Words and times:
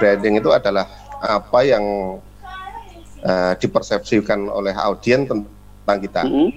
branding 0.00 0.40
itu 0.40 0.48
adalah 0.48 0.88
apa 1.20 1.60
yang 1.68 1.84
uh, 3.20 3.52
dipersepsikan 3.60 4.48
oleh 4.48 4.72
audiens 4.72 5.28
tentang 5.28 5.98
kita. 6.00 6.24
Mm 6.24 6.32
-hmm. 6.32 6.48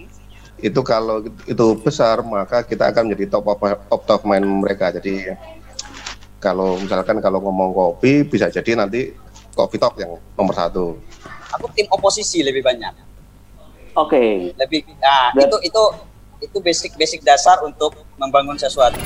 Itu 0.64 0.80
kalau 0.80 1.28
itu 1.44 1.66
besar 1.84 2.24
maka 2.24 2.64
kita 2.64 2.88
akan 2.96 3.12
menjadi 3.12 3.36
top 3.36 3.52
of, 3.52 3.60
top 3.92 4.04
of 4.08 4.22
mind 4.24 4.48
mereka. 4.48 4.96
Jadi 4.96 5.36
kalau 6.40 6.80
misalkan 6.80 7.20
kalau 7.20 7.44
ngomong 7.44 7.76
kopi 7.76 8.24
bisa 8.24 8.48
jadi 8.48 8.80
nanti 8.80 9.12
kopi 9.52 9.76
talk 9.76 10.00
yang 10.00 10.16
nomor 10.40 10.56
satu. 10.56 10.96
Aku 11.60 11.68
tim 11.76 11.86
oposisi 11.92 12.40
lebih 12.40 12.64
banyak. 12.64 12.96
Oke. 13.94 14.18
Okay. 14.18 14.32
Lebih 14.56 14.80
nah, 15.04 15.36
itu 15.36 15.58
itu 15.68 15.84
itu 16.44 16.58
basic 16.60 16.92
basic 16.96 17.22
dasar 17.24 17.60
untuk 17.64 17.96
membangun 18.16 18.56
sesuatu. 18.56 19.00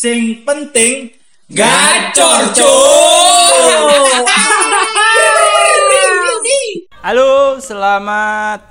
Sing 0.00 0.48
penting 0.48 1.12
gacor 1.52 2.56
cuy. 2.56 3.84
Halo, 7.04 7.60
selamat 7.60 8.64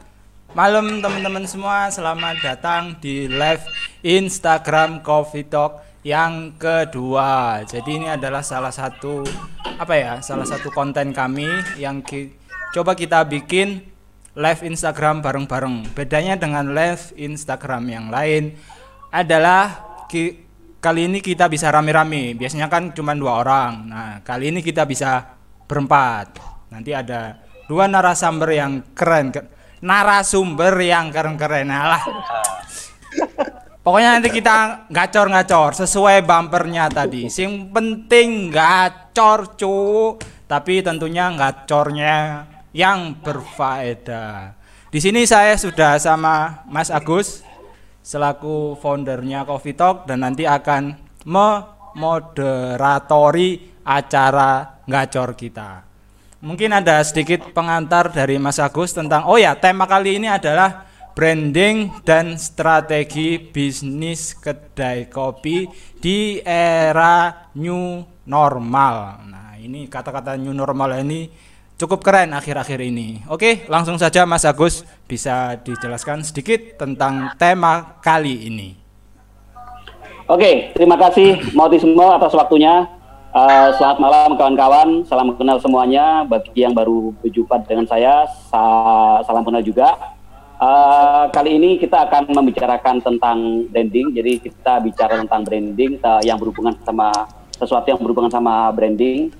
malam 0.58 1.06
teman-teman 1.06 1.46
semua. 1.46 1.94
Selamat 1.94 2.34
datang 2.42 2.98
di 2.98 3.30
live 3.30 3.62
Instagram 4.02 5.06
Coffee 5.06 5.46
Talk 5.46 5.86
yang 6.02 6.58
kedua. 6.58 7.62
Jadi 7.62 8.02
ini 8.02 8.08
adalah 8.10 8.42
salah 8.42 8.74
satu 8.74 9.22
apa 9.78 9.94
ya? 9.94 10.26
Salah 10.26 10.50
satu 10.50 10.74
konten 10.74 11.14
kami 11.14 11.46
yang 11.78 12.02
ki 12.02 12.34
coba 12.74 12.98
kita 12.98 13.22
bikin 13.30 13.86
live 14.34 14.66
Instagram 14.66 15.22
bareng-bareng. 15.22 15.94
Bedanya 15.94 16.42
dengan 16.42 16.74
live 16.74 17.14
Instagram 17.14 17.86
yang 17.86 18.10
lain 18.10 18.58
adalah 19.14 19.86
ki 20.10 20.49
kali 20.80 21.12
ini 21.12 21.20
kita 21.20 21.52
bisa 21.52 21.68
rame-rame. 21.70 22.34
Biasanya 22.36 22.72
kan 22.72 22.92
cuma 22.96 23.14
dua 23.14 23.44
orang. 23.44 23.72
Nah, 23.88 24.12
kali 24.24 24.52
ini 24.52 24.64
kita 24.64 24.88
bisa 24.88 25.38
berempat. 25.68 26.40
Nanti 26.72 26.96
ada 26.96 27.40
dua 27.68 27.86
narasumber 27.86 28.50
yang 28.56 28.72
keren. 28.96 29.32
Narasumber 29.80 30.74
yang 30.80 31.12
keren-keren. 31.12 31.68
Alah. 31.72 32.04
Pokoknya 33.80 34.20
nanti 34.20 34.30
kita 34.30 34.88
gacor-gacor 34.92 35.72
sesuai 35.76 36.24
bumpernya 36.28 36.92
tadi. 36.92 37.32
Sing 37.32 37.72
penting 37.72 38.52
gacor 38.52 39.56
cu, 39.56 40.20
tapi 40.46 40.84
tentunya 40.84 41.32
gacornya 41.32 42.46
yang 42.76 43.18
berfaedah. 43.24 44.60
Di 44.90 45.00
sini 45.00 45.24
saya 45.24 45.56
sudah 45.56 46.02
sama 46.02 46.66
Mas 46.66 46.90
Agus 46.90 47.46
selaku 48.10 48.74
foundernya 48.82 49.46
Coffee 49.46 49.78
Talk 49.78 50.10
dan 50.10 50.26
nanti 50.26 50.50
akan 50.50 50.98
memoderatori 51.30 53.70
acara 53.86 54.82
ngacor 54.90 55.38
kita. 55.38 55.86
Mungkin 56.42 56.74
ada 56.74 57.06
sedikit 57.06 57.54
pengantar 57.54 58.10
dari 58.10 58.42
Mas 58.42 58.58
Agus 58.58 58.98
tentang 58.98 59.30
oh 59.30 59.38
ya 59.38 59.54
tema 59.54 59.86
kali 59.86 60.18
ini 60.18 60.26
adalah 60.26 60.90
branding 61.14 62.02
dan 62.02 62.34
strategi 62.42 63.38
bisnis 63.38 64.34
kedai 64.34 65.06
kopi 65.12 65.68
di 66.02 66.42
era 66.42 67.46
new 67.60 68.00
normal. 68.26 68.96
Nah, 69.28 69.60
ini 69.62 69.86
kata-kata 69.86 70.34
new 70.40 70.56
normal 70.56 71.04
ini 71.04 71.28
cukup 71.80 72.04
keren 72.04 72.36
akhir-akhir 72.36 72.84
ini. 72.84 73.24
Oke, 73.32 73.64
langsung 73.72 73.96
saja 73.96 74.28
Mas 74.28 74.44
Agus 74.44 74.84
bisa 75.08 75.56
dijelaskan 75.64 76.28
sedikit 76.28 76.76
tentang 76.76 77.34
tema 77.40 77.96
kali 78.04 78.52
ini. 78.52 78.76
Oke, 80.28 80.76
terima 80.76 81.00
kasih 81.00 81.40
semua 81.80 82.20
atas 82.20 82.36
waktunya. 82.36 82.86
Uh, 83.30 83.70
selamat 83.78 83.98
malam 84.02 84.30
kawan-kawan, 84.36 84.90
salam 85.08 85.34
kenal 85.40 85.58
semuanya. 85.64 86.28
Bagi 86.28 86.68
yang 86.68 86.76
baru 86.76 87.16
berjumpa 87.24 87.64
dengan 87.66 87.88
saya, 87.88 88.28
sa 88.52 88.62
salam 89.24 89.48
kenal 89.48 89.64
juga. 89.64 89.96
Uh, 90.60 91.32
kali 91.32 91.56
ini 91.56 91.80
kita 91.80 92.12
akan 92.12 92.36
membicarakan 92.36 93.00
tentang 93.00 93.64
branding. 93.72 94.12
Jadi 94.12 94.52
kita 94.52 94.84
bicara 94.84 95.24
tentang 95.24 95.48
branding 95.48 95.96
uh, 96.04 96.20
yang 96.28 96.36
berhubungan 96.36 96.76
sama 96.84 97.10
sesuatu 97.56 97.88
yang 97.88 98.02
berhubungan 98.04 98.30
sama 98.30 98.68
branding 98.76 99.32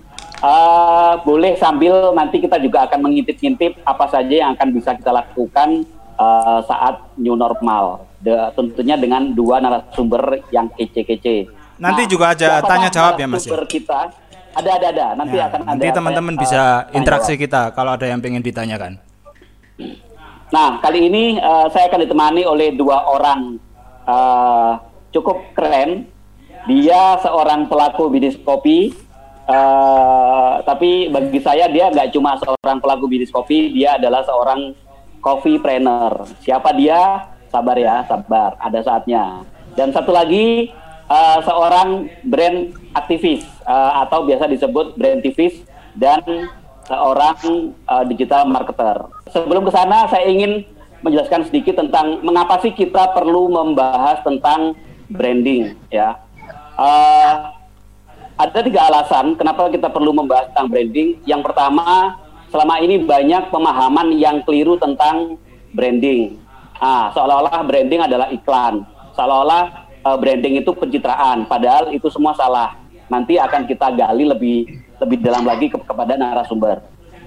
uh, 0.44 1.14
boleh 1.24 1.56
sambil 1.60 2.12
nanti 2.16 2.40
kita 2.40 2.58
juga 2.60 2.88
akan 2.88 3.00
mengintip-ngintip 3.06 3.84
apa 3.84 4.06
saja 4.12 4.34
yang 4.48 4.52
akan 4.56 4.70
bisa 4.72 4.96
kita 4.96 5.12
lakukan 5.12 5.84
uh, 6.20 6.60
saat 6.66 7.14
new 7.20 7.36
normal. 7.36 8.08
De, 8.20 8.36
tentunya 8.52 9.00
dengan 9.00 9.32
dua 9.32 9.64
narasumber 9.64 10.44
yang 10.52 10.68
kece-kece. 10.76 11.48
Nanti 11.80 12.04
nah, 12.04 12.10
juga 12.12 12.26
aja 12.36 12.60
tanya 12.60 12.92
jawab 12.92 13.16
ya 13.16 13.28
Mas 13.32 13.48
ya. 13.48 13.56
Kita 13.64 14.12
ada 14.52 14.72
ada 14.76 14.88
ada. 14.92 15.08
Nanti 15.16 15.38
ya, 15.40 15.48
akan 15.48 15.60
nanti 15.64 15.88
teman-teman 15.88 16.36
uh, 16.36 16.40
bisa 16.44 16.62
interaksi 16.92 17.34
jawab. 17.36 17.44
kita 17.48 17.62
kalau 17.72 17.96
ada 17.96 18.06
yang 18.08 18.20
pengen 18.20 18.44
ditanyakan. 18.44 19.00
Nah 20.52 20.82
kali 20.84 21.08
ini 21.08 21.40
uh, 21.40 21.72
saya 21.72 21.88
akan 21.88 22.00
ditemani 22.04 22.44
oleh 22.44 22.76
dua 22.76 23.08
orang 23.08 23.56
uh, 24.04 24.84
cukup 25.16 25.56
keren. 25.56 26.12
Dia 26.68 27.16
seorang 27.24 27.72
pelaku 27.72 28.12
bisnis 28.12 28.36
kopi 28.36 28.92
Uh, 29.50 30.62
tapi 30.62 31.10
bagi 31.10 31.42
saya 31.42 31.66
dia 31.66 31.90
nggak 31.90 32.14
cuma 32.14 32.38
seorang 32.38 32.78
pelaku 32.78 33.10
bisnis 33.10 33.34
kopi, 33.34 33.74
dia 33.74 33.98
adalah 33.98 34.22
seorang 34.22 34.78
coffee 35.26 35.58
trainer. 35.58 36.22
Siapa 36.46 36.70
dia? 36.78 37.34
Sabar 37.50 37.74
ya, 37.82 38.06
sabar. 38.06 38.54
Ada 38.62 38.86
saatnya. 38.86 39.42
Dan 39.74 39.90
satu 39.90 40.14
lagi 40.14 40.70
uh, 41.10 41.42
seorang 41.42 42.14
brand 42.22 42.78
aktivis 42.94 43.42
uh, 43.66 44.06
atau 44.06 44.22
biasa 44.30 44.46
disebut 44.46 44.94
brand 44.94 45.18
aktivis 45.18 45.66
dan 45.98 46.22
seorang 46.86 47.74
uh, 47.90 48.06
digital 48.06 48.46
marketer. 48.46 49.02
Sebelum 49.34 49.66
ke 49.66 49.74
sana, 49.74 50.06
saya 50.14 50.30
ingin 50.30 50.62
menjelaskan 51.02 51.50
sedikit 51.50 51.82
tentang 51.82 52.22
mengapa 52.22 52.62
sih 52.62 52.70
kita 52.70 53.18
perlu 53.18 53.50
membahas 53.50 54.22
tentang 54.22 54.78
branding, 55.10 55.74
ya. 55.90 56.22
Uh, 56.78 57.59
ada 58.40 58.60
tiga 58.64 58.88
alasan 58.88 59.36
kenapa 59.36 59.68
kita 59.68 59.92
perlu 59.92 60.16
membahas 60.16 60.48
tentang 60.56 60.72
branding. 60.72 61.20
Yang 61.28 61.52
pertama, 61.52 62.16
selama 62.48 62.80
ini 62.80 63.04
banyak 63.04 63.52
pemahaman 63.52 64.16
yang 64.16 64.40
keliru 64.48 64.80
tentang 64.80 65.36
branding. 65.76 66.40
Ah, 66.80 67.12
seolah-olah 67.12 67.60
branding 67.68 68.00
adalah 68.00 68.32
iklan, 68.32 68.88
seolah-olah 69.12 69.92
uh, 70.08 70.16
branding 70.16 70.64
itu 70.64 70.72
pencitraan, 70.72 71.44
padahal 71.44 71.92
itu 71.92 72.08
semua 72.08 72.32
salah. 72.32 72.80
Nanti 73.12 73.36
akan 73.36 73.68
kita 73.68 73.92
gali 73.92 74.24
lebih 74.24 74.58
lebih 75.04 75.20
dalam 75.20 75.44
lagi 75.44 75.68
ke, 75.68 75.76
kepada 75.76 76.16
narasumber. 76.16 76.80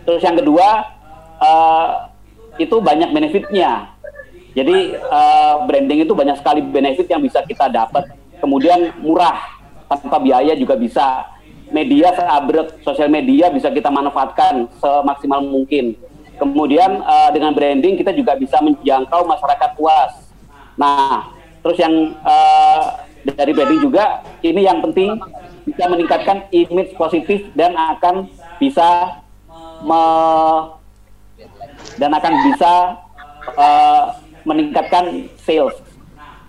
Terus 0.09 0.25
yang 0.25 0.41
kedua, 0.41 0.89
uh, 1.37 2.09
itu 2.57 2.81
banyak 2.81 3.13
benefitnya. 3.13 3.93
Jadi 4.57 4.97
uh, 4.97 5.69
branding 5.69 6.09
itu 6.09 6.17
banyak 6.17 6.41
sekali 6.41 6.65
benefit 6.65 7.05
yang 7.13 7.21
bisa 7.21 7.45
kita 7.45 7.69
dapat. 7.69 8.09
Kemudian 8.41 8.97
murah, 9.05 9.37
tanpa 9.93 10.17
biaya 10.17 10.57
juga 10.57 10.75
bisa. 10.77 11.29
Media 11.73 12.13
seabrek 12.13 12.85
sosial 12.85 13.09
media 13.09 13.49
bisa 13.49 13.73
kita 13.73 13.89
manfaatkan 13.89 14.69
semaksimal 14.77 15.41
mungkin. 15.41 15.97
Kemudian 16.37 17.01
uh, 17.01 17.33
dengan 17.33 17.57
branding 17.57 17.97
kita 17.97 18.13
juga 18.13 18.37
bisa 18.37 18.61
menjangkau 18.61 19.25
masyarakat 19.25 19.71
luas. 19.81 20.13
Nah, 20.77 21.33
terus 21.65 21.81
yang 21.81 22.13
uh, 22.21 23.09
dari 23.25 23.57
branding 23.57 23.89
juga 23.89 24.21
ini 24.45 24.69
yang 24.69 24.85
penting 24.85 25.17
bisa 25.65 25.85
meningkatkan 25.89 26.45
image 26.53 26.93
positif 26.93 27.49
dan 27.57 27.73
akan 27.73 28.29
bisa 28.61 29.23
me 29.81 30.03
dan 31.97 32.11
akan 32.13 32.33
bisa 32.53 32.73
uh, 33.57 34.05
meningkatkan 34.45 35.31
sales. 35.41 35.77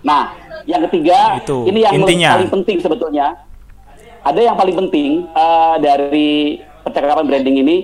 Nah, 0.04 0.36
yang 0.68 0.84
ketiga, 0.88 1.40
itu 1.40 1.64
ini 1.64 1.80
yang 1.80 2.04
intinya. 2.04 2.36
paling 2.36 2.52
penting 2.52 2.76
sebetulnya. 2.84 3.26
Ada 4.24 4.40
yang 4.40 4.56
paling 4.56 4.76
penting 4.86 5.10
uh, 5.32 5.76
dari 5.80 6.60
percakapan 6.84 7.24
branding 7.24 7.56
ini. 7.64 7.76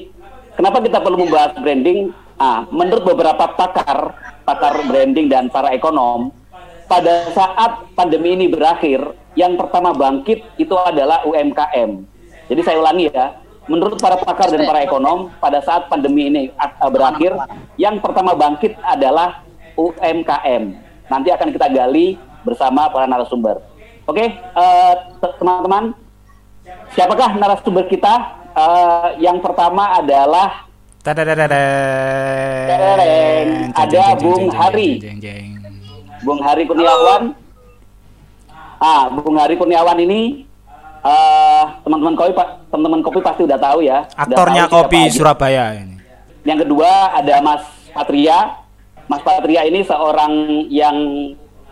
Kenapa 0.56 0.84
kita 0.84 1.00
perlu 1.00 1.25
membahas 1.25 1.56
branding? 1.56 2.12
Ah, 2.40 2.64
menurut 2.72 3.05
beberapa 3.05 3.52
pakar, 3.52 4.17
pakar 4.44 4.84
branding 4.88 5.28
dan 5.28 5.52
para 5.52 5.72
ekonom, 5.76 6.32
pada 6.88 7.28
saat 7.32 7.84
pandemi 7.93 8.32
ini 8.32 8.49
berakhir, 8.49 9.12
yang 9.37 9.61
pertama 9.61 9.93
bangkit 9.93 10.40
itu 10.56 10.72
adalah 10.76 11.25
UMKM. 11.28 11.90
Jadi 12.49 12.61
saya 12.64 12.81
ulangi 12.81 13.12
ya, 13.12 13.37
menurut 13.69 14.00
para 14.00 14.17
pakar 14.17 14.49
dan 14.50 14.64
para 14.64 14.81
ekonom, 14.82 15.28
pada 15.37 15.61
saat 15.61 15.87
pandemi 15.93 16.32
ini 16.32 16.43
berakhir, 16.88 17.37
yang 17.76 18.00
pertama 18.00 18.32
bangkit 18.32 18.75
adalah 18.82 19.44
UMKM. 19.76 20.90
Nanti 21.11 21.29
akan 21.35 21.51
kita 21.51 21.67
gali 21.69 22.15
bersama 22.47 22.87
para 22.89 23.11
narasumber. 23.11 23.59
Oke, 24.07 24.23
okay, 24.23 24.29
uh, 24.55 24.95
eh, 25.21 25.35
teman-teman, 25.37 25.93
siapakah 26.95 27.37
narasumber 27.37 27.85
kita? 27.91 28.39
Uh, 28.51 29.15
yang 29.23 29.39
pertama 29.39 29.99
adalah 29.99 30.71
Tereng. 31.01 31.33
Ada 33.73 34.21
Bung 34.21 34.53
Hari. 34.53 35.01
Bung 36.21 36.41
Hari 36.45 36.69
Kurniawan. 36.69 37.33
Ah, 38.77 39.09
Bung 39.09 39.41
Hari 39.41 39.56
Kurniawan 39.56 39.97
ini 39.97 40.45
uh, 41.01 41.65
teman-teman 41.85 42.17
kopi 42.17 42.33
teman-teman 42.69 43.01
kopi 43.01 43.21
pasti 43.25 43.49
udah 43.49 43.56
tahu 43.56 43.81
ya. 43.81 44.05
Aktornya 44.13 44.69
tahu 44.69 44.85
kopi 44.85 45.09
Surabaya 45.09 45.81
ini. 45.81 45.97
Yang 46.45 46.69
kedua 46.69 47.17
ada 47.17 47.41
Mas 47.41 47.65
Patria. 47.97 48.60
Mas 49.11 49.27
Patria 49.27 49.67
ini 49.67 49.83
seorang 49.83 50.62
yang 50.71 50.95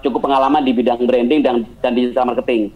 cukup 0.02 0.26
pengalaman 0.26 0.66
di 0.66 0.74
bidang 0.74 1.06
branding 1.06 1.38
dan 1.38 1.62
dan 1.78 1.94
digital 1.94 2.26
marketing. 2.26 2.74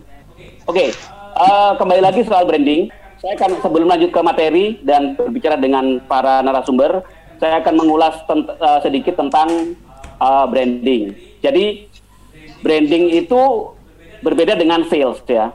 Oke, 0.70 0.86
okay, 0.86 0.88
uh, 1.34 1.74
kembali 1.74 1.98
lagi 1.98 2.22
soal 2.22 2.46
branding. 2.46 2.86
Saya 3.18 3.34
akan 3.42 3.58
sebelum 3.58 3.90
lanjut 3.90 4.14
ke 4.14 4.20
materi 4.22 4.78
dan 4.86 5.18
berbicara 5.18 5.58
dengan 5.58 5.98
para 6.06 6.46
narasumber, 6.46 7.02
saya 7.42 7.58
akan 7.58 7.74
mengulas 7.74 8.14
tent 8.30 8.46
uh, 8.62 8.78
sedikit 8.86 9.18
tentang 9.18 9.74
uh, 10.22 10.46
branding. 10.46 11.10
Jadi 11.42 11.90
branding 12.62 13.18
itu 13.18 13.42
berbeda 14.22 14.54
dengan 14.54 14.86
sales 14.86 15.18
ya, 15.26 15.50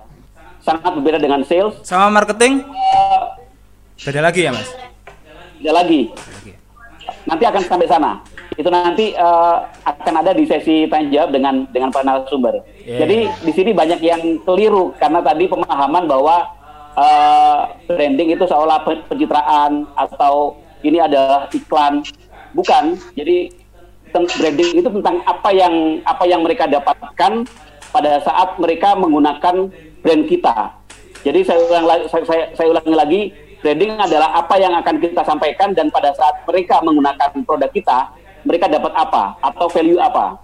sangat 0.60 1.00
berbeda 1.00 1.24
dengan 1.24 1.48
sales. 1.48 1.80
Sama 1.88 2.12
marketing? 2.12 2.60
Uh, 2.68 3.40
beda 4.04 4.20
lagi 4.20 4.44
ya 4.44 4.52
mas? 4.52 4.68
Beda 5.64 5.72
lagi. 5.80 6.12
Nanti 7.28 7.44
akan 7.44 7.62
sampai 7.68 7.88
sana. 7.92 8.24
Itu 8.56 8.72
nanti 8.72 9.12
uh, 9.14 9.68
akan 9.84 10.14
ada 10.24 10.32
di 10.32 10.48
sesi 10.48 10.88
tanya 10.88 11.12
jawab 11.12 11.30
dengan 11.36 11.68
dengan 11.76 11.92
para 11.92 12.08
narasumber. 12.08 12.64
Yeah. 12.88 13.04
Jadi 13.04 13.18
di 13.44 13.52
sini 13.52 13.72
banyak 13.76 14.00
yang 14.00 14.22
keliru 14.48 14.96
karena 14.96 15.20
tadi 15.20 15.46
pemahaman 15.52 16.08
bahwa 16.08 16.58
uh, 16.98 17.60
branding 17.86 18.34
itu 18.34 18.44
seolah 18.50 18.82
pencitraan 18.84 19.86
atau 19.94 20.58
ini 20.82 20.98
adalah 21.02 21.46
iklan 21.54 22.02
bukan 22.58 22.98
jadi 23.14 23.54
branding 24.14 24.82
itu 24.82 24.90
tentang 24.90 25.22
apa 25.30 25.50
yang 25.54 26.02
apa 26.04 26.24
yang 26.26 26.42
mereka 26.42 26.66
dapatkan 26.66 27.46
pada 27.94 28.12
saat 28.26 28.58
mereka 28.58 28.98
menggunakan 28.98 29.70
brand 30.02 30.24
kita 30.26 30.74
jadi 31.22 31.40
saya 31.46 31.60
ulang 31.66 31.86
saya, 32.10 32.24
saya, 32.26 32.44
saya 32.54 32.68
ulangi 32.74 32.96
lagi 32.96 33.22
branding 33.62 33.98
adalah 33.98 34.38
apa 34.38 34.56
yang 34.62 34.74
akan 34.78 34.96
kita 35.02 35.22
sampaikan 35.26 35.74
dan 35.74 35.90
pada 35.90 36.14
saat 36.14 36.46
mereka 36.46 36.82
menggunakan 36.86 37.30
produk 37.46 37.72
kita 37.74 38.00
mereka 38.46 38.66
dapat 38.70 38.94
apa 38.94 39.38
atau 39.42 39.68
value 39.70 40.00
apa 40.00 40.38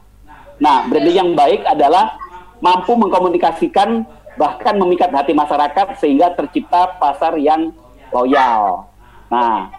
nah 0.58 0.86
branding 0.86 1.18
yang 1.18 1.30
baik 1.34 1.62
adalah 1.66 2.18
mampu 2.64 2.96
mengkomunikasikan 2.96 4.08
bahkan 4.34 4.74
memikat 4.80 5.14
hati 5.14 5.36
masyarakat 5.36 6.00
sehingga 6.02 6.34
tercipta 6.34 6.98
pasar 6.98 7.38
yang 7.38 7.70
loyal. 8.10 8.90
Nah, 9.30 9.70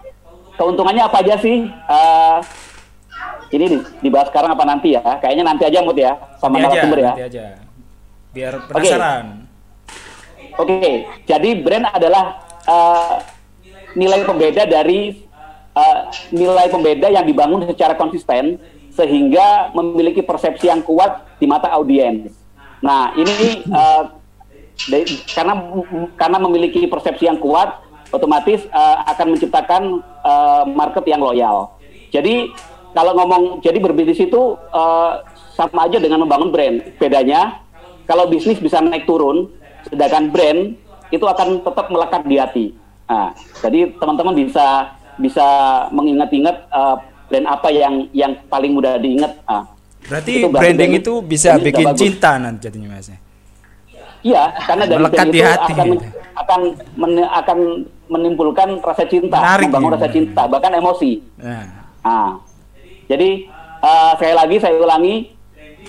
keuntungannya 0.58 1.02
apa 1.06 1.22
aja 1.22 1.34
sih? 1.38 1.66
Uh, 1.86 2.38
ini 3.54 3.82
dibahas 4.02 4.30
sekarang 4.30 4.54
apa 4.54 4.64
nanti 4.66 4.94
ya? 4.94 5.02
Kayaknya 5.22 5.44
nanti 5.46 5.62
aja 5.66 5.78
Mut 5.82 5.98
ya, 5.98 6.18
sama 6.38 6.58
narasumber 6.58 6.98
ya. 6.98 7.12
Nanti 7.14 7.26
aja. 7.30 7.44
Biar 8.34 8.54
penasaran. 8.66 9.26
Oke, 10.54 10.70
okay. 10.70 10.78
okay. 10.78 10.96
jadi 11.26 11.50
brand 11.62 11.86
adalah 11.90 12.43
uh, 12.68 13.20
nilai 13.94 14.26
pembeda 14.26 14.66
dari 14.66 15.24
uh, 15.74 16.10
nilai 16.34 16.66
pembeda 16.70 17.10
yang 17.10 17.24
dibangun 17.24 17.64
secara 17.66 17.94
konsisten 17.94 18.58
sehingga 18.94 19.74
memiliki 19.74 20.22
persepsi 20.22 20.70
yang 20.70 20.82
kuat 20.82 21.26
di 21.42 21.46
mata 21.50 21.66
audiens. 21.74 22.30
Nah, 22.78 23.10
ini 23.18 23.66
uh, 23.70 24.14
karena 25.34 25.54
karena 26.14 26.38
memiliki 26.42 26.86
persepsi 26.86 27.26
yang 27.26 27.38
kuat 27.38 27.82
otomatis 28.14 28.62
uh, 28.70 29.02
akan 29.10 29.34
menciptakan 29.34 29.82
uh, 30.22 30.62
market 30.70 31.02
yang 31.10 31.22
loyal. 31.22 31.74
Jadi 32.14 32.54
kalau 32.94 33.10
ngomong 33.18 33.58
jadi 33.58 33.82
berbisnis 33.82 34.22
itu 34.22 34.54
uh, 34.70 35.26
sama 35.58 35.90
aja 35.90 35.98
dengan 35.98 36.22
membangun 36.22 36.54
brand. 36.54 36.94
Bedanya 37.02 37.58
kalau 38.06 38.30
bisnis 38.30 38.62
bisa 38.62 38.78
naik 38.78 39.08
turun, 39.08 39.50
sedangkan 39.90 40.30
brand 40.30 40.78
itu 41.12 41.24
akan 41.24 41.60
tetap 41.60 41.86
melekat 41.90 42.22
di 42.24 42.36
hati. 42.36 42.66
Nah, 43.04 43.36
jadi 43.60 43.92
teman-teman 44.00 44.32
bisa 44.32 44.96
bisa 45.20 45.46
mengingat-ingat 45.92 46.56
uh, 46.72 46.96
brand 47.28 47.46
apa 47.48 47.68
yang 47.70 48.08
yang 48.16 48.32
paling 48.48 48.72
mudah 48.72 48.96
diingat. 48.96 49.32
Nah, 49.44 49.74
Berarti 50.04 50.30
itu 50.44 50.48
branding 50.52 50.92
itu 51.00 51.12
bisa 51.24 51.56
bikin 51.56 51.86
cinta 51.96 52.36
nanti 52.36 52.68
jadinya 52.68 52.96
mas. 52.96 53.08
Iya, 54.24 54.56
karena 54.64 54.84
dari 54.88 55.00
Melekat 55.04 55.26
itu 55.28 55.44
hati, 55.44 55.72
akan 55.76 55.86
gitu. 55.92 56.06
akan 56.32 56.60
men, 56.96 57.12
akan 57.28 57.58
menimbulkan 58.08 58.68
rasa 58.80 59.04
cinta, 59.04 59.36
Menarik, 59.36 59.68
membangun 59.68 59.90
ya. 59.92 59.96
rasa 60.00 60.08
cinta, 60.08 60.42
bahkan 60.48 60.72
emosi. 60.72 61.20
Nah. 61.36 61.64
nah. 62.00 62.30
Jadi 63.04 63.44
uh, 63.84 64.12
sekali 64.16 64.32
lagi 64.32 64.56
saya 64.64 64.80
ulangi, 64.80 65.28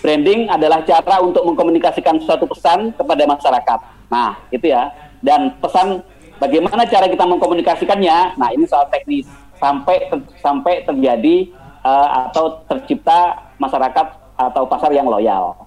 branding 0.03 0.51
adalah 0.51 0.83
cara 0.83 1.23
untuk 1.23 1.47
mengkomunikasikan 1.47 2.19
suatu 2.27 2.43
pesan 2.43 2.91
kepada 2.91 3.23
masyarakat. 3.23 3.79
Nah, 4.11 4.35
itu 4.51 4.67
ya. 4.67 4.91
Dan 5.25 5.57
pesan 5.57 6.05
bagaimana 6.37 6.85
cara 6.85 7.09
kita 7.09 7.25
mengkomunikasikannya? 7.25 8.37
Nah, 8.37 8.49
ini 8.53 8.69
soal 8.69 8.85
teknis 8.93 9.25
sampai 9.57 10.05
ter, 10.05 10.21
sampai 10.37 10.85
terjadi 10.85 11.49
uh, 11.81 12.29
atau 12.29 12.61
tercipta 12.69 13.49
masyarakat 13.57 14.07
atau 14.37 14.63
pasar 14.69 14.93
yang 14.93 15.09
loyal. 15.09 15.57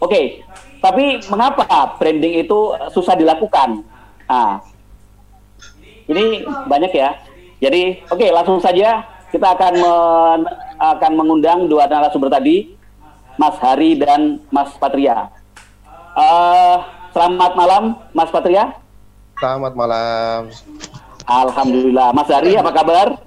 Oke, 0.00 0.08
okay. 0.08 0.24
Tapi 0.82 1.22
mengapa 1.30 1.94
branding 1.94 2.42
itu 2.42 2.74
susah 2.90 3.14
dilakukan? 3.14 3.86
Nah, 4.26 4.58
ini 6.10 6.42
banyak 6.66 6.90
ya. 6.90 7.14
Jadi, 7.62 8.02
oke, 8.10 8.18
okay, 8.18 8.34
langsung 8.34 8.58
saja 8.58 9.06
kita 9.30 9.54
akan 9.54 9.74
men, 9.78 10.40
akan 10.82 11.12
mengundang 11.14 11.70
dua 11.70 11.86
narasumber 11.86 12.26
tadi, 12.26 12.74
Mas 13.38 13.54
Hari 13.62 13.94
dan 13.94 14.42
Mas 14.50 14.74
Patria. 14.74 15.30
Uh, 16.18 16.82
selamat 17.14 17.54
malam, 17.54 17.94
Mas 18.10 18.34
Patria. 18.34 18.81
Selamat 19.42 19.74
malam. 19.74 20.54
Alhamdulillah, 21.26 22.14
Mas 22.14 22.30
Hari 22.30 22.54
apa 22.54 22.70
kabar? 22.70 23.18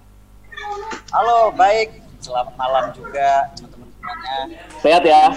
Halo, 1.11 1.51
baik. 1.51 1.99
Selamat 2.23 2.55
malam 2.55 2.87
juga 2.95 3.51
teman-teman 3.51 3.87
semuanya. 3.91 4.35
Sehat 4.79 5.03
ya. 5.03 5.35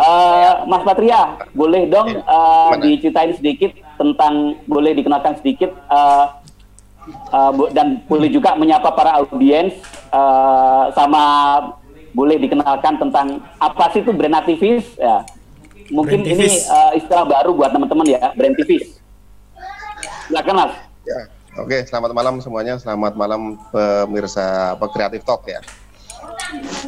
Uh, 0.00 0.64
Mas 0.64 0.80
Patria, 0.80 1.36
boleh 1.52 1.92
dong 1.92 2.24
uh, 2.24 2.72
diceritain 2.80 3.36
sedikit 3.36 3.76
tentang, 4.00 4.56
boleh 4.64 4.96
dikenalkan 4.96 5.36
sedikit 5.44 5.76
uh, 5.92 6.40
uh, 7.28 7.52
dan 7.76 8.00
boleh 8.08 8.32
juga 8.32 8.56
menyapa 8.56 8.96
para 8.96 9.20
audiens 9.20 9.76
uh, 10.08 10.88
sama 10.96 11.22
boleh 12.16 12.40
dikenalkan 12.40 12.96
tentang 12.96 13.44
apa 13.60 13.92
sih 13.92 14.00
itu 14.00 14.08
brand 14.08 14.40
aktivis 14.40 14.88
ya. 14.96 15.20
Mungkin 15.92 16.24
brand 16.24 16.32
ini 16.32 16.48
uh, 16.64 16.96
istilah 16.96 17.28
baru 17.28 17.52
buat 17.52 17.76
teman-teman 17.76 18.08
ya, 18.08 18.32
brand 18.32 18.56
aktivis. 18.56 19.03
Silakan 20.34 20.66
Mas. 20.66 20.74
Ya, 21.06 21.20
oke, 21.62 21.78
selamat 21.86 22.10
malam 22.10 22.34
semuanya. 22.42 22.74
Selamat 22.74 23.14
malam 23.14 23.54
pemirsa 23.70 24.74
apa 24.74 24.90
Kreatif 24.90 25.22
Talk 25.22 25.46
ya. 25.46 25.62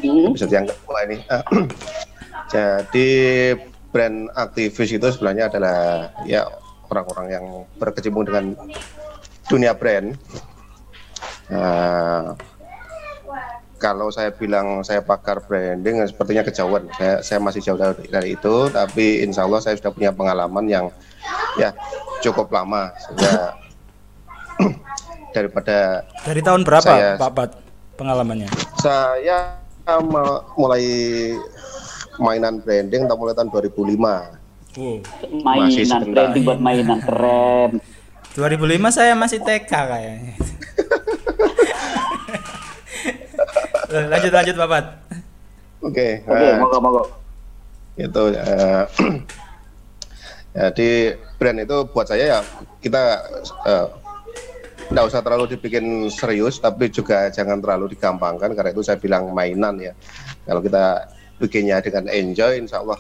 Hmm. 0.03 0.35
Bisa 0.35 0.51
dianggap 0.51 0.75
mulai 0.83 1.03
ini. 1.07 1.19
Jadi 2.51 3.09
brand 3.95 4.27
aktivis 4.35 4.99
itu 4.99 5.07
sebenarnya 5.15 5.47
adalah 5.47 6.11
ya 6.27 6.43
orang-orang 6.91 7.27
yang 7.31 7.47
berkecimpung 7.79 8.27
dengan 8.27 8.59
dunia 9.47 9.79
brand. 9.79 10.19
Nah, 11.47 12.35
kalau 13.79 14.11
saya 14.11 14.35
bilang 14.35 14.83
saya 14.83 15.07
pakar 15.07 15.39
branding, 15.47 16.03
sepertinya 16.03 16.43
kejauhan. 16.43 16.91
Saya, 16.99 17.23
saya 17.23 17.39
masih 17.39 17.63
jauh 17.63 17.79
dari, 17.79 18.11
dari 18.11 18.29
itu, 18.35 18.75
tapi 18.75 19.23
insya 19.23 19.47
Allah 19.47 19.63
saya 19.63 19.79
sudah 19.79 19.95
punya 19.95 20.11
pengalaman 20.11 20.67
yang 20.67 20.91
ya 21.61 21.71
cukup 22.25 22.51
lama. 22.53 22.93
Sehingga 23.01 23.57
daripada 25.37 26.07
dari 26.25 26.41
tahun 26.41 26.63
berapa 26.65 26.87
saya, 26.87 27.11
Pak 27.21 27.31
Pat 27.37 27.51
pengalamannya? 27.97 28.49
Saya 28.81 29.61
mulai 30.57 30.85
mainan 32.19 32.61
branding 32.61 33.07
tak 33.07 33.17
mulai 33.17 33.35
tahun 33.37 33.49
2005. 33.53 33.97
Oh. 34.77 34.99
Mainan 35.45 36.03
branding 36.13 36.43
buat 36.45 36.61
mainan 36.61 37.01
keren. 37.01 37.81
2005 38.37 38.93
saya 38.93 39.17
masih 39.17 39.41
TK 39.41 39.73
kayaknya. 39.73 40.35
lanjut 44.13 44.33
lanjut 44.33 44.57
Bapak. 44.61 44.85
Oke. 45.81 46.21
Okay, 46.21 46.27
Oke, 46.27 46.37
okay, 46.37 46.51
uh, 46.53 46.61
moga 46.61 46.79
moga. 46.83 47.03
Itu 47.97 48.23
uh, 48.35 48.85
jadi 50.57 51.21
brand 51.37 51.59
itu 51.61 51.77
buat 51.93 52.09
saya 52.09 52.25
ya 52.25 52.41
kita 52.81 53.03
uh, 53.69 53.87
nggak 54.87 55.05
usah 55.05 55.21
terlalu 55.21 55.53
dibikin 55.53 56.09
serius 56.09 56.63
tapi 56.63 56.89
juga 56.89 57.29
jangan 57.29 57.59
terlalu 57.61 57.93
digampangkan 57.93 58.55
karena 58.55 58.71
itu 58.71 58.83
saya 58.87 58.97
bilang 58.97 59.35
mainan 59.35 59.77
ya 59.77 59.93
kalau 60.47 60.63
kita 60.63 61.11
bikinnya 61.37 61.83
dengan 61.85 62.09
enjoy 62.09 62.57
insya 62.57 62.81
Allah 62.81 62.97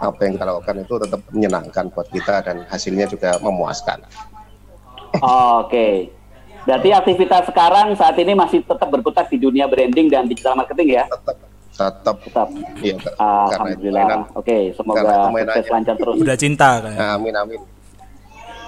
apa 0.00 0.20
yang 0.24 0.32
kita 0.40 0.46
lakukan 0.48 0.76
itu 0.80 0.94
tetap 0.96 1.20
menyenangkan 1.28 1.84
buat 1.92 2.08
kita 2.08 2.34
dan 2.40 2.64
hasilnya 2.72 3.04
juga 3.04 3.36
memuaskan. 3.44 4.00
Oke. 5.60 6.08
Berarti 6.64 6.88
aktivitas 6.92 7.48
sekarang 7.52 7.92
saat 7.96 8.16
ini 8.16 8.32
masih 8.32 8.64
tetap 8.64 8.88
berputar 8.88 9.28
di 9.28 9.36
dunia 9.36 9.68
branding 9.68 10.08
dan 10.08 10.24
digital 10.24 10.56
marketing 10.56 10.96
ya? 10.96 11.04
Tetap 11.08 11.36
tetap 11.80 12.16
Tetap. 12.20 12.48
iya 12.84 12.92
itu 12.92 13.08
Alhamdulillah. 13.16 14.04
mainan. 14.04 14.20
Oke, 14.36 14.56
itu 14.68 14.76
semoga 14.76 15.32
sukses 15.32 15.66
lancar 15.72 15.94
terus. 15.96 16.16
Udah 16.20 16.36
cinta 16.36 16.68
kan. 16.84 16.92
Amin 17.16 17.32
amin. 17.32 17.60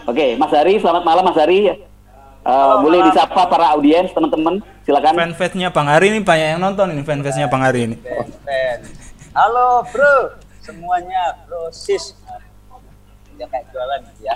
Oke, 0.02 0.34
Mas 0.34 0.50
Hari, 0.50 0.80
selamat 0.80 1.04
malam 1.04 1.22
Mas 1.22 1.36
Hari. 1.36 1.60
Eh, 2.42 2.74
boleh 2.82 3.06
disapa 3.06 3.46
para 3.46 3.70
audiens, 3.70 4.10
teman-teman. 4.10 4.58
Silakan. 4.82 5.14
Fanfest-nya 5.14 5.70
Bang 5.70 5.86
Hari 5.86 6.10
ini 6.10 6.18
banyak 6.24 6.56
yang 6.56 6.60
nonton 6.60 6.90
ini 6.90 7.06
fanfest-nya 7.06 7.46
Bang 7.46 7.62
Hari 7.62 7.86
ini. 7.86 7.96
Halo 9.30 9.86
bro, 9.86 10.34
semuanya 10.58 11.38
bro 11.46 11.70
sis. 11.70 12.16
Ya 13.38 13.46
kayak 13.46 13.70
jualan 13.70 14.00
gitu 14.10 14.26
ya. 14.26 14.34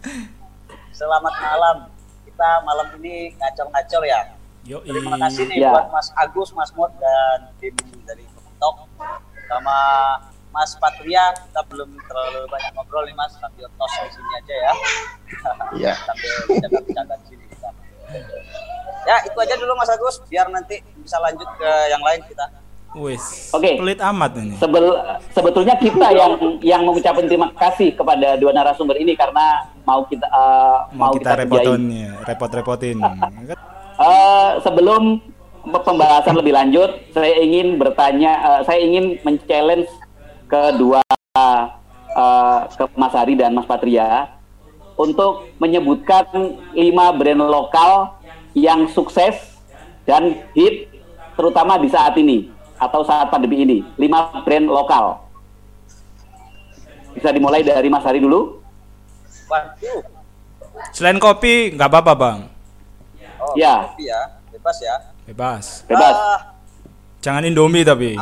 Selamat 0.98 1.34
malam. 1.36 1.76
Kita 2.24 2.48
malam 2.64 2.86
ini 2.98 3.36
ngacor-ngacor 3.36 4.02
ya. 4.02 4.20
Yo, 4.62 4.78
Terima 4.82 5.16
kasih 5.18 5.48
nih 5.48 5.58
Ya. 5.58 5.72
buat 5.72 5.88
Mas 5.90 6.08
Agus, 6.14 6.52
Mas 6.52 6.70
Mod 6.70 6.92
dan 6.94 7.48
tim 7.56 7.72
dari 8.04 8.24
TikTok 8.24 8.74
sama 9.46 9.76
Mas 10.50 10.76
Patria. 10.76 11.32
Kita 11.34 11.60
belum 11.64 11.88
terlalu 11.98 12.40
banyak 12.46 12.70
ngobrol 12.74 13.04
nih 13.04 13.16
Mas, 13.16 13.32
sambil 13.34 13.66
tos 13.70 13.92
di 13.96 14.10
sini 14.10 14.30
aja 14.36 14.54
ya. 14.54 14.72
Iya. 15.74 15.92
sambil 16.06 16.30
bercanda-bercanda 16.46 17.14
di 17.16 17.26
sini 17.26 17.44
kita. 17.48 17.68
Ya 19.00 19.16
itu 19.24 19.36
aja 19.38 19.54
dulu 19.56 19.72
Mas 19.74 19.88
Agus, 19.88 20.20
biar 20.26 20.46
nanti 20.48 20.76
bisa 20.94 21.16
lanjut 21.18 21.48
ke 21.56 21.70
yang 21.88 22.02
lain 22.02 22.20
kita. 22.26 22.44
Wis. 22.92 23.54
Oke. 23.54 23.78
Pelit 23.78 24.02
amat 24.02 24.34
ini. 24.36 24.58
Sebel, 24.58 24.82
sebetulnya 25.30 25.78
kita 25.78 26.10
yang 26.10 26.32
yang 26.60 26.82
mengucapkan 26.82 27.22
terima 27.24 27.48
kasih 27.54 27.94
kepada 27.94 28.34
dua 28.34 28.50
narasumber 28.50 28.98
ini 28.98 29.14
karena 29.14 29.62
mau 29.86 30.02
kita 30.04 30.26
eh, 30.26 30.78
Mau 30.92 31.14
kita 31.14 31.32
kerjain. 31.32 31.48
repotin 31.48 31.82
ya, 31.88 32.12
repot-repotin. 32.28 32.98
Eh, 34.00 34.50
sebelum 34.64 35.20
pembahasan 35.68 36.32
lebih 36.32 36.56
lanjut, 36.56 36.88
saya 37.12 37.36
ingin 37.36 37.76
bertanya, 37.76 38.32
eh, 38.40 38.60
saya 38.64 38.80
ingin 38.80 39.20
men-challenge 39.20 39.92
kedua 40.48 41.04
eh, 41.36 41.62
ke 42.80 42.84
Mas 42.96 43.12
Hari 43.12 43.36
dan 43.36 43.52
Mas 43.52 43.68
Patria 43.68 44.40
untuk 44.96 45.52
menyebutkan 45.60 46.24
lima 46.72 47.12
brand 47.12 47.44
lokal 47.44 48.16
yang 48.56 48.88
sukses 48.88 49.36
dan 50.08 50.32
hit 50.56 50.88
terutama 51.36 51.76
di 51.76 51.92
saat 51.92 52.16
ini 52.16 52.48
atau 52.80 53.04
saat 53.04 53.28
pandemi 53.28 53.68
ini. 53.68 53.78
Lima 54.00 54.32
brand 54.40 54.64
lokal. 54.64 55.28
Bisa 57.12 57.28
dimulai 57.36 57.60
dari 57.60 57.92
Mas 57.92 58.02
Hari 58.02 58.24
dulu? 58.24 58.64
Selain 60.96 61.20
kopi 61.20 61.76
nggak 61.76 61.88
apa-apa 61.92 62.12
Bang. 62.16 62.59
Oh, 63.40 63.52
Ya. 63.56 63.88
kopi 63.90 64.08
ya, 64.08 64.20
bebas 64.52 64.76
ya. 64.80 64.94
Bebas. 65.26 65.64
Bebas. 65.88 66.16
Ah, 66.16 66.40
Jangan 67.20 67.44
Indomie 67.44 67.84
tapi. 67.84 68.16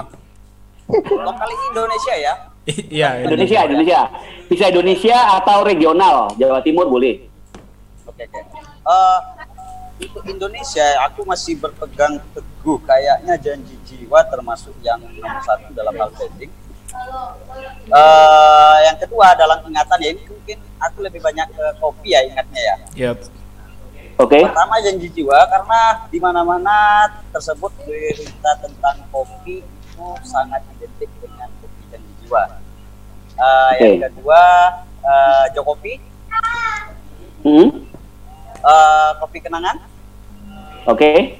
lokal 1.26 1.48
ini 1.50 1.64
Indonesia 1.70 2.14
ya. 2.16 2.34
Iya, 2.68 3.08
Indonesia, 3.24 3.58
Indonesia. 3.64 4.00
Bisa 4.48 4.64
Indonesia 4.68 5.16
atau 5.38 5.62
regional, 5.62 6.32
Jawa 6.36 6.60
Timur 6.64 6.88
boleh. 6.88 7.28
Oke 8.08 8.24
oke. 8.24 8.40
Eh, 8.88 9.18
untuk 9.98 10.24
Indonesia, 10.30 10.86
aku 11.04 11.26
masih 11.26 11.58
berpegang 11.58 12.22
teguh 12.32 12.78
kayaknya 12.86 13.34
janji 13.36 13.74
jiwa 13.84 14.22
termasuk 14.30 14.72
yang 14.80 15.02
nomor 15.02 15.42
satu 15.42 15.68
dalam 15.74 15.92
hal 15.94 16.08
branding. 16.14 16.52
Eh, 17.88 18.76
yang 18.84 18.96
kedua 19.00 19.32
dalam 19.34 19.58
ingatan 19.64 19.98
ya 20.02 20.08
ini 20.12 20.22
mungkin 20.28 20.58
aku 20.80 20.98
lebih 21.04 21.20
banyak 21.20 21.46
ke 21.52 21.64
kopi 21.78 22.08
ya 22.16 22.20
ingatnya 22.24 22.60
ya. 22.60 22.76
Yap. 23.12 23.18
Oke. 24.18 24.42
Pertama 24.42 24.82
janji 24.82 25.06
jiwa 25.14 25.38
karena 25.46 25.80
di 26.10 26.18
mana-mana 26.18 27.06
tersebut 27.30 27.70
berita 27.86 28.50
tentang 28.58 28.98
kopi 29.08 29.62
itu 29.62 30.06
sangat 30.26 30.58
identik 30.74 31.06
dengan 31.22 31.46
kopi 31.56 31.80
janji 31.88 32.12
jiwa. 32.20 32.42
Eh, 33.38 33.70
Yang 33.78 33.94
Oke. 33.94 34.02
kedua 34.10 34.42
eh, 34.98 35.44
Jokopi, 35.54 35.92
Hmm. 37.46 37.70
eh, 38.60 39.10
kopi 39.16 39.38
kenangan. 39.38 39.78
Oke. 40.84 41.38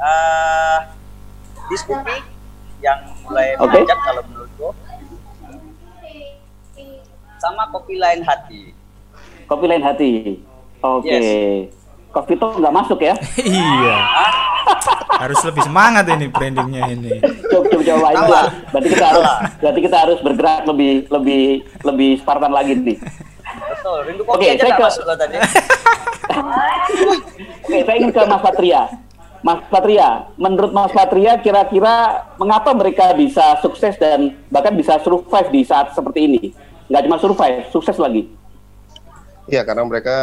eh 0.00 0.78
diskusi 1.68 2.16
yang 2.80 2.98
mulai 3.22 3.52
Oke. 3.54 3.68
mengajak 3.70 3.98
kalau 4.00 4.22
menurutku 4.24 4.68
sama 7.36 7.68
kopi 7.68 7.94
lain 7.96 8.24
hati 8.24 8.72
Kopi 9.44 9.64
lain 9.66 9.84
hati. 9.84 10.40
Oke. 10.80 11.10
Yes. 11.10 11.79
Kopi 12.10 12.34
itu 12.34 12.46
nggak 12.58 12.74
masuk 12.74 12.98
ya? 12.98 13.14
iya. 13.46 13.96
Harus 15.16 15.38
lebih 15.42 15.62
semangat 15.62 16.04
ini 16.08 16.26
brandingnya 16.26 16.82
ini. 16.90 17.22
Coba 17.46 17.70
coba 17.70 18.08
coba. 18.10 18.10
Salah. 18.18 18.46
Berarti 18.72 18.88
kita 18.88 19.06
harus 19.06 19.28
berarti 19.56 19.80
kita 19.80 19.96
harus 19.98 20.18
bergerak 20.20 20.60
lebih 20.66 20.92
lebih 21.06 21.42
lebih 21.82 22.10
Spartan 22.18 22.50
lagi 22.50 22.74
nih. 22.74 22.98
betul 23.50 23.98
rindu 24.06 24.22
kopi 24.22 24.36
Oke, 24.36 24.46
aja 24.48 24.62
saya 24.62 24.74
ke- 24.74 24.84
masuk 24.84 25.04
loh 25.04 25.16
tadi 25.16 25.34
Oke, 27.60 27.78
saya 27.82 27.96
ingin 27.96 28.10
ke 28.10 28.22
Mas 28.24 28.40
Patria. 28.40 28.82
Mas 29.40 29.60
Patria, 29.66 30.08
menurut 30.36 30.70
Mas 30.70 30.92
Patria 30.92 31.32
kira-kira 31.36 31.94
mengapa 32.36 32.70
mereka 32.70 33.10
bisa 33.12 33.56
sukses 33.58 33.96
dan 33.96 34.36
bahkan 34.46 34.76
bisa 34.76 35.00
survive 35.00 35.48
di 35.48 35.62
saat 35.64 35.90
seperti 35.90 36.28
ini? 36.28 36.42
Nggak 36.86 37.02
cuma 37.06 37.16
survive, 37.18 37.58
sukses 37.70 37.96
lagi. 37.96 38.28
Iya 39.46 39.64
karena 39.64 39.82
mereka 39.82 40.16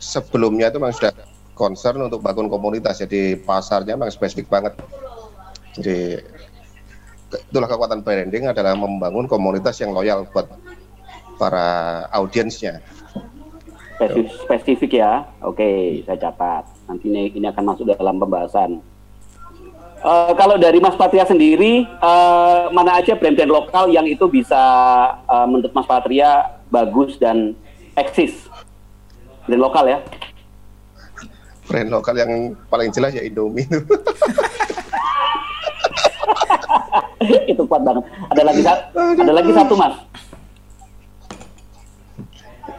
sebelumnya 0.00 0.72
itu 0.72 0.80
memang 0.80 0.96
sudah 0.96 1.12
concern 1.52 2.00
untuk 2.00 2.24
bangun 2.24 2.48
komunitas 2.48 3.04
jadi 3.04 3.36
pasarnya 3.36 4.00
memang 4.00 4.08
spesifik 4.08 4.48
banget. 4.48 4.74
Jadi 5.76 6.18
itulah 7.46 7.68
kekuatan 7.68 8.02
branding 8.02 8.50
adalah 8.50 8.74
membangun 8.74 9.28
komunitas 9.30 9.78
yang 9.78 9.94
loyal 9.94 10.26
buat 10.32 10.50
para 11.38 12.08
audiensnya. 12.10 12.82
Spesifik, 14.00 14.28
spesifik 14.48 14.90
ya. 15.04 15.28
Oke, 15.44 16.00
saya 16.08 16.16
catat. 16.16 16.64
Nanti 16.88 17.12
ini, 17.12 17.30
ini 17.36 17.46
akan 17.46 17.64
masuk 17.76 17.84
dalam 17.84 18.16
pembahasan. 18.16 18.80
Eh, 20.00 20.32
kalau 20.32 20.56
dari 20.56 20.80
Mas 20.80 20.96
Patria 20.96 21.28
sendiri, 21.28 21.84
eh, 21.84 22.60
mana 22.72 22.96
aja 22.96 23.12
brand-brand 23.12 23.52
lokal 23.52 23.92
yang 23.92 24.08
itu 24.08 24.24
bisa 24.32 24.56
eh, 25.28 25.46
menurut 25.46 25.68
Mas 25.76 25.84
Patria 25.84 26.56
bagus 26.72 27.20
dan 27.20 27.52
eksis? 27.92 28.49
Brand 29.46 29.60
lokal 29.60 29.84
ya. 29.86 29.98
Brand 31.66 31.88
lokal 31.88 32.14
yang 32.16 32.30
paling 32.66 32.90
jelas 32.90 33.12
ya 33.12 33.22
Indomie. 33.22 33.66
itu 37.46 37.62
kuat 37.64 37.82
banget. 37.82 38.04
Ada 38.30 38.42
lagi 38.42 38.60
sa- 38.60 38.84
ada 38.94 39.32
lagi 39.32 39.50
satu 39.52 39.74
Mas. 39.76 39.94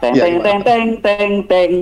Teng 0.00 0.12
Ya, 0.12 0.24
teng 0.26 0.36
teng 0.42 0.60
teng 0.60 0.86
teng 0.98 1.32
teng. 1.46 1.72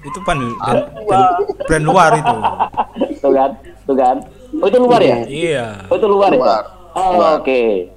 Itu 0.00 0.18
pan 0.22 0.38
brand, 0.38 0.86
brand, 1.02 1.26
brand 1.66 1.84
luar 1.84 2.10
itu. 2.14 2.36
Tuh 3.24 3.32
kan, 3.34 3.50
tuh 3.82 3.96
kan. 3.98 4.16
Oh 4.56 4.66
itu 4.70 4.78
luar 4.78 5.00
ya? 5.02 5.18
Iya. 5.26 5.66
Oh 5.90 5.96
itu 5.98 6.06
luar, 6.06 6.30
Luar. 6.30 6.62
ya? 6.62 6.70
Oh, 6.94 7.10
Luar. 7.18 7.32
Oke. 7.42 7.90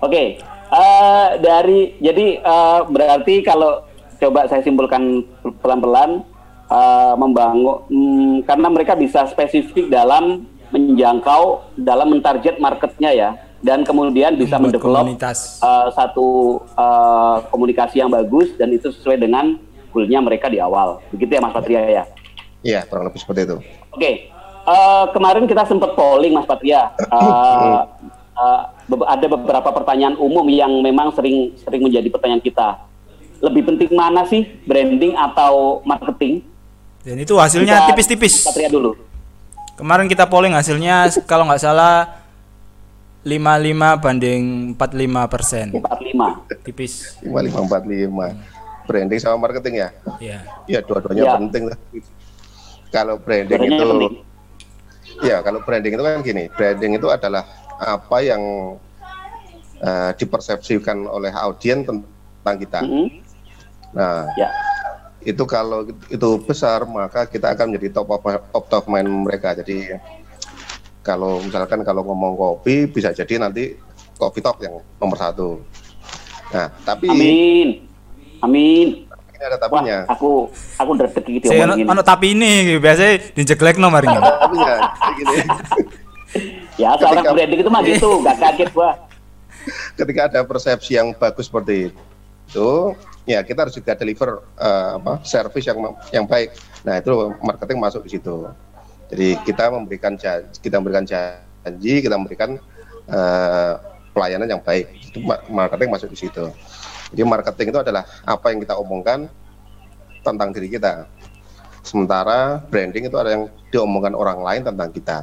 Oke. 0.00 0.22
Eh, 0.66 1.28
dari 1.38 1.80
jadi 2.00 2.26
eh, 2.40 2.80
berarti 2.88 3.44
kalau 3.44 3.84
coba 4.18 4.46
saya 4.46 4.60
simpulkan 4.60 5.22
pelan-pelan 5.60 6.22
eh, 6.66 7.14
membangun 7.14 7.86
hmm, 7.86 8.36
karena 8.42 8.68
mereka 8.68 8.92
bisa 8.94 9.24
spesifik 9.26 9.86
dalam 9.86 10.44
menjangkau 10.68 11.42
dalam 11.74 12.10
mentarget 12.10 12.58
marketnya 12.58 13.10
ya 13.10 13.30
dan 13.58 13.82
kemudian 13.82 14.34
bisa 14.34 14.56
Membuat 14.56 14.78
mendevelop 14.78 15.02
komunitas. 15.04 15.38
eh, 15.58 15.86
satu 15.90 16.28
eh, 16.68 17.36
komunikasi 17.46 17.96
yang 17.98 18.08
bagus 18.08 18.52
dan 18.54 18.70
itu 18.70 18.90
sesuai 18.90 19.18
dengan 19.18 19.56
goalnya 19.88 20.20
mereka 20.20 20.46
di 20.46 20.58
awal 20.58 21.00
begitu 21.08 21.30
ya 21.30 21.40
Mas 21.40 21.52
Patria 21.52 21.82
ya 21.82 22.04
Iya 22.58 22.82
kurang 22.82 23.06
lebih 23.06 23.22
seperti 23.22 23.46
itu. 23.46 23.56
Oke, 23.88 24.10
eh, 24.66 25.04
kemarin 25.08 25.46
kita 25.46 25.62
sempat 25.64 25.94
polling 25.94 26.34
Mas 26.34 26.42
Patria. 26.44 26.90
Eh, 26.98 27.78
eh, 28.34 28.62
be- 28.86 29.06
ada 29.06 29.26
beberapa 29.30 29.70
pertanyaan 29.70 30.18
umum 30.18 30.42
yang 30.44 30.74
memang 30.80 31.14
sering 31.14 31.54
sering 31.56 31.78
menjadi 31.80 32.10
pertanyaan 32.10 32.42
kita. 32.42 32.82
Lebih 33.42 33.62
penting 33.68 33.90
mana 33.92 34.24
sih 34.24 34.48
branding 34.64 35.12
atau 35.14 35.84
marketing? 35.84 36.44
Dan 37.04 37.22
itu 37.22 37.36
hasilnya 37.38 37.86
tipis-tipis. 37.92 38.42
Patria 38.42 38.66
dulu. 38.72 38.96
Kemarin 39.76 40.08
kita 40.08 40.24
polling 40.26 40.56
hasilnya 40.56 41.06
kalau 41.30 41.44
nggak 41.46 41.62
salah 41.62 42.24
55 43.26 44.02
banding 44.02 44.42
45 44.78 45.32
persen. 45.32 45.66
45. 45.74 46.64
Tipis. 46.64 47.18
5545. 47.26 48.86
Branding 48.86 49.18
sama 49.18 49.36
marketing 49.50 49.74
ya. 49.82 49.88
Ya. 50.22 50.38
Iya 50.70 50.80
dua-duanya 50.86 51.22
Ya. 51.26 51.34
penting 51.34 51.62
lah. 51.66 51.78
Kalau 52.94 53.18
branding 53.18 53.60
itu 53.66 53.82
penting. 53.82 54.14
Ya, 55.24 55.40
kalau 55.40 55.64
branding 55.64 55.96
itu 55.96 56.02
kan 56.04 56.20
gini, 56.20 56.44
branding 56.52 56.92
itu 57.00 57.08
adalah 57.08 57.48
apa 57.80 58.18
yang 58.20 58.42
uh, 59.80 60.10
dipersepsikan 60.12 61.08
oleh 61.08 61.32
audiens 61.32 61.88
tentang 61.88 62.56
kita. 62.60 62.80
Mm-hmm. 62.84 63.25
Nah, 63.96 64.28
Ya. 64.36 64.52
itu 65.22 65.42
kalau 65.42 65.82
itu 66.06 66.28
besar 66.38 66.84
maka 66.84 67.24
kita 67.24 67.50
akan 67.50 67.72
menjadi 67.72 67.96
top 67.96 68.12
of, 68.12 68.20
of 68.52 68.64
of 68.66 68.84
mind 68.86 69.08
mereka. 69.08 69.56
Jadi 69.56 69.96
kalau 71.00 71.40
misalkan 71.40 71.80
kalau 71.80 72.04
ngomong 72.04 72.36
kopi 72.36 72.86
bisa 72.86 73.10
jadi 73.10 73.40
nanti 73.40 73.74
kopi 74.14 74.38
talk 74.38 74.60
yang 74.60 74.76
nomor 74.96 75.16
satu. 75.16 75.64
Nah, 76.48 76.68
tapi 76.84 77.08
Amin. 77.08 77.68
Amin. 78.38 78.88
ini 79.06 79.44
ada 79.44 79.56
Wah, 79.58 79.68
tapinya. 79.80 79.98
aku 80.06 80.48
aku 80.80 80.90
udah 80.92 81.06
deket 81.06 81.24
gitu 81.30 81.46
Saya 81.46 81.64
ono, 81.66 81.76
ono 81.76 82.00
tapi 82.00 82.32
ini 82.32 82.76
biasanya 82.76 83.32
dijeglek 83.32 83.76
nomor 83.76 84.00
ini. 84.00 84.16
Tapinya. 84.16 84.74
Ya, 86.76 86.92
seorang 86.92 87.24
ketika- 87.24 87.32
branding 87.32 87.60
itu 87.64 87.70
mah 87.70 87.80
gitu, 87.80 88.10
gak 88.20 88.36
kaget 88.36 88.68
gua. 88.70 88.90
ketika 89.98 90.20
ada 90.28 90.40
persepsi 90.44 90.92
yang 90.92 91.16
bagus 91.16 91.48
seperti 91.48 91.88
itu, 92.44 92.70
ya 93.26 93.42
kita 93.42 93.66
harus 93.66 93.74
juga 93.74 93.92
deliver 93.98 94.46
eh, 94.56 94.90
apa 94.96 95.20
service 95.26 95.66
yang 95.66 95.78
yang 96.14 96.24
baik. 96.24 96.54
Nah 96.86 97.02
itu 97.02 97.12
marketing 97.42 97.78
masuk 97.82 98.06
di 98.06 98.16
situ. 98.16 98.46
Jadi 99.10 99.38
kita 99.46 99.70
memberikan 99.70 100.14
janji, 100.14 100.58
kita 100.62 100.78
memberikan 100.78 101.04
janji, 101.04 101.94
kita 102.00 102.14
memberikan 102.14 102.56
eh, 103.10 103.72
pelayanan 104.14 104.48
yang 104.48 104.62
baik. 104.62 104.86
Itu 105.10 105.18
ma- 105.20 105.42
marketing 105.50 105.90
masuk 105.90 106.08
di 106.14 106.18
situ. 106.18 106.46
Jadi 107.10 107.22
marketing 107.26 107.74
itu 107.74 107.80
adalah 107.82 108.06
apa 108.22 108.50
yang 108.54 108.62
kita 108.62 108.78
omongkan 108.78 109.26
tentang 110.22 110.50
diri 110.54 110.70
kita. 110.70 111.06
Sementara 111.86 112.58
branding 112.66 113.06
itu 113.06 113.14
ada 113.14 113.30
yang 113.30 113.46
diomongkan 113.70 114.14
orang 114.18 114.42
lain 114.42 114.62
tentang 114.66 114.90
kita. 114.90 115.18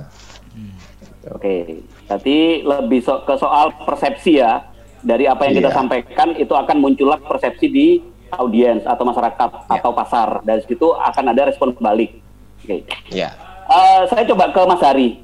Oke, 1.31 1.83
berarti 2.07 2.63
lebih 2.63 2.99
so- 3.03 3.23
ke 3.23 3.35
soal 3.39 3.71
persepsi 3.87 4.43
ya. 4.43 4.63
Dari 5.03 5.27
apa 5.27 5.45
yang 5.45 5.59
kita 5.59 5.69
Iya. 5.69 5.75
sampaikan 5.75 6.27
itu 6.33 6.53
akan 6.53 6.77
muncullah 6.79 7.19
persepsi 7.19 7.67
di 7.67 7.87
audiens 8.31 8.81
atau 8.83 9.03
masyarakat 9.03 9.49
Iya. 9.51 9.71
atau 9.77 9.91
pasar. 9.91 10.39
Dari 10.41 10.63
situ 10.63 10.89
akan 10.89 11.25
ada 11.27 11.41
respon 11.45 11.75
balik. 11.75 12.23
Oke. 12.63 12.87
Ya. 13.11 13.35
Eh, 13.63 14.01
saya 14.07 14.23
coba 14.25 14.47
ke 14.49 14.61
Mas 14.63 14.79
Hari. 14.79 15.19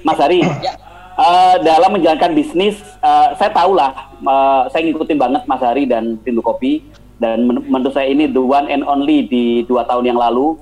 Mas 0.00 0.16
Hari, 0.16 0.40
eh, 1.26 1.56
dalam 1.60 1.90
menjalankan 1.90 2.32
bisnis, 2.32 2.78
eh, 2.98 3.28
saya 3.34 3.50
tahu 3.50 3.74
lah, 3.74 3.90
eh, 4.16 4.62
saya 4.70 4.82
ngikutin 4.84 5.18
banget 5.18 5.42
Mas 5.44 5.58
Hari 5.58 5.84
dan 5.84 6.22
Rindu 6.22 6.40
Kopi, 6.40 6.86
dan 7.16 7.42
men- 7.42 7.64
menurut 7.64 7.90
saya 7.90 8.06
ini 8.06 8.26
the 8.26 8.38
one 8.38 8.68
and 8.68 8.84
only 8.84 9.24
di 9.24 9.64
dua 9.64 9.82
tahun 9.82 10.06
yang 10.06 10.18
lalu. 10.18 10.54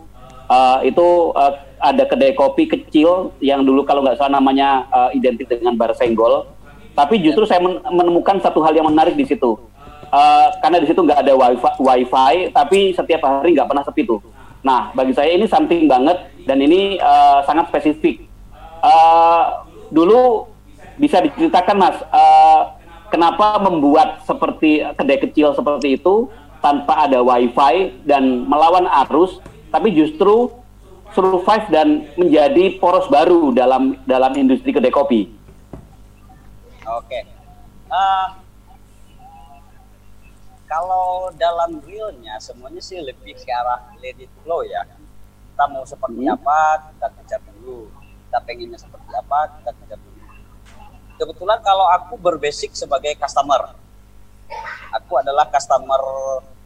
Eh, 0.44 0.88
itu 0.88 1.06
eh, 1.34 1.52
ada 1.80 2.02
kedai 2.02 2.32
kopi 2.32 2.64
kecil 2.64 3.32
yang 3.38 3.60
dulu 3.60 3.84
kalau 3.84 4.00
nggak 4.00 4.16
salah 4.16 4.38
namanya 4.38 4.84
eh, 4.86 5.16
identik 5.16 5.48
dengan 5.50 5.74
Bar 5.74 5.92
Senggol. 5.92 6.48
Tapi 6.94 7.18
justru 7.20 7.42
saya 7.44 7.58
men- 7.58 7.82
menemukan 7.82 8.38
satu 8.38 8.62
hal 8.62 8.74
yang 8.74 8.86
menarik 8.86 9.18
di 9.18 9.26
situ. 9.26 9.58
Eh, 10.14 10.48
karena 10.62 10.78
di 10.78 10.86
situ 10.86 11.02
nggak 11.02 11.26
ada 11.26 11.34
wifi, 11.34 11.70
wifi, 11.82 12.34
tapi 12.54 12.94
setiap 12.94 13.26
hari 13.26 13.58
nggak 13.58 13.66
pernah 13.66 13.82
sepi 13.82 14.06
tuh. 14.06 14.22
Nah, 14.62 14.94
bagi 14.94 15.10
saya 15.10 15.34
ini 15.34 15.50
something 15.50 15.90
banget 15.90 16.30
dan 16.46 16.62
ini 16.62 17.02
eh, 17.02 17.38
sangat 17.42 17.66
spesifik. 17.74 18.22
Eh, 18.78 19.44
dulu 19.90 20.46
bisa 20.94 21.18
diceritakan 21.18 21.76
mas, 21.82 21.98
eh, 21.98 22.62
kenapa 23.10 23.58
membuat 23.58 24.22
seperti 24.22 24.86
kedai 24.94 25.18
kecil 25.18 25.50
seperti 25.50 25.98
itu 25.98 26.30
tanpa 26.62 27.10
ada 27.10 27.18
wifi 27.18 27.98
dan 28.06 28.46
melawan 28.46 28.86
arus, 29.04 29.42
tapi 29.74 29.90
justru 29.90 30.46
survive 31.10 31.66
dan 31.74 32.06
menjadi 32.14 32.78
poros 32.78 33.10
baru 33.10 33.50
dalam 33.50 33.98
dalam 34.06 34.30
industri 34.38 34.70
kedai 34.70 34.94
kopi. 34.94 35.33
Oke. 36.84 37.20
Eh, 37.84 38.28
kalau 40.64 41.30
dalam 41.36 41.80
realnya 41.84 42.40
semuanya 42.40 42.80
sih 42.80 42.98
lebih 43.00 43.36
ke 43.36 43.52
arah 43.52 43.80
it 44.02 44.28
flow 44.42 44.64
ya. 44.64 44.84
Kita 45.54 45.64
mau 45.70 45.84
seperti 45.86 46.26
Hmm. 46.26 46.34
apa 46.34 46.58
kita 46.90 47.06
kejar 47.20 47.40
dulu. 47.52 47.88
Kita 48.26 48.38
pengennya 48.42 48.78
seperti 48.80 49.10
apa 49.14 49.38
kita 49.60 49.70
kejar 49.70 49.98
dulu. 50.02 50.22
Kebetulan 51.14 51.58
kalau 51.62 51.86
aku 51.86 52.18
berbasic 52.18 52.74
sebagai 52.74 53.14
customer, 53.14 53.70
aku 54.90 55.12
adalah 55.22 55.46
customer 55.46 56.02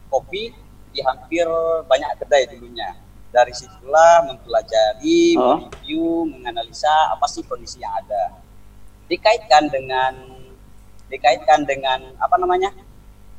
kopi 0.09 0.49
di 0.89 0.99
hampir 1.05 1.45
banyak 1.85 2.17
kedai 2.17 2.49
dulunya. 2.49 2.97
Dari 3.29 3.53
situlah 3.53 4.25
mempelajari, 4.25 5.37
Oh. 5.37 5.61
mereview, 5.61 6.25
menganalisa 6.33 7.13
apa 7.13 7.29
sih 7.29 7.45
kondisi 7.45 7.77
yang 7.77 7.93
ada 7.93 8.41
dikaitkan 9.09 9.67
dengan 9.67 10.13
dikaitkan 11.09 11.65
dengan 11.65 11.99
apa 12.21 12.35
namanya 12.37 12.69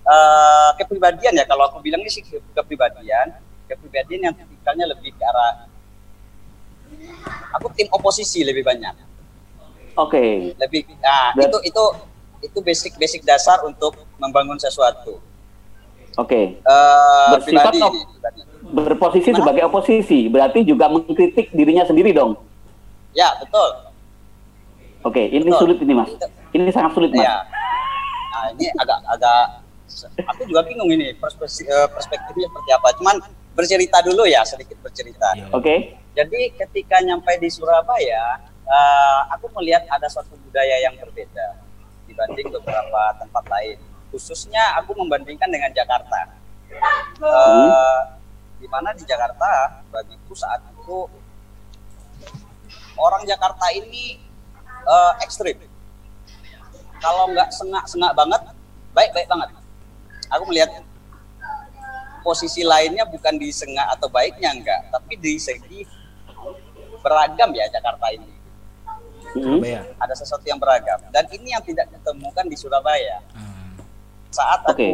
eh, 0.03 0.71
kepribadian 0.77 1.39
ya 1.39 1.47
kalau 1.47 1.71
aku 1.71 1.79
bilang 1.79 2.03
ini 2.03 2.11
sih 2.11 2.21
ke- 2.21 2.43
kepribadian 2.53 3.31
kepribadian 3.71 4.27
yang 4.27 4.35
tipikalnya 4.35 4.91
lebih 4.91 5.15
ke 5.15 5.23
arah 5.23 5.71
aku 7.55 7.71
tim 7.73 7.87
oposisi 7.91 8.43
lebih 8.43 8.67
banyak 8.67 8.93
Oke, 9.99 10.55
lebih 10.57 10.87
nah 11.03 11.35
itu 11.35 11.59
itu 11.67 11.83
itu 12.41 12.59
basic 12.63 12.95
basic 12.97 13.21
dasar 13.21 13.61
untuk 13.63 13.93
membangun 14.17 14.57
sesuatu 14.57 15.19
oke. 16.17 16.41
Eh, 16.57 17.31
Bersifat 17.37 17.75
pribadi 17.75 17.79
op- 17.83 17.93
ini, 17.93 18.03
pribadi. 18.07 18.41
Berposisi 18.61 19.29
Gimana? 19.35 19.39
sebagai 19.43 19.63
oposisi, 19.67 20.31
berarti 20.31 20.63
juga 20.63 20.87
mengkritik 20.87 21.51
dirinya 21.51 21.83
sendiri 21.83 22.15
dong. 22.15 22.39
ya 23.11 23.35
betul 23.43 23.90
Oke, 25.01 25.23
ini 25.33 25.49
Betul. 25.49 25.59
sulit 25.65 25.79
ini 25.81 25.93
mas. 25.97 26.11
Ini 26.53 26.71
sangat 26.71 26.93
sulit 26.93 27.11
mas. 27.15 27.25
ya 27.25 27.37
nah 28.31 28.47
ini 28.57 28.73
agak 28.79 28.99
agak 29.11 29.43
aku 30.23 30.47
juga 30.47 30.63
bingung 30.65 30.89
ini 30.89 31.13
perspektif, 31.19 31.67
eh, 31.67 31.89
perspektifnya 31.93 32.47
seperti 32.47 32.71
apa 32.73 32.89
cuman 32.97 33.17
bercerita 33.53 33.99
dulu 34.07 34.23
ya 34.25 34.41
sedikit 34.47 34.79
bercerita 34.81 35.35
Iya. 35.37 35.47
Oke, 35.53 35.75
Jadi 36.11 36.51
ketika 36.59 36.99
nyampe 37.07 37.31
di 37.39 37.47
Surabaya, 37.51 38.39
eh, 38.67 39.21
aku 39.35 39.47
melihat 39.59 39.87
ada 39.91 40.07
suatu 40.11 40.35
budaya 40.43 40.79
yang 40.83 40.95
berbeda 40.99 41.59
dibanding 42.07 42.51
beberapa 42.51 43.15
tempat 43.19 43.45
lain. 43.47 43.79
Khususnya 44.11 44.75
aku 44.79 44.91
membandingkan 44.99 45.47
dengan 45.47 45.71
Jakarta. 45.71 46.35
Eh, 47.21 47.99
di 48.59 48.67
mana 48.67 48.91
di 48.95 49.07
Jakarta, 49.07 49.83
bagiku 49.95 50.35
saat 50.35 50.63
itu 50.67 51.07
orang 52.99 53.23
Jakarta 53.27 53.71
ini 53.71 54.19
eh, 54.85 55.13
ekstrim. 55.25 55.57
Kalau 57.01 57.33
nggak 57.33 57.49
sengak-sengak 57.53 58.13
banget, 58.13 58.43
baik-baik 58.93 59.29
banget. 59.29 59.49
Aku 60.31 60.45
melihat 60.47 60.85
posisi 62.21 62.61
lainnya 62.63 63.09
bukan 63.09 63.41
di 63.41 63.49
sengak 63.49 63.89
atau 63.97 64.13
baiknya 64.13 64.53
enggak, 64.53 64.81
tapi 64.93 65.17
di 65.17 65.41
segi 65.41 65.89
beragam 67.01 67.51
ya 67.57 67.67
Jakarta 67.73 68.13
ini. 68.13 68.33
Ya? 69.63 69.87
Ada 69.97 70.15
sesuatu 70.19 70.43
yang 70.45 70.59
beragam 70.59 71.01
dan 71.15 71.25
ini 71.31 71.55
yang 71.55 71.63
tidak 71.65 71.89
ditemukan 71.89 72.45
di 72.51 72.57
Surabaya. 72.59 73.23
Hmm. 73.33 73.79
Saat 74.31 74.67
Oke. 74.69 74.85
aku 74.85 74.91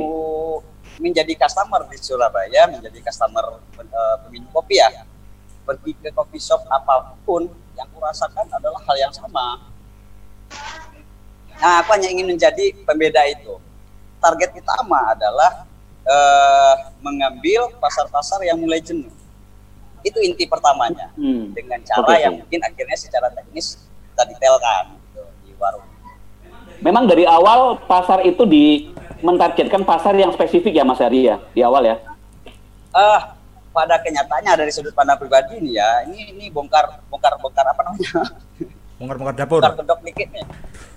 menjadi 1.00 1.32
customer 1.36 1.84
di 1.88 1.98
Surabaya, 2.00 2.68
menjadi 2.68 2.98
customer 3.04 3.60
eh, 3.80 4.16
peminum 4.24 4.48
kopi 4.52 4.78
ya, 4.78 5.04
pergi 5.66 5.92
ke 5.98 6.14
coffee 6.14 6.40
shop 6.40 6.62
apa 6.70 7.16
pun 7.26 7.48
yang 7.76 7.88
kurasakan 7.92 8.46
adalah 8.52 8.80
hal 8.86 8.96
yang 8.96 9.12
sama. 9.12 9.75
Nah, 11.56 11.80
aku 11.80 11.96
hanya 11.96 12.08
ingin 12.12 12.28
menjadi 12.28 12.76
pembeda 12.84 13.24
itu. 13.26 13.56
Target 14.20 14.50
utama 14.56 15.12
adalah 15.12 15.64
eh, 16.06 16.74
mengambil 17.02 17.66
pasar-pasar 17.82 18.38
yang 18.46 18.54
mulai 18.56 18.78
jenuh. 18.78 19.10
Itu 20.06 20.22
inti 20.22 20.46
pertamanya 20.46 21.10
Hmm. 21.18 21.50
dengan 21.50 21.82
cara 21.82 22.06
Oke, 22.06 22.14
yang 22.22 22.38
mungkin 22.38 22.62
akhirnya 22.62 22.94
secara 22.94 23.26
teknis 23.34 23.74
kita 24.14 24.22
detailkan 24.30 24.94
gitu, 24.94 25.22
di 25.42 25.50
warung. 25.58 25.82
Memang 26.78 27.10
dari 27.10 27.26
awal 27.26 27.82
pasar 27.82 28.22
itu 28.22 28.46
di 28.46 28.86
mentargetkan 29.18 29.82
pasar 29.82 30.14
yang 30.14 30.30
spesifik 30.30 30.78
ya 30.78 30.86
Mas 30.86 31.02
Hari 31.02 31.26
ya 31.26 31.42
di 31.50 31.66
awal 31.66 31.82
ya. 31.82 31.96
Ah, 32.94 33.34
pada 33.74 33.98
kenyataannya 33.98 34.52
dari 34.54 34.70
sudut 34.70 34.94
pandang 34.94 35.18
pribadi 35.18 35.58
nih 35.58 35.82
ya, 35.82 35.90
ini 36.06 36.32
ini 36.32 36.44
bongkar 36.54 37.02
bongkar 37.10 37.34
bongkar 37.42 37.66
apa 37.66 37.82
namanya? 37.82 38.30
Bongkar-bongkar 38.96 39.36
dapur. 39.36 39.60
bongkar 39.60 39.76
kedok 39.84 40.00
dikit 40.08 40.28
nih. 40.32 40.44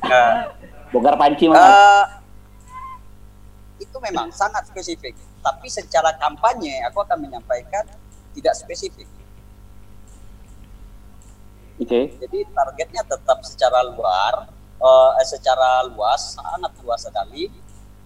Nah, 0.07 0.55
Bongkar 0.89 1.15
panci 1.19 1.45
eh, 1.51 2.05
itu 3.83 3.97
memang 3.99 4.31
sangat 4.31 4.65
spesifik. 4.71 5.13
Tapi 5.43 5.67
secara 5.67 6.15
kampanye 6.15 6.79
aku 6.87 7.03
akan 7.03 7.27
menyampaikan 7.27 7.83
tidak 8.31 8.55
spesifik. 8.55 9.07
Oke. 11.79 12.11
Jadi 12.19 12.39
targetnya 12.51 13.03
tetap 13.07 13.39
secara 13.43 13.83
luar, 13.83 14.47
eh, 14.79 15.25
secara 15.27 15.83
luas, 15.91 16.39
sangat 16.39 16.71
luas 16.79 17.03
sekali. 17.03 17.51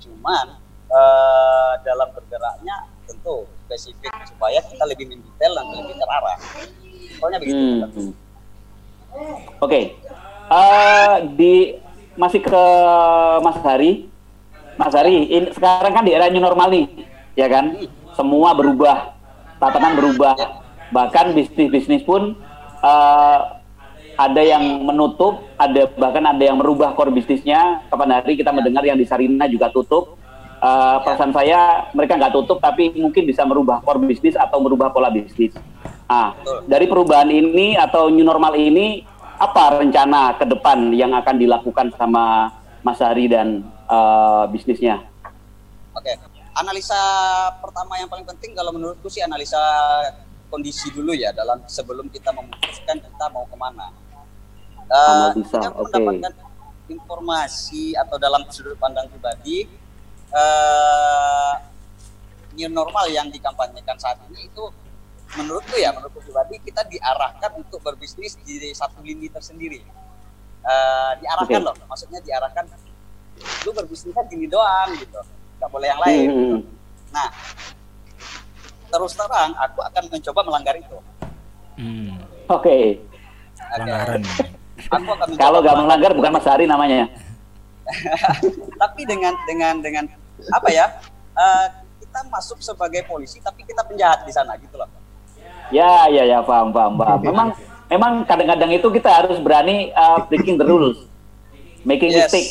Cuman 0.02 0.58
eh, 0.90 1.74
dalam 1.86 2.10
bergeraknya 2.18 2.90
tentu 3.06 3.46
spesifik 3.70 4.14
supaya 4.26 4.58
kita 4.66 4.84
lebih 4.90 5.06
mendetail 5.06 5.54
dan 5.54 5.66
lebih 5.70 5.96
terarah. 6.02 6.38
Pokoknya 7.22 7.38
begitu. 7.40 7.62
Hmm. 7.62 8.23
Oke. 9.62 9.98
Eh, 10.54 11.16
di 11.34 11.54
masih 12.14 12.42
ke 12.44 12.64
Mas 13.42 13.58
Hari. 13.62 14.10
Mas 14.74 14.94
Hari, 14.94 15.30
in, 15.30 15.44
sekarang 15.54 15.94
kan 15.94 16.04
di 16.06 16.18
era 16.18 16.30
new 16.34 16.42
normal 16.42 16.74
nih, 16.74 16.86
ya 17.38 17.46
kan? 17.46 17.78
Semua 18.18 18.58
berubah, 18.58 19.14
tatanan 19.62 19.94
berubah. 19.98 20.34
Bahkan 20.90 21.38
bisnis-bisnis 21.38 22.02
pun 22.02 22.38
uh, 22.82 23.40
ada 24.18 24.42
yang 24.42 24.82
menutup, 24.86 25.46
ada 25.58 25.90
bahkan 25.98 26.26
ada 26.26 26.42
yang 26.42 26.58
merubah 26.58 26.94
core 26.98 27.14
bisnisnya. 27.14 27.86
Kapan 27.90 28.22
hari 28.22 28.34
kita 28.38 28.50
mendengar 28.50 28.82
yang 28.86 28.98
di 28.98 29.06
Sarina 29.06 29.46
juga 29.46 29.70
tutup. 29.70 30.18
Uh, 30.64 30.98
perasaan 31.06 31.34
saya 31.34 31.90
mereka 31.94 32.18
nggak 32.18 32.34
tutup, 32.34 32.58
tapi 32.58 32.94
mungkin 32.98 33.30
bisa 33.30 33.46
merubah 33.46 33.78
core 33.82 34.06
bisnis 34.10 34.34
atau 34.34 34.58
merubah 34.58 34.90
pola 34.90 35.14
bisnis. 35.14 35.54
Nah, 36.08 36.38
dari 36.68 36.86
perubahan 36.86 37.30
ini 37.32 37.74
atau 37.74 38.12
new 38.12 38.22
normal 38.22 38.54
ini, 38.60 39.02
apa 39.40 39.82
rencana 39.82 40.38
ke 40.38 40.46
depan 40.46 40.94
yang 40.94 41.12
akan 41.16 41.36
dilakukan 41.42 41.90
sama 41.98 42.54
Mas 42.86 43.00
Hari 43.02 43.32
dan 43.32 43.66
uh, 43.90 44.46
bisnisnya? 44.52 45.02
Oke, 45.96 46.14
analisa 46.54 47.00
pertama 47.60 47.98
yang 47.98 48.10
paling 48.12 48.28
penting 48.28 48.54
kalau 48.54 48.72
menurutku 48.76 49.10
sih 49.10 49.24
analisa 49.26 49.58
kondisi 50.54 50.94
dulu 50.94 51.18
ya 51.18 51.34
dalam 51.34 51.66
sebelum 51.66 52.06
kita 52.14 52.30
memutuskan 52.30 53.02
kita 53.02 53.26
mau 53.34 53.48
ke 53.50 53.58
mana. 53.58 53.90
Uh, 54.94 55.34
kita 55.34 55.74
okay. 55.74 55.98
mendapatkan 55.98 56.34
informasi 56.92 57.96
atau 57.98 58.20
dalam 58.20 58.46
sudut 58.52 58.78
pandang 58.78 59.10
pribadi 59.10 59.66
uh, 60.30 61.56
new 62.54 62.70
normal 62.70 63.10
yang 63.10 63.32
dikampanyekan 63.34 63.98
saat 63.98 64.20
ini 64.30 64.46
itu 64.46 64.64
menurutku 65.38 65.76
ya 65.78 65.90
menurutku 65.94 66.22
pribadi 66.22 66.62
kita 66.62 66.86
diarahkan 66.86 67.52
untuk 67.58 67.82
berbisnis 67.82 68.38
di 68.46 68.72
satu 68.74 69.02
lini 69.02 69.30
tersendiri. 69.30 69.82
Uh, 70.64 71.12
diarahkan 71.20 71.60
okay. 71.60 71.68
loh, 71.68 71.76
maksudnya 71.92 72.24
diarahkan 72.24 72.64
lu 73.68 73.72
berbisnisnya 73.76 74.24
gini 74.32 74.48
doang 74.48 74.96
gitu, 74.96 75.20
nggak 75.60 75.70
boleh 75.70 75.88
yang 75.92 76.02
lain. 76.02 76.28
Hmm. 76.28 76.40
Gitu. 76.40 76.58
Nah, 77.12 77.28
terus 78.94 79.14
terang 79.18 79.52
aku 79.60 79.80
akan 79.84 80.04
mencoba 80.08 80.42
melanggar 80.48 80.76
itu. 80.80 80.98
Hmm. 81.76 82.10
Oke. 82.48 82.64
Okay. 82.64 82.84
Pelanggaran. 83.60 84.22
Aku 84.90 85.10
akan 85.12 85.28
Kalau 85.36 85.60
nggak 85.60 85.78
melanggar 85.84 86.12
bukan 86.16 86.32
Mas 86.32 86.48
Hari 86.48 86.66
namanya. 86.70 87.10
tapi 88.82 89.02
dengan 89.04 89.36
dengan 89.44 89.76
dengan 89.84 90.06
apa 90.54 90.70
ya? 90.72 90.88
Uh, 91.34 91.68
kita 92.00 92.30
masuk 92.30 92.62
sebagai 92.62 93.04
polisi 93.10 93.42
tapi 93.42 93.66
kita 93.66 93.82
penjahat 93.84 94.24
di 94.24 94.32
sana 94.32 94.54
gitu 94.62 94.78
loh. 94.78 94.88
Ya, 95.74 96.06
ya, 96.06 96.24
ya, 96.30 96.40
paham, 96.46 96.70
paham, 96.70 96.94
paham. 97.02 97.20
Memang 97.26 97.48
memang 97.90 98.14
kadang-kadang 98.30 98.78
itu 98.78 98.88
kita 98.94 99.10
harus 99.10 99.42
berani 99.42 99.90
uh, 99.98 100.22
breaking 100.30 100.62
the 100.62 100.66
rules. 100.70 101.10
Making 101.82 102.14
yes. 102.14 102.30
mistake. 102.30 102.50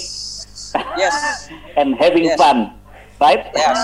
Yes. 0.98 1.16
And 1.78 1.94
having 1.94 2.26
yes. 2.26 2.36
fun. 2.36 2.74
Right? 3.22 3.46
Yes. 3.54 3.78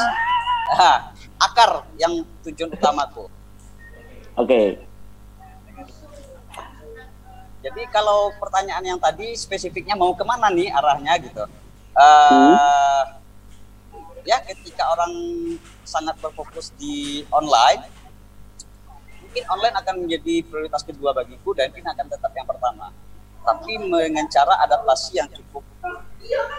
Akar 1.39 1.87
yang 2.03 2.27
tujuan 2.43 2.75
utamaku. 2.75 3.31
Oke. 4.35 4.43
Okay. 4.43 4.67
Jadi 7.59 7.83
kalau 7.91 8.35
pertanyaan 8.39 8.83
yang 8.83 8.99
tadi 8.99 9.35
spesifiknya 9.35 9.95
mau 9.99 10.15
ke 10.15 10.23
mana 10.27 10.51
nih 10.51 10.71
arahnya 10.71 11.15
gitu? 11.23 11.47
Uh, 11.95 13.03
hmm. 13.03 13.07
Ya 14.27 14.43
ketika 14.43 14.83
orang 14.95 15.11
sangat 15.83 16.15
berfokus 16.23 16.71
di 16.79 17.27
online, 17.35 17.83
mungkin 19.29 19.45
online 19.53 19.77
akan 19.77 19.95
menjadi 20.09 20.35
prioritas 20.49 20.81
kedua 20.89 21.13
bagiku 21.13 21.53
dan 21.53 21.69
ini 21.77 21.85
akan 21.85 22.09
tetap 22.09 22.33
yang 22.33 22.49
pertama. 22.49 22.89
Tapi 23.45 23.77
dengan 23.77 24.27
cara 24.33 24.57
adaptasi 24.65 25.21
yang 25.21 25.29
cukup 25.29 25.65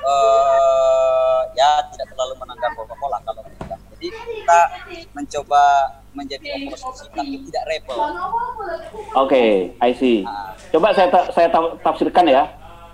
uh, 0.05 1.41
ya 1.57 1.69
tidak 1.93 2.07
terlalu 2.13 2.33
menanggap 2.39 2.71
pola 2.77 3.17
kalau 3.25 3.41
tidak 3.45 3.79
jadi 3.99 4.07
kita 4.15 4.59
mencoba 5.11 5.63
menjadi 6.15 6.47
oposisi 6.71 7.05
tapi 7.11 7.35
tidak 7.51 7.63
rebel. 7.67 7.97
Oke, 7.99 8.15
okay, 9.13 9.49
I 9.83 9.91
see. 9.91 10.23
Nah. 10.23 10.55
Coba 10.71 10.95
saya 10.95 11.11
ta 11.11 11.27
saya 11.35 11.47
ta 11.51 11.59
tafsirkan 11.83 12.25
ya. 12.31 12.47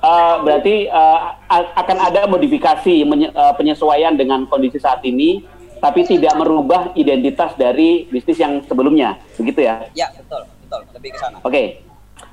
Uh, 0.06 0.42
berarti 0.46 0.86
uh, 0.90 1.34
akan 1.50 1.98
ada 1.98 2.30
modifikasi 2.30 3.06
uh, 3.34 3.54
penyesuaian 3.58 4.14
dengan 4.14 4.46
kondisi 4.46 4.78
saat 4.78 5.02
ini, 5.02 5.42
tapi 5.86 6.02
tidak 6.02 6.34
merubah 6.34 6.90
identitas 6.98 7.54
dari 7.54 8.10
bisnis 8.10 8.42
yang 8.42 8.58
sebelumnya, 8.66 9.22
begitu 9.38 9.70
ya? 9.70 9.86
Ya 9.94 10.10
betul, 10.18 10.50
betul, 10.66 10.82
lebih 10.98 11.14
ke 11.14 11.18
sana. 11.22 11.38
Oke, 11.46 11.54
okay. 11.54 11.68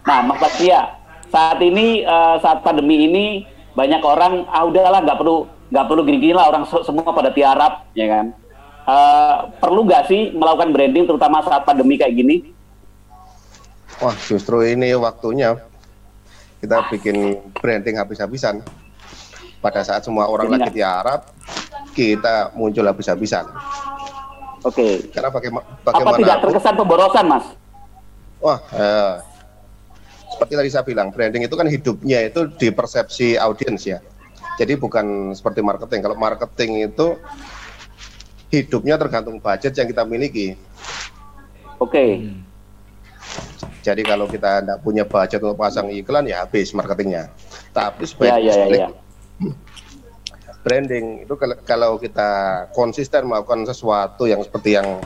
nah 0.08 0.24
Mas 0.24 0.40
Patria, 0.40 0.96
saat 1.28 1.60
ini 1.60 2.00
uh, 2.00 2.40
saat 2.40 2.64
pandemi 2.64 3.04
ini 3.04 3.44
banyak 3.76 4.00
orang 4.00 4.48
ah 4.48 4.64
udahlah 4.64 5.04
nggak 5.04 5.20
perlu 5.20 5.44
nggak 5.68 5.84
perlu 5.84 6.00
gini-gini 6.08 6.32
lah 6.32 6.48
orang 6.48 6.64
semua 6.64 7.12
pada 7.12 7.28
tiarap, 7.28 7.92
ya 7.92 8.08
kan? 8.08 8.26
Uh, 8.88 9.52
perlu 9.60 9.84
nggak 9.84 10.08
sih 10.08 10.32
melakukan 10.32 10.72
branding 10.72 11.04
terutama 11.04 11.44
saat 11.44 11.68
pandemi 11.68 12.00
kayak 12.00 12.16
gini? 12.16 12.56
Wah 14.00 14.16
justru 14.16 14.64
ini 14.64 14.96
waktunya 14.96 15.60
kita 16.64 16.88
bikin 16.88 17.36
branding 17.60 18.00
habis-habisan. 18.00 18.64
Pada 19.62 19.86
saat 19.86 20.02
semua 20.02 20.26
orang 20.26 20.50
Jadi 20.50 20.54
lagi 20.58 20.70
di 20.74 20.82
Arab, 20.82 21.22
kita 21.92 22.50
muncul 22.56 22.84
habis-habisan. 22.88 23.46
Oke. 24.62 24.74
Okay. 24.74 24.92
Karena 25.12 25.30
bagaimana? 25.30 25.64
Apa 25.84 26.18
tidak 26.18 26.38
terkesan 26.42 26.74
pemborosan, 26.78 27.24
Mas? 27.28 27.46
Wah, 28.42 28.58
eh, 28.74 29.14
seperti 30.34 30.52
tadi 30.58 30.68
saya 30.72 30.84
bilang, 30.86 31.14
branding 31.14 31.46
itu 31.46 31.54
kan 31.54 31.68
hidupnya 31.70 32.26
itu 32.26 32.50
di 32.58 32.68
persepsi 32.74 33.38
audiens 33.38 33.82
ya. 33.86 33.98
Jadi 34.58 34.74
bukan 34.76 35.32
seperti 35.32 35.60
marketing. 35.62 36.00
Kalau 36.02 36.16
marketing 36.18 36.90
itu 36.90 37.16
hidupnya 38.52 39.00
tergantung 39.00 39.40
budget 39.40 39.72
yang 39.72 39.88
kita 39.88 40.02
miliki. 40.04 40.58
Oke. 41.80 41.92
Okay. 41.92 42.10
Hmm. 42.20 42.40
Jadi 43.82 44.06
kalau 44.06 44.30
kita 44.30 44.62
tidak 44.62 44.78
punya 44.86 45.02
budget 45.02 45.42
untuk 45.42 45.58
pasang 45.58 45.90
iklan 45.90 46.30
ya 46.30 46.46
habis 46.46 46.70
marketingnya. 46.70 47.34
Tapi 47.74 48.06
sebagai 48.06 48.46
ya, 48.46 48.54
ya, 48.54 48.66
ya, 48.70 48.78
ya. 48.86 48.88
Branding 50.62 51.26
itu 51.26 51.34
kalau 51.66 51.98
kita 51.98 52.30
konsisten 52.72 53.26
melakukan 53.26 53.66
sesuatu 53.66 54.30
yang 54.30 54.40
seperti 54.46 54.78
yang 54.78 55.02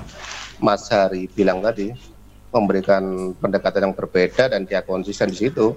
Mas 0.60 0.88
Hari 0.88 1.28
bilang 1.32 1.60
tadi, 1.60 1.92
memberikan 2.52 3.36
pendekatan 3.36 3.90
yang 3.90 3.94
berbeda 3.96 4.52
dan 4.52 4.64
dia 4.64 4.80
konsisten 4.84 5.32
di 5.32 5.48
situ, 5.48 5.76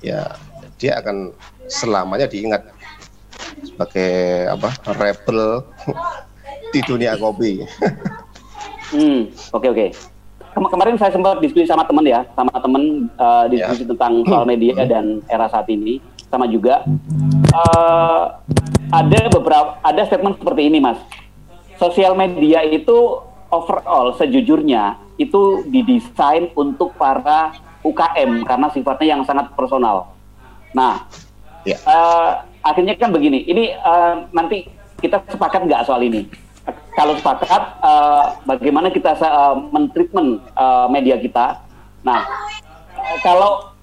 ya 0.00 0.36
dia 0.80 1.00
akan 1.00 1.32
selamanya 1.68 2.28
diingat 2.28 2.64
sebagai 3.64 4.48
apa 4.52 4.68
rebel 4.96 5.64
di 6.72 6.80
dunia 6.84 7.16
kopi. 7.16 7.64
hmm, 8.96 9.32
oke 9.52 9.60
okay, 9.60 9.68
oke. 9.68 9.68
Okay. 9.72 9.90
Kem 10.54 10.70
kemarin 10.70 10.94
saya 10.94 11.10
sempat 11.10 11.42
diskusi 11.42 11.66
sama 11.66 11.82
teman 11.82 12.06
ya, 12.06 12.22
sama 12.38 12.54
teman 12.62 13.10
uh, 13.18 13.50
diskusi 13.50 13.82
yeah. 13.82 13.90
tentang 13.90 14.22
soal 14.22 14.46
media 14.46 14.76
hmm. 14.78 14.86
dan 14.86 15.04
era 15.26 15.50
saat 15.50 15.66
ini, 15.66 15.98
sama 16.30 16.46
juga 16.46 16.86
uh, 17.54 18.22
ada 18.90 19.20
beberapa 19.30 19.78
ada 19.86 20.02
statement 20.10 20.42
seperti 20.42 20.62
ini 20.66 20.82
mas. 20.82 20.98
Sosial 21.78 22.18
media 22.18 22.66
itu 22.66 23.22
overall 23.50 24.14
sejujurnya 24.18 24.98
itu 25.14 25.62
didesain 25.70 26.50
untuk 26.58 26.94
para 26.98 27.54
UKM 27.86 28.42
karena 28.42 28.66
sifatnya 28.74 29.06
yang 29.18 29.22
sangat 29.22 29.54
personal. 29.54 30.10
Nah, 30.74 31.06
yeah. 31.62 31.78
Ya. 31.78 31.86
uh, 31.86 32.30
akhirnya 32.66 32.98
kan 32.98 33.14
begini, 33.14 33.46
ini 33.46 33.70
uh, 33.78 34.26
nanti 34.34 34.66
kita 34.98 35.22
sepakat 35.30 35.70
nggak 35.70 35.86
soal 35.86 36.02
ini? 36.02 36.26
kalau 36.94 37.14
sepakat 37.18 37.62
uh, 37.84 38.38
bagaimana 38.48 38.88
kita 38.88 39.18
uh, 39.20 39.58
mentreatment 39.74 40.40
uh, 40.56 40.86
media 40.88 41.18
kita. 41.20 41.60
Nah, 42.06 42.24
kalau 43.20 43.73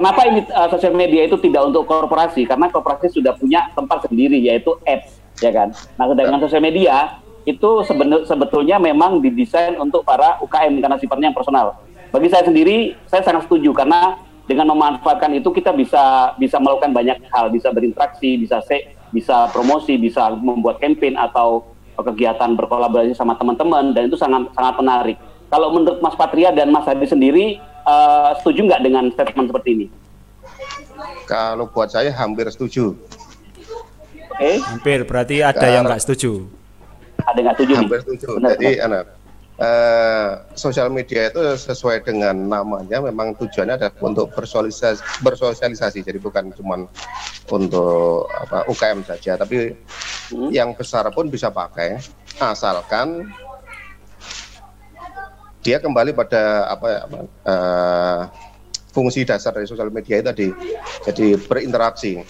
kenapa 0.00 0.24
ini 0.24 0.40
uh, 0.48 0.68
sosial 0.72 0.96
media 0.96 1.28
itu 1.28 1.36
tidak 1.36 1.68
untuk 1.68 1.84
korporasi? 1.84 2.48
Karena 2.48 2.72
korporasi 2.72 3.12
sudah 3.12 3.36
punya 3.36 3.68
tempat 3.76 4.08
sendiri 4.08 4.40
yaitu 4.40 4.72
apps, 4.88 5.20
ya 5.44 5.52
kan. 5.52 5.76
Nah, 6.00 6.08
sedangkan 6.08 6.40
sosial 6.48 6.64
media 6.64 7.20
itu 7.44 7.84
sebetulnya 8.24 8.80
memang 8.80 9.20
didesain 9.20 9.76
untuk 9.76 10.04
para 10.08 10.40
UKM 10.40 10.80
karena 10.80 10.96
sifatnya 10.96 11.28
yang 11.28 11.36
personal. 11.36 11.76
Bagi 12.10 12.32
saya 12.32 12.48
sendiri, 12.48 12.96
saya 13.06 13.22
sangat 13.22 13.46
setuju 13.46 13.76
karena 13.76 14.16
dengan 14.48 14.72
memanfaatkan 14.74 15.30
itu 15.36 15.52
kita 15.54 15.70
bisa 15.76 16.34
bisa 16.40 16.56
melakukan 16.58 16.90
banyak 16.90 17.22
hal, 17.30 17.52
bisa 17.52 17.70
berinteraksi, 17.70 18.34
bisa 18.40 18.58
se, 18.66 18.96
bisa 19.14 19.46
promosi, 19.54 19.94
bisa 19.94 20.32
membuat 20.34 20.82
campaign 20.82 21.14
atau 21.14 21.70
kegiatan 22.00 22.56
berkolaborasi 22.56 23.12
sama 23.12 23.36
teman-teman 23.36 23.92
dan 23.92 24.08
itu 24.08 24.16
sangat 24.16 24.48
sangat 24.56 24.74
menarik. 24.80 25.16
Kalau 25.52 25.74
menurut 25.74 26.00
Mas 26.00 26.16
Patria 26.16 26.50
dan 26.50 26.72
Mas 26.72 26.86
Hadi 26.88 27.06
sendiri 27.06 27.60
uh, 27.86 28.30
setuju 28.40 28.60
nggak 28.68 28.82
dengan 28.84 29.04
statement 29.14 29.46
seperti 29.52 29.68
ini? 29.76 29.86
Kalau 31.24 31.70
buat 31.70 31.88
saya 31.92 32.10
hampir 32.12 32.48
setuju. 32.50 32.96
Oke. 34.30 34.34
Okay. 34.36 34.54
Hampir 34.60 34.98
berarti 35.06 35.36
ada 35.44 35.56
Karena, 35.56 35.74
yang 35.78 35.84
nggak 35.86 36.02
setuju. 36.02 36.48
Ada 37.24 37.38
nggak 37.38 37.54
setuju? 37.60 37.72
Hampir 37.78 37.98
nih? 37.98 38.04
setuju. 38.06 38.26
Benar, 38.36 38.50
Jadi 38.56 38.68
benar. 38.74 38.86
anak 38.88 39.04
eh, 39.60 40.30
sosial 40.56 40.88
media 40.88 41.28
itu 41.28 41.40
sesuai 41.60 42.00
dengan 42.08 42.32
namanya 42.48 42.98
memang 43.04 43.36
tujuannya 43.36 43.76
adalah 43.76 43.92
untuk 44.00 44.32
bersosialisasi, 44.32 45.20
bersosialisasi 45.20 46.00
jadi 46.00 46.16
bukan 46.16 46.48
cuma 46.56 46.88
untuk 47.52 48.24
apa 48.32 48.64
UKM 48.72 49.04
saja 49.04 49.36
tapi 49.36 49.76
Hmm. 50.30 50.50
yang 50.54 50.70
besar 50.78 51.02
pun 51.10 51.26
bisa 51.26 51.50
pakai 51.50 51.98
asalkan 52.38 53.26
dia 55.60 55.76
kembali 55.78 56.16
pada 56.16 56.72
apa 56.72 56.86
ya 56.88 57.00
eh, 57.46 58.20
fungsi 58.90 59.22
dasar 59.22 59.54
dari 59.54 59.68
sosial 59.68 59.92
media 59.92 60.18
itu 60.18 60.26
tadi 60.26 60.48
jadi 61.06 61.26
berinteraksi 61.46 62.20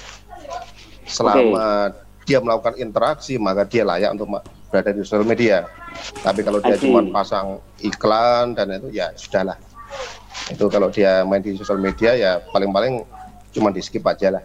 selama 1.08 1.94
dia 2.28 2.38
melakukan 2.38 2.76
interaksi 2.78 3.40
maka 3.40 3.66
dia 3.66 3.82
layak 3.82 4.14
untuk 4.14 4.44
berada 4.70 4.90
di 4.94 5.02
sosial 5.02 5.26
media 5.26 5.66
tapi 6.22 6.46
kalau 6.46 6.62
dia 6.62 6.78
cuma 6.78 7.02
pasang 7.10 7.58
iklan 7.82 8.54
dan 8.54 8.76
itu 8.76 8.94
ya 8.94 9.10
sudahlah 9.18 9.58
itu 10.46 10.64
kalau 10.70 10.92
dia 10.92 11.26
main 11.26 11.42
di 11.42 11.58
sosial 11.58 11.80
media 11.80 12.14
ya 12.14 12.32
paling-paling 12.54 13.02
cuma 13.50 13.74
di 13.74 13.82
skip 13.82 14.06
aja 14.06 14.38
lah 14.38 14.44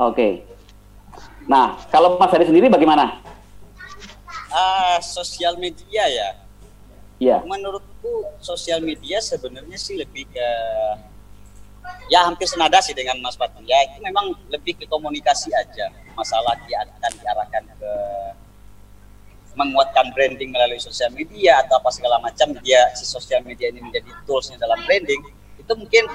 Oke. 0.00 0.40
Nah, 1.44 1.76
kalau 1.92 2.16
Mas 2.16 2.32
Hari 2.32 2.48
sendiri 2.48 2.72
bagaimana? 2.72 3.20
Ah, 4.48 4.96
sosial 5.04 5.60
media 5.60 6.08
ya. 6.08 6.40
Iya. 7.20 7.44
Menurutku 7.44 8.24
sosial 8.40 8.80
media 8.80 9.20
sebenarnya 9.20 9.76
sih 9.76 10.00
lebih 10.00 10.24
ke 10.32 10.48
ya 12.08 12.24
hampir 12.24 12.48
senada 12.48 12.80
sih 12.80 12.96
dengan 12.96 13.20
Mas 13.20 13.36
Patria. 13.36 13.76
Itu 13.92 14.00
memang 14.00 14.32
lebih 14.48 14.80
ke 14.80 14.88
komunikasi 14.88 15.52
aja. 15.52 15.92
Masalah 16.16 16.56
dia 16.64 16.80
akan 16.88 17.12
diarahkan 17.20 17.62
ke 17.76 17.92
menguatkan 19.52 20.14
branding 20.16 20.48
melalui 20.48 20.80
sosial 20.80 21.12
media 21.12 21.60
atau 21.60 21.76
apa 21.76 21.90
segala 21.92 22.16
macam 22.22 22.54
dia 22.64 22.80
si 22.96 23.04
sosial 23.04 23.44
media 23.44 23.68
ini 23.68 23.82
menjadi 23.82 24.08
toolsnya 24.22 24.56
dalam 24.56 24.78
branding 24.86 25.20
itu 25.58 25.72
mungkin 25.74 26.06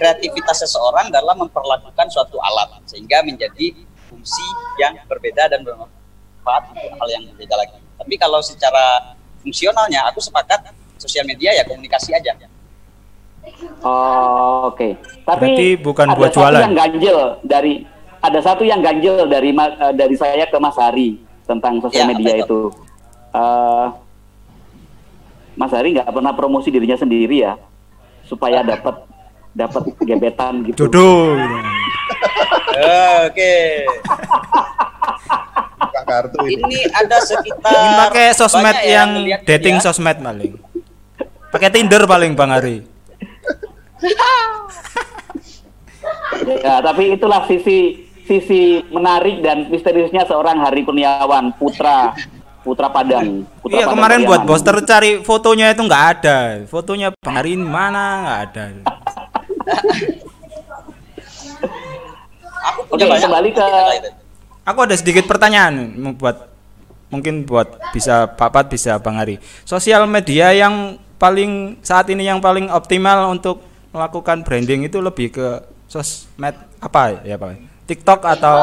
kreativitas 0.00 0.64
seseorang 0.64 1.12
dalam 1.12 1.36
memperlakukan 1.44 2.08
suatu 2.08 2.40
alat 2.40 2.80
sehingga 2.88 3.20
menjadi 3.20 3.76
fungsi 4.08 4.44
yang 4.80 4.96
berbeda 5.04 5.52
dan 5.52 5.60
bermanfaat 5.60 6.72
untuk 6.72 6.90
hal 6.96 7.08
yang 7.12 7.22
berbeda 7.36 7.54
lagi. 7.54 7.78
Tapi 8.00 8.14
kalau 8.16 8.40
secara 8.40 9.14
fungsionalnya 9.42 10.06
aku 10.08 10.22
sepakat 10.22 10.70
sosial 10.96 11.26
media 11.26 11.50
ya 11.52 11.66
komunikasi 11.66 12.14
aja. 12.14 12.32
Oh, 13.82 14.70
Oke. 14.70 14.94
Tapi 15.26 15.50
Berarti 15.50 15.66
bukan 15.82 16.06
ada 16.06 16.18
buat 16.18 16.30
satu 16.30 16.38
jualan. 16.46 16.62
yang 16.62 16.74
ganjel 16.78 17.18
dari 17.42 17.72
ada 18.22 18.38
satu 18.38 18.62
yang 18.62 18.78
ganjel 18.78 19.26
dari 19.26 19.50
eh, 19.50 19.92
dari 19.98 20.14
saya 20.14 20.46
ke 20.46 20.56
Mas 20.62 20.78
Hari 20.78 21.18
tentang 21.42 21.82
sosial 21.82 22.06
Ya, 22.06 22.10
media 22.14 22.34
itu. 22.46 22.70
Eh, 23.34 23.86
Mas 25.58 25.74
Hari 25.74 25.98
nggak 25.98 26.06
pernah 26.08 26.32
promosi 26.32 26.70
dirinya 26.70 26.94
sendiri 26.94 27.42
ya, 27.42 27.58
supaya 28.24 28.62
dapat 28.72 29.02
dapat 29.52 29.82
gebetan 30.06 30.62
gitu. 30.70 30.86
Jodoh. 30.86 31.34
Oke. 33.26 33.84
Buka 36.02 36.26
kartu 36.26 36.38
ini 36.44 36.58
Ini 36.58 36.80
ada 36.90 37.18
sekitar 37.22 37.70
Ini 37.70 37.88
pakai 38.02 38.26
sosmed 38.34 38.74
banyak 38.74 38.90
yang 38.90 39.08
ngeliat 39.14 39.40
dating 39.46 39.76
ya. 39.78 39.82
sosmed 39.82 40.18
paling. 40.18 40.52
Pakai 41.52 41.68
Tinder 41.70 42.02
paling 42.08 42.32
Bang 42.34 42.50
Ari. 42.50 42.80
Ya, 46.64 46.80
tapi 46.80 47.14
itulah 47.14 47.46
sisi 47.46 48.02
sisi 48.24 48.82
menarik 48.88 49.44
dan 49.44 49.68
misteriusnya 49.68 50.24
seorang 50.24 50.58
Hari 50.58 50.82
Kurniawan, 50.82 51.52
putra 51.54 52.16
putra 52.62 52.88
Padang. 52.88 53.44
Putra 53.60 53.78
Iya 53.78 53.84
Padang 53.84 53.94
kemarin 53.94 54.20
buat 54.24 54.42
Pariaman. 54.42 54.58
poster 54.58 54.76
cari 54.82 55.10
fotonya 55.22 55.70
itu 55.70 55.82
nggak 55.84 56.04
ada. 56.18 56.38
Fotonya 56.66 57.12
Bang 57.14 57.36
Ari 57.36 57.54
mana 57.60 58.04
nggak 58.24 58.40
ada. 58.48 58.64
Aku 62.62 62.86
punya 62.88 63.04
Oke, 63.10 63.18
kembali 63.20 63.50
ke-. 63.52 64.21
Aku 64.62 64.78
ada 64.86 64.94
sedikit 64.94 65.26
pertanyaan 65.26 65.90
buat 66.14 66.46
mungkin 67.10 67.42
buat 67.42 67.82
bisa 67.90 68.30
Papat 68.30 68.70
bisa 68.70 68.94
Bang 69.02 69.18
Ari. 69.18 69.42
Sosial 69.66 70.06
media 70.06 70.54
yang 70.54 71.02
paling 71.18 71.82
saat 71.82 72.06
ini 72.14 72.30
yang 72.30 72.38
paling 72.38 72.70
optimal 72.70 73.34
untuk 73.34 73.58
melakukan 73.90 74.46
branding 74.46 74.86
itu 74.86 75.02
lebih 75.02 75.34
ke 75.34 75.46
sosmed 75.90 76.54
apa 76.78 77.20
ya 77.26 77.34
Pak? 77.34 77.58
TikTok 77.90 78.20
atau 78.22 78.56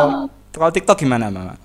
kalau 0.56 0.72
TikTok 0.72 0.98
gimana 1.04 1.28
Mama? 1.28 1.56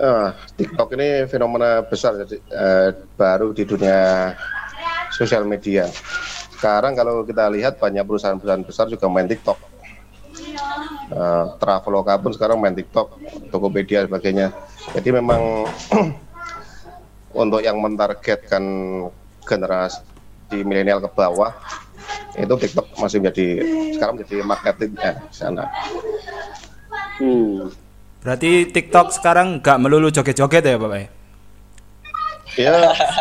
Ah, 0.00 0.32
TikTok 0.56 0.96
ini 0.96 1.28
fenomena 1.28 1.84
besar 1.84 2.16
jadi 2.24 2.40
eh, 2.40 2.88
baru 3.18 3.52
di 3.52 3.68
dunia 3.68 4.32
sosial 5.12 5.44
media. 5.44 5.84
Sekarang 6.56 6.96
kalau 6.96 7.26
kita 7.26 7.50
lihat 7.52 7.76
banyak 7.76 8.06
perusahaan-perusahaan 8.06 8.64
besar 8.64 8.86
juga 8.88 9.10
main 9.12 9.28
TikTok. 9.28 9.69
Eh, 11.10 11.44
Traveloka 11.58 12.14
pun 12.22 12.30
sekarang 12.30 12.62
main 12.62 12.74
TikTok, 12.74 13.18
Tokopedia 13.50 14.06
dan 14.06 14.14
sebagainya. 14.14 14.46
Jadi 14.94 15.08
memang 15.10 15.66
untuk 17.42 17.60
yang 17.62 17.78
mentargetkan 17.82 18.62
generasi 19.42 20.02
milenial 20.62 21.02
ke 21.02 21.10
bawah 21.10 21.50
itu 22.38 22.54
TikTok 22.54 22.86
masih 22.98 23.18
menjadi 23.22 23.46
sekarang 23.98 24.14
menjadi 24.18 24.34
marketingnya 24.46 25.10
di 25.18 25.34
sana. 25.34 25.64
Hmm. 27.18 27.70
Berarti 28.22 28.70
TikTok 28.70 29.10
sekarang 29.10 29.58
nggak 29.58 29.78
melulu 29.82 30.14
joget-joget 30.14 30.62
ya 30.62 30.78
Bapak 30.78 30.98
ya? 30.98 31.08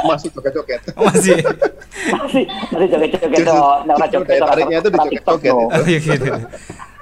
Masih 0.06 0.30
joget-joget. 0.34 0.82
Oh, 0.98 1.06
masih. 1.10 1.38
Masih 2.10 2.44
masih 2.70 2.88
joget-joget 2.90 3.46
nah, 3.46 3.82
justru 3.86 4.08
joget, 4.14 4.28
daya 4.30 4.42
orang- 4.42 4.50
tariknya 4.50 4.78
itu 4.78 4.90
di 4.90 4.98
joget-joget 5.00 5.54
oh. 5.54 5.68
itu. 5.70 5.74
Oh, 5.74 5.86
iya 5.86 6.00
gitu. 6.02 6.32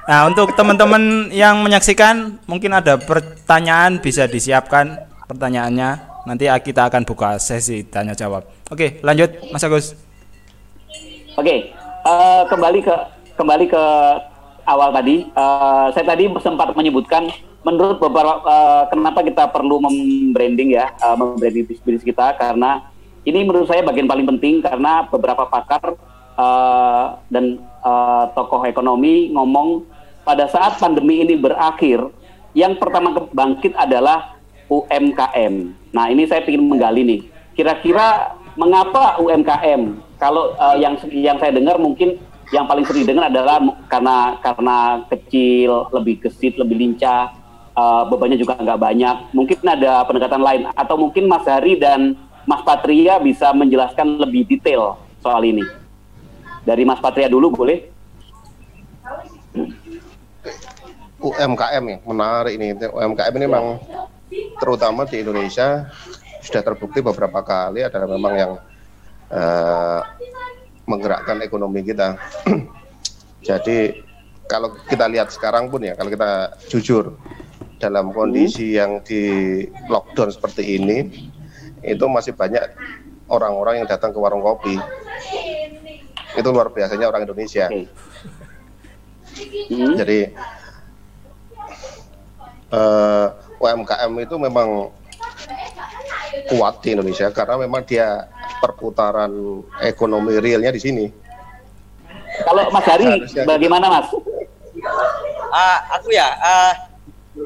Nah, 0.08 0.24
untuk 0.24 0.56
teman-teman 0.56 1.28
yang 1.36 1.60
menyaksikan, 1.60 2.40
mungkin 2.48 2.72
ada 2.72 2.96
pertanyaan 2.96 4.00
bisa 4.00 4.24
disiapkan 4.24 5.04
pertanyaannya. 5.28 6.00
Nanti 6.24 6.48
kita 6.48 6.88
akan 6.88 7.04
buka 7.04 7.36
sesi 7.44 7.84
tanya 7.84 8.16
jawab. 8.16 8.48
Oke, 8.72 9.04
lanjut 9.04 9.36
Mas 9.52 9.68
Agus. 9.68 10.00
Oke, 11.36 11.76
eh, 11.76 12.42
kembali 12.48 12.80
ke 12.88 12.96
kembali 13.36 13.68
ke 13.68 13.84
awal 14.64 14.96
tadi. 14.96 15.28
Eh, 15.28 15.86
saya 15.92 16.06
tadi 16.08 16.32
sempat 16.40 16.72
menyebutkan 16.72 17.28
menurut 17.68 18.00
beberapa 18.00 18.40
eh, 18.48 18.84
kenapa 18.88 19.20
kita 19.28 19.52
perlu 19.52 19.84
membranding 19.84 20.72
ya, 20.72 20.88
eh, 20.88 21.16
membranding 21.20 21.68
bisnis 21.68 22.00
kita 22.00 22.32
karena 22.40 22.80
ini 23.28 23.44
menurut 23.44 23.68
saya 23.68 23.84
bagian 23.84 24.08
paling 24.08 24.24
penting 24.24 24.64
karena 24.64 25.04
beberapa 25.12 25.44
pakar 25.52 26.00
eh, 26.40 27.06
dan 27.28 27.60
eh, 27.60 28.24
tokoh 28.32 28.64
ekonomi 28.64 29.36
ngomong 29.36 29.97
pada 30.28 30.52
saat 30.52 30.76
pandemi 30.76 31.24
ini 31.24 31.40
berakhir, 31.40 32.12
yang 32.52 32.76
pertama 32.76 33.16
bangkit 33.32 33.72
adalah 33.80 34.36
UMKM. 34.68 35.72
Nah 35.96 36.06
ini 36.12 36.28
saya 36.28 36.44
ingin 36.44 36.68
menggali 36.68 37.08
nih, 37.08 37.22
kira-kira 37.56 38.36
mengapa 38.60 39.16
UMKM? 39.24 40.04
Kalau 40.20 40.52
eh, 40.60 40.84
yang 40.84 41.00
yang 41.16 41.40
saya 41.40 41.56
dengar 41.56 41.80
mungkin 41.80 42.20
yang 42.52 42.68
paling 42.68 42.84
sering 42.84 43.08
dengar 43.08 43.32
adalah 43.32 43.64
karena 43.88 44.36
karena 44.44 44.78
kecil, 45.08 45.88
lebih 45.96 46.28
gesit, 46.28 46.60
lebih 46.60 46.76
lincah, 46.76 47.32
eh, 47.72 48.04
bebannya 48.12 48.36
juga 48.36 48.60
nggak 48.60 48.82
banyak. 48.84 49.16
Mungkin 49.32 49.64
ada 49.64 50.04
pendekatan 50.04 50.44
lain 50.44 50.68
atau 50.76 51.00
mungkin 51.00 51.32
Mas 51.32 51.48
Hari 51.48 51.80
dan 51.80 52.20
Mas 52.44 52.60
Patria 52.68 53.16
bisa 53.24 53.56
menjelaskan 53.56 54.20
lebih 54.20 54.44
detail 54.44 55.00
soal 55.24 55.40
ini. 55.48 55.64
Dari 56.68 56.84
Mas 56.84 57.00
Patria 57.00 57.32
dulu 57.32 57.64
boleh? 57.64 57.97
UMKM 61.18 61.84
ya 61.90 61.98
menarik 62.06 62.54
ini 62.58 62.78
UMKM 62.78 63.34
ini 63.42 63.46
memang 63.50 63.66
terutama 64.62 65.08
di 65.10 65.24
Indonesia 65.24 65.90
sudah 66.44 66.62
terbukti 66.62 67.02
beberapa 67.02 67.42
kali 67.42 67.82
adalah 67.84 68.08
memang 68.08 68.34
yang 68.38 68.52
eh, 69.34 70.02
menggerakkan 70.88 71.44
ekonomi 71.44 71.84
kita. 71.84 72.16
Jadi 73.48 74.04
kalau 74.48 74.78
kita 74.88 75.06
lihat 75.12 75.34
sekarang 75.34 75.68
pun 75.68 75.84
ya 75.84 75.94
kalau 76.00 76.08
kita 76.08 76.56
jujur 76.72 77.20
dalam 77.78 78.16
kondisi 78.16 78.80
yang 78.80 79.04
di 79.04 79.62
lockdown 79.92 80.34
seperti 80.34 80.80
ini 80.80 80.98
itu 81.84 82.06
masih 82.10 82.34
banyak 82.34 82.64
orang-orang 83.28 83.84
yang 83.84 83.88
datang 83.88 84.16
ke 84.16 84.20
warung 84.20 84.42
kopi. 84.42 84.80
Itu 86.34 86.50
luar 86.54 86.72
biasanya 86.72 87.12
orang 87.12 87.28
Indonesia. 87.28 87.68
Oke. 87.68 88.07
Hmm. 89.70 89.94
Jadi 89.98 90.20
eh, 92.74 93.28
UMKM 93.58 94.12
itu 94.22 94.36
memang 94.38 94.92
kuat 96.48 96.80
di 96.84 96.94
Indonesia 96.96 97.28
karena 97.34 97.56
memang 97.58 97.82
dia 97.84 98.28
perputaran 98.62 99.32
ekonomi 99.82 100.38
realnya 100.38 100.72
di 100.74 100.82
sini. 100.82 101.06
Kalau 102.46 102.70
Mas 102.70 102.86
Hari 102.86 103.06
Harusnya- 103.06 103.46
bagaimana 103.48 103.86
Mas? 103.90 104.08
Ah, 105.50 105.98
aku 105.98 106.14
ya, 106.14 106.28
ah, 106.38 106.74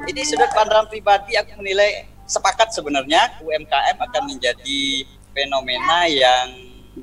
ini 0.10 0.22
sudut 0.28 0.52
pandang 0.52 0.84
pribadi 0.92 1.38
aku 1.40 1.56
menilai 1.60 2.08
sepakat 2.28 2.72
sebenarnya 2.76 3.40
UMKM 3.44 3.98
akan 4.00 4.24
menjadi 4.28 5.06
fenomena 5.32 6.08
yang 6.08 6.48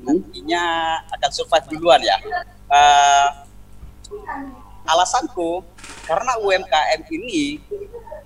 nantinya 0.05 0.63
akan 1.17 1.29
survive 1.33 1.65
duluan 1.69 2.01
ya. 2.01 2.17
Uh, 2.69 3.27
alasanku 4.89 5.61
karena 6.09 6.37
UMKM 6.41 7.01
ini 7.13 7.61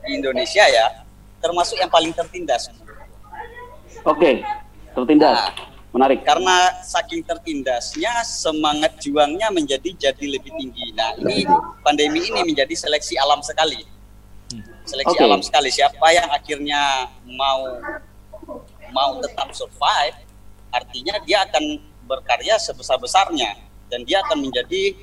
di 0.04 0.10
Indonesia 0.16 0.64
ya 0.68 1.04
termasuk 1.44 1.76
yang 1.76 1.92
paling 1.92 2.16
tertindas. 2.16 2.72
Oke, 4.04 4.44
tertindas. 4.96 5.36
Nah, 5.36 5.74
Menarik. 5.94 6.26
Karena 6.26 6.74
saking 6.82 7.22
tertindasnya 7.22 8.26
semangat 8.26 8.98
juangnya 8.98 9.54
menjadi 9.54 10.10
jadi 10.10 10.26
lebih 10.26 10.50
tinggi. 10.58 10.90
Nah, 10.98 11.14
ini 11.22 11.46
pandemi 11.86 12.26
ini 12.26 12.42
menjadi 12.42 12.74
seleksi 12.74 13.14
alam 13.22 13.46
sekali. 13.46 13.86
Seleksi 14.90 15.16
okay. 15.22 15.30
alam 15.30 15.42
sekali. 15.46 15.70
Siapa 15.70 16.08
yang 16.10 16.34
akhirnya 16.34 17.14
mau 17.38 17.78
mau 18.90 19.22
tetap 19.22 19.54
survive, 19.54 20.18
artinya 20.74 21.22
dia 21.30 21.46
akan 21.46 21.78
berkarya 22.10 22.58
sebesar-besarnya 22.58 23.54
dan 23.94 24.02
dia 24.02 24.26
akan 24.26 24.50
menjadi 24.50 24.98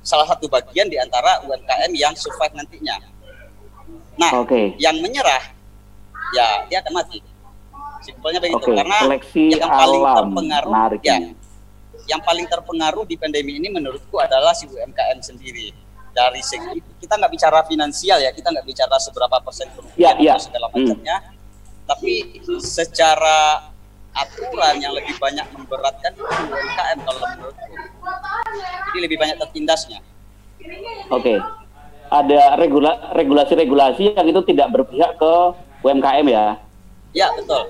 salah 0.00 0.26
satu 0.28 0.48
bagian 0.48 0.88
di 0.88 0.96
antara 0.96 1.44
UMKM 1.44 1.92
yang 1.92 2.14
survive 2.16 2.56
nantinya. 2.56 2.96
Nah, 4.20 4.30
okay. 4.40 4.76
yang 4.76 5.00
menyerah 5.00 5.60
ya 6.34 6.46
dia 6.70 6.78
akan 6.82 6.92
mati 6.94 7.18
simpelnya 8.00 8.38
begitu 8.40 8.62
okay. 8.62 8.76
karena 8.80 8.98
Seleksi 9.06 9.44
yang 9.54 9.70
paling 9.70 10.02
alam. 10.02 10.16
terpengaruh 10.16 10.72
Menarik 10.72 11.02
ya 11.04 11.18
yang 12.08 12.20
paling 12.26 12.46
terpengaruh 12.48 13.04
di 13.06 13.14
pandemi 13.14 13.60
ini 13.60 13.70
menurutku 13.70 14.18
adalah 14.18 14.50
si 14.56 14.66
UMKM 14.66 15.20
sendiri 15.22 15.70
dari 16.10 16.42
segi 16.42 16.82
kita 16.98 17.14
nggak 17.14 17.30
bicara 17.30 17.62
finansial 17.66 18.18
ya 18.18 18.34
kita 18.34 18.50
nggak 18.50 18.66
bicara 18.66 18.98
seberapa 18.98 19.36
persen 19.38 19.70
kerugian 19.70 20.18
ya, 20.18 20.34
ya. 20.34 20.42
segala 20.42 20.66
hmm. 20.70 20.74
macamnya 20.74 21.16
hmm. 21.22 21.86
tapi 21.86 22.12
secara 22.58 23.70
aturan 24.16 24.74
yang 24.82 24.92
lebih 24.94 25.14
banyak 25.18 25.46
memberatkan 25.54 26.10
itu 26.14 26.24
UMKM 26.26 26.98
kalau 27.06 27.20
menurutku 27.36 27.66
jadi 28.90 28.98
lebih 29.06 29.16
banyak 29.18 29.36
tertindasnya 29.38 29.98
oke 31.10 31.22
okay. 31.22 31.38
ada 32.10 32.58
regula 32.58 33.14
regulasi-regulasi 33.14 34.18
yang 34.18 34.26
itu 34.26 34.40
tidak 34.50 34.68
berpihak 34.74 35.14
ke 35.18 35.34
UMKM 35.86 36.26
ya 36.26 36.46
Ya, 37.10 37.26
betul. 37.34 37.66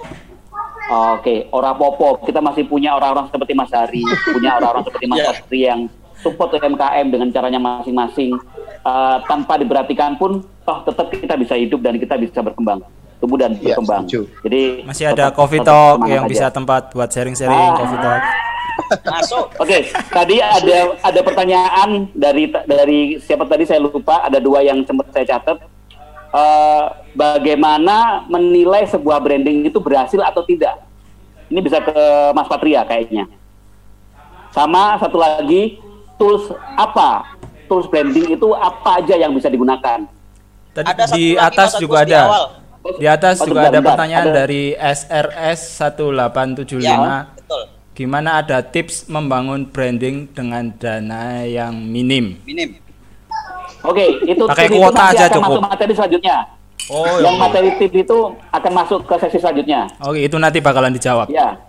Oke, 0.90 1.48
orang 1.54 1.78
popo. 1.78 2.20
Kita 2.26 2.42
masih 2.42 2.66
punya 2.66 2.98
orang-orang 2.98 3.30
seperti 3.30 3.52
Mas 3.54 3.72
Hari, 3.72 4.02
punya 4.36 4.58
orang-orang 4.58 4.84
seperti 4.90 5.06
Mas 5.06 5.18
yeah. 5.22 5.32
Satri 5.32 5.60
yang 5.64 5.80
support 6.20 6.52
UMKM 6.52 7.06
dengan 7.08 7.28
caranya 7.32 7.60
masing-masing. 7.62 8.36
Uh, 8.80 9.20
tanpa 9.28 9.60
diperhatikan 9.60 10.16
pun, 10.16 10.44
toh 10.64 10.78
tetap 10.88 11.12
kita 11.12 11.36
bisa 11.36 11.54
hidup 11.56 11.80
dan 11.84 12.00
kita 12.00 12.16
bisa 12.16 12.40
berkembang, 12.40 12.80
tumbuh 13.20 13.36
dan 13.36 13.54
yeah, 13.60 13.76
berkembang. 13.76 14.08
Setuju. 14.08 14.20
Jadi 14.48 14.62
masih 14.88 15.04
ada 15.12 15.24
Coffee 15.30 15.62
Talk 15.62 16.08
yang 16.08 16.24
aja. 16.26 16.32
bisa 16.32 16.46
tempat 16.48 16.90
buat 16.90 17.08
sharing-sharing 17.12 17.54
ah. 17.54 17.76
Coffee 17.76 18.00
Talk. 18.00 18.22
Masuk. 19.04 19.46
Oke, 19.60 19.68
okay, 19.68 19.80
tadi 20.08 20.40
ada 20.40 20.96
ada 21.04 21.20
pertanyaan 21.20 22.08
dari 22.16 22.48
dari 22.64 23.00
siapa 23.20 23.44
tadi 23.44 23.68
saya 23.68 23.78
lupa. 23.78 24.24
Ada 24.24 24.40
dua 24.40 24.64
yang 24.64 24.82
sempat 24.88 25.12
saya 25.12 25.36
catat 25.36 25.60
uh, 26.34 26.84
bagaimana 27.14 28.24
menilai 28.26 28.86
sebuah 28.88 29.20
branding 29.20 29.68
itu 29.68 29.78
berhasil 29.78 30.18
atau 30.22 30.42
tidak. 30.46 30.80
Ini 31.50 31.60
bisa 31.60 31.82
ke 31.82 31.94
Mas 32.32 32.46
Patria 32.46 32.86
kayaknya. 32.86 33.26
Sama 34.54 34.98
satu 34.98 35.18
lagi 35.18 35.78
tools 36.18 36.50
apa? 36.78 37.38
Tools 37.66 37.86
branding 37.86 38.34
itu 38.34 38.48
apa 38.54 39.02
aja 39.02 39.14
yang 39.14 39.34
bisa 39.34 39.46
digunakan? 39.46 40.06
Tadi 40.70 40.86
ada 40.86 41.04
di 41.10 41.34
atas 41.34 41.78
juga 41.82 42.06
ada. 42.06 42.20
Di, 42.26 42.69
atas 43.04 43.44
oh, 43.44 43.46
juga 43.48 43.68
ada 43.68 43.80
pertanyaan 43.84 44.28
ada. 44.32 44.36
dari 44.44 44.72
SRS 44.76 45.60
1875. 45.78 46.80
Ya, 46.80 47.28
betul. 47.36 47.62
Gimana 47.92 48.40
ada 48.40 48.64
tips 48.64 49.12
membangun 49.12 49.68
branding 49.68 50.32
dengan 50.32 50.72
dana 50.80 51.44
yang 51.44 51.76
minim? 51.76 52.40
Minim. 52.48 52.80
Oke, 53.84 54.24
itu 54.24 54.44
pakai 54.44 54.68
kuota 54.68 55.12
aja 55.12 55.28
akan 55.28 55.36
cukup. 55.36 55.52
Masuk 55.60 55.64
materi 55.68 55.92
selanjutnya. 55.96 56.36
Oh, 56.90 57.20
yang 57.20 57.36
iya. 57.36 57.42
materi 57.44 57.70
tip 57.76 57.92
itu 57.92 58.18
akan 58.50 58.72
masuk 58.72 59.00
ke 59.04 59.14
sesi 59.20 59.38
selanjutnya. 59.38 59.88
Oke, 60.00 60.26
itu 60.26 60.36
nanti 60.40 60.58
bakalan 60.64 60.92
dijawab. 60.96 61.28
Ya, 61.28 61.60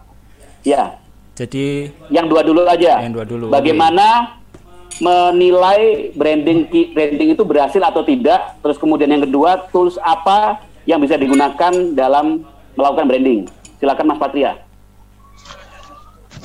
ya. 0.63 0.95
Jadi 1.35 1.91
yang 2.11 2.27
dua 2.27 2.41
dulu 2.43 2.63
aja. 2.67 2.99
Yang 3.03 3.13
dua 3.19 3.25
dulu. 3.27 3.45
Bagaimana 3.51 4.39
okay. 4.39 5.03
menilai 5.03 6.11
branding 6.15 6.67
branding 6.91 7.29
itu 7.35 7.43
berhasil 7.43 7.79
atau 7.79 8.03
tidak? 8.03 8.59
Terus 8.59 8.77
kemudian 8.79 9.11
yang 9.11 9.23
kedua, 9.23 9.67
tools 9.71 9.95
apa 9.99 10.63
yang 10.89 10.99
bisa 11.01 11.17
digunakan 11.17 11.73
dalam 11.93 12.45
melakukan 12.77 13.05
branding? 13.09 13.41
Silakan 13.81 14.05
Mas 14.13 14.19
Patria. 14.21 14.51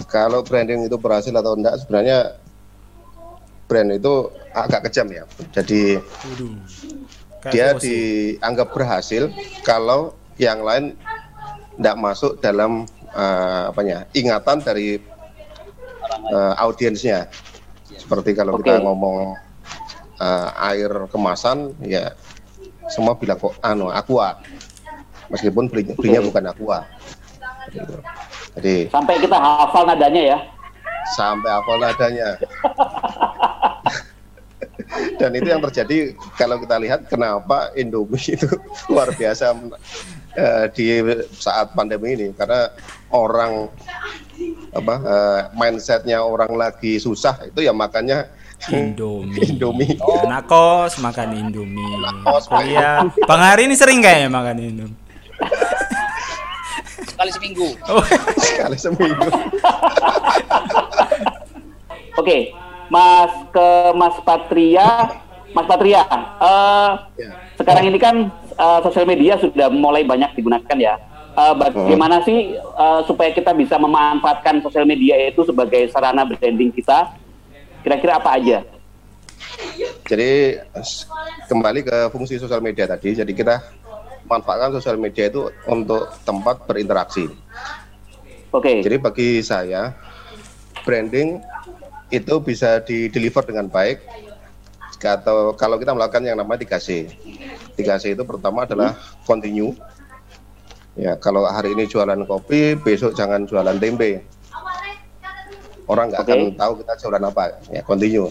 Kalau 0.09 0.45
branding 0.45 0.87
itu 0.87 0.97
berhasil 1.01 1.33
atau 1.33 1.57
enggak 1.57 1.81
sebenarnya 1.83 2.37
brand 3.67 3.91
itu 3.93 4.31
agak 4.55 4.89
kejam 4.89 5.09
ya. 5.11 5.25
Jadi 5.53 5.99
dia 7.51 7.75
dianggap 7.77 8.73
berhasil 8.75 9.31
kalau 9.67 10.15
yang 10.37 10.63
lain 10.63 10.95
tidak 11.77 11.97
masuk 12.01 12.41
dalam 12.41 12.89
uh, 13.13 13.73
apanya 13.73 14.09
ingatan 14.17 14.61
dari 14.65 15.01
uh, 16.33 16.55
audiensnya. 16.61 17.29
Seperti 17.87 18.37
kalau 18.37 18.57
okay. 18.57 18.77
kita 18.77 18.85
ngomong 18.85 19.35
uh, 20.21 20.49
air 20.73 20.91
kemasan, 21.11 21.73
ya 21.83 22.13
semua 22.93 23.15
bilang 23.19 23.39
kok 23.39 23.55
anu 23.63 23.91
aqua, 23.91 24.39
meskipun 25.31 25.67
belinya, 25.71 25.95
belinya 25.99 26.21
bukan 26.23 26.45
aqua. 26.51 26.79
Jadi 28.57 28.89
sampai 28.89 29.15
kita 29.19 29.37
hafal 29.37 29.83
nadanya 29.85 30.23
ya. 30.35 30.39
Sampai 31.19 31.51
hafal 31.51 31.77
nadanya. 31.83 32.29
Dan 35.19 35.35
itu 35.35 35.49
yang 35.51 35.61
terjadi 35.67 36.15
kalau 36.39 36.63
kita 36.63 36.79
lihat 36.79 37.11
kenapa 37.11 37.75
Indomie 37.75 38.23
itu 38.39 38.47
luar 38.89 39.11
biasa 39.13 39.53
uh, 40.37 40.67
di 40.71 41.03
saat 41.35 41.75
pandemi 41.75 42.15
ini 42.15 42.31
karena 42.37 42.71
orang 43.11 43.67
apa 44.77 44.95
uh, 45.01 45.41
mindsetnya 45.57 46.21
orang 46.21 46.53
lagi 46.55 47.01
susah 47.01 47.49
itu 47.49 47.65
ya 47.65 47.73
makanya 47.73 48.29
Indomie. 48.73 49.43
Indomie. 49.47 49.95
Oh. 50.03 50.27
Anak 50.27 50.49
kos 50.51 50.99
makan 50.99 51.37
Indomie. 51.37 52.03
Kos 52.25 52.51
ya. 52.67 53.07
Bang 53.29 53.43
Hari 53.45 53.71
ini 53.71 53.75
sering 53.79 54.03
kayak 54.03 54.33
makan 54.33 54.57
Indomie. 54.59 54.99
Sekali 57.07 57.31
seminggu. 57.33 57.69
Oh. 57.89 58.05
Sekali 58.41 58.77
seminggu. 58.77 59.29
Oke, 62.17 62.25
okay. 62.25 62.43
Mas 62.89 63.33
ke 63.53 63.69
Mas 63.95 64.17
Patria. 64.25 64.89
Mas 65.57 65.65
Patria, 65.65 66.05
uh, 66.37 67.09
ya. 67.17 67.33
sekarang 67.57 67.89
ini 67.89 67.97
kan 67.97 68.29
uh, 68.61 68.85
sosial 68.85 69.09
media 69.09 69.41
sudah 69.41 69.73
mulai 69.73 70.05
banyak 70.05 70.37
digunakan 70.37 70.77
ya. 70.77 71.01
Uh, 71.33 71.57
bagaimana 71.57 72.21
hmm. 72.21 72.27
sih 72.29 72.39
uh, 72.77 73.01
supaya 73.09 73.33
kita 73.33 73.57
bisa 73.57 73.81
memanfaatkan 73.81 74.61
sosial 74.61 74.85
media 74.85 75.17
itu 75.17 75.49
sebagai 75.49 75.89
sarana 75.89 76.29
branding 76.29 76.69
kita? 76.77 77.09
Kira-kira 77.87 78.19
apa 78.19 78.35
aja? 78.35 78.67
Jadi 80.11 80.59
kembali 81.47 81.87
ke 81.87 82.11
fungsi 82.11 82.35
sosial 82.35 82.59
media 82.59 82.83
tadi. 82.91 83.15
Jadi 83.15 83.31
kita 83.31 83.63
manfaatkan 84.27 84.75
sosial 84.75 84.99
media 84.99 85.31
itu 85.31 85.47
untuk 85.71 86.11
tempat 86.27 86.67
berinteraksi. 86.67 87.31
Oke. 88.51 88.59
Okay. 88.59 88.79
Jadi 88.83 88.97
bagi 88.99 89.31
saya 89.39 89.95
branding 90.83 91.39
itu 92.11 92.35
bisa 92.43 92.83
di 92.83 93.07
deliver 93.07 93.47
dengan 93.47 93.71
baik 93.71 94.03
atau 94.99 95.55
kalau 95.55 95.79
kita 95.79 95.95
melakukan 95.95 96.27
yang 96.27 96.43
namanya 96.43 96.67
3C. 96.67 97.07
3C 97.79 98.19
itu 98.19 98.27
pertama 98.27 98.67
adalah 98.67 98.99
continue. 99.23 99.71
Ya, 100.99 101.15
kalau 101.15 101.47
hari 101.47 101.77
ini 101.79 101.87
jualan 101.87 102.27
kopi, 102.27 102.75
besok 102.83 103.15
jangan 103.15 103.47
jualan 103.47 103.79
tempe. 103.79 104.27
Orang 105.87 106.11
nggak 106.11 106.27
okay. 106.27 106.35
akan 106.35 106.59
tahu 106.59 106.73
kita 106.83 106.93
jualan 106.99 107.23
apa. 107.31 107.63
Ya, 107.71 107.83
continue. 107.87 108.27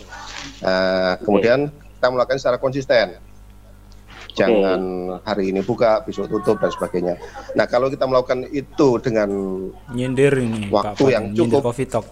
Uh, 0.60 1.16
kemudian 1.24 1.72
kita 1.72 2.08
melakukan 2.12 2.40
secara 2.40 2.60
konsisten. 2.60 3.16
Jangan 4.36 4.80
okay. 5.16 5.24
hari 5.32 5.56
ini 5.56 5.64
buka, 5.64 6.04
besok 6.04 6.28
tutup 6.28 6.60
dan 6.60 6.68
sebagainya. 6.68 7.16
Nah, 7.56 7.64
kalau 7.72 7.88
kita 7.88 8.04
melakukan 8.04 8.44
itu 8.52 9.00
dengan 9.00 9.32
nyindir 9.96 10.36
ini 10.36 10.68
waktu 10.68 11.04
Pak, 11.08 11.14
yang 11.16 11.32
cukup 11.32 11.72
coffee 11.72 11.88
talk. 11.88 12.04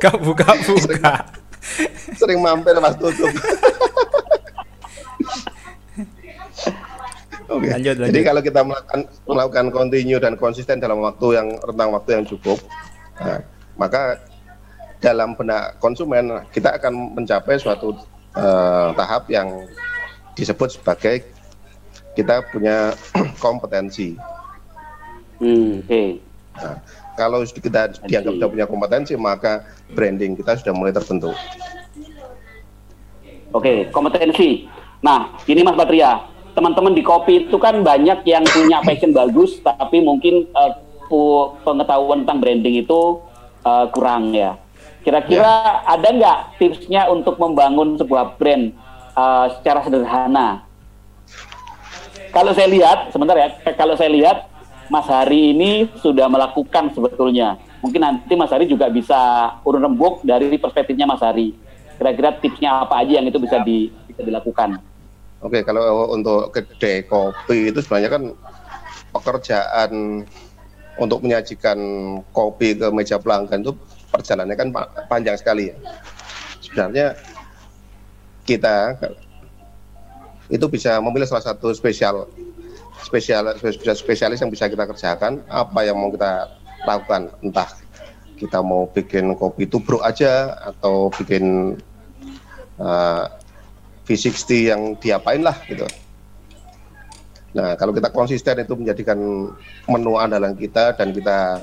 Gak 0.00 0.16
buka-buka. 0.20 0.84
Sering, 0.84 1.04
sering 2.16 2.38
mampir 2.44 2.76
pas 2.76 2.92
tutup. 2.96 3.32
Oke. 6.60 7.39
Okay. 7.50 7.70
Lanjut, 7.74 7.94
lanjut. 7.98 8.10
Jadi 8.14 8.20
kalau 8.22 8.40
kita 8.46 8.60
melakukan 8.62 9.00
melakukan 9.26 9.66
continue 9.74 10.20
dan 10.22 10.38
konsisten 10.38 10.78
dalam 10.78 11.02
waktu 11.02 11.34
yang 11.34 11.48
rentang 11.66 11.90
waktu 11.90 12.10
yang 12.14 12.24
cukup, 12.24 12.62
nah, 13.18 13.42
maka 13.74 14.22
dalam 15.02 15.34
benak 15.34 15.74
konsumen 15.82 16.46
kita 16.54 16.78
akan 16.78 17.18
mencapai 17.18 17.58
suatu 17.58 17.98
uh, 18.38 18.94
tahap 18.94 19.26
yang 19.26 19.66
disebut 20.38 20.78
sebagai 20.78 21.26
kita 22.14 22.46
punya 22.54 22.94
kompetensi. 23.44 24.14
Hmm, 25.42 25.82
Oke. 25.82 26.22
Nah, 26.54 26.76
kalau 27.18 27.42
kita 27.42 27.98
dianggap 28.06 28.32
sudah 28.38 28.50
punya 28.52 28.66
kompetensi, 28.70 29.18
maka 29.18 29.66
branding 29.90 30.38
kita 30.38 30.54
sudah 30.54 30.74
mulai 30.76 30.94
terbentuk. 30.94 31.34
Oke, 33.50 33.90
kompetensi. 33.90 34.70
Nah, 35.02 35.32
ini 35.48 35.64
Mas 35.64 35.74
Patria, 35.74 36.22
teman-teman 36.54 36.92
di 36.94 37.02
kopi 37.04 37.46
itu 37.46 37.56
kan 37.56 37.80
banyak 37.80 38.26
yang 38.26 38.44
punya 38.46 38.82
passion 38.82 39.14
bagus, 39.14 39.58
tapi 39.62 40.02
mungkin 40.02 40.46
uh, 40.54 40.72
pengetahuan 41.66 42.22
tentang 42.22 42.38
branding 42.38 42.82
itu 42.82 43.22
uh, 43.66 43.86
kurang 43.90 44.34
ya. 44.34 44.58
Kira-kira 45.00 45.80
ya. 45.82 45.96
ada 45.96 46.08
nggak 46.12 46.38
tipsnya 46.60 47.08
untuk 47.08 47.40
membangun 47.40 47.96
sebuah 47.96 48.36
brand 48.36 48.74
uh, 49.16 49.48
secara 49.58 49.80
sederhana? 49.86 50.68
Kalau 52.30 52.54
saya 52.54 52.70
lihat, 52.70 53.10
sebentar 53.10 53.34
ya, 53.34 53.48
kalau 53.74 53.98
saya 53.98 54.12
lihat 54.12 54.46
Mas 54.86 55.06
Hari 55.06 55.54
ini 55.56 55.90
sudah 55.98 56.30
melakukan 56.30 56.94
sebetulnya. 56.94 57.58
Mungkin 57.80 58.02
nanti 58.02 58.36
Mas 58.38 58.52
Hari 58.52 58.68
juga 58.68 58.86
bisa 58.92 59.54
urun 59.64 59.82
rembuk 59.82 60.22
dari 60.22 60.54
perspektifnya 60.60 61.08
Mas 61.08 61.24
Hari 61.24 61.70
kira-kira 62.00 62.32
tipsnya 62.40 62.80
apa 62.80 63.04
aja 63.04 63.20
yang 63.20 63.28
itu 63.28 63.36
bisa 63.36 63.60
di 63.60 63.92
bisa 64.08 64.24
dilakukan 64.24 64.80
Oke, 65.40 65.64
kalau 65.64 66.12
untuk 66.12 66.52
kedai 66.52 67.00
kopi 67.08 67.72
itu 67.72 67.80
sebenarnya 67.80 68.10
kan 68.12 68.22
pekerjaan 69.16 70.22
untuk 71.00 71.24
menyajikan 71.24 71.78
kopi 72.36 72.76
ke 72.76 72.92
meja 72.92 73.16
pelanggan 73.16 73.64
itu 73.64 73.72
perjalanannya 74.12 74.56
kan 74.60 74.68
panjang 75.08 75.40
sekali 75.40 75.72
ya. 75.72 75.76
Sebenarnya 76.60 77.16
kita 78.44 79.00
itu 80.52 80.66
bisa 80.68 81.00
memilih 81.00 81.24
salah 81.24 81.46
satu 81.46 81.72
spesial 81.72 82.28
spesial 83.00 83.56
spesialis 83.96 84.44
yang 84.44 84.52
bisa 84.52 84.68
kita 84.68 84.84
kerjakan 84.84 85.40
apa 85.48 85.88
yang 85.88 85.96
mau 85.96 86.12
kita 86.12 86.52
lakukan 86.84 87.32
entah 87.40 87.70
kita 88.36 88.60
mau 88.60 88.88
bikin 88.92 89.32
kopi 89.40 89.64
tubruk 89.64 90.04
aja 90.04 90.52
atau 90.68 91.08
bikin 91.16 91.76
uh, 92.76 93.24
V60 94.10 94.74
yang 94.74 94.80
diapain 94.98 95.38
lah 95.38 95.54
gitu. 95.70 95.86
Nah, 97.54 97.78
kalau 97.78 97.94
kita 97.94 98.10
konsisten 98.10 98.62
itu 98.62 98.74
menjadikan 98.74 99.18
menu 99.86 100.12
andalan 100.18 100.54
kita 100.54 100.94
dan 100.98 101.14
kita 101.14 101.62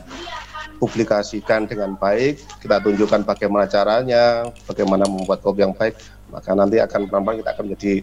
publikasikan 0.80 1.68
dengan 1.68 2.00
baik, 2.00 2.40
kita 2.64 2.80
tunjukkan 2.80 3.28
bagaimana 3.28 3.66
caranya, 3.68 4.48
bagaimana 4.68 5.04
membuat 5.08 5.44
kopi 5.44 5.68
yang 5.68 5.76
baik, 5.76 5.96
maka 6.32 6.56
nanti 6.56 6.80
akan 6.80 7.08
pelan-pelan 7.08 7.40
kita 7.44 7.52
akan 7.56 7.64
menjadi 7.68 7.94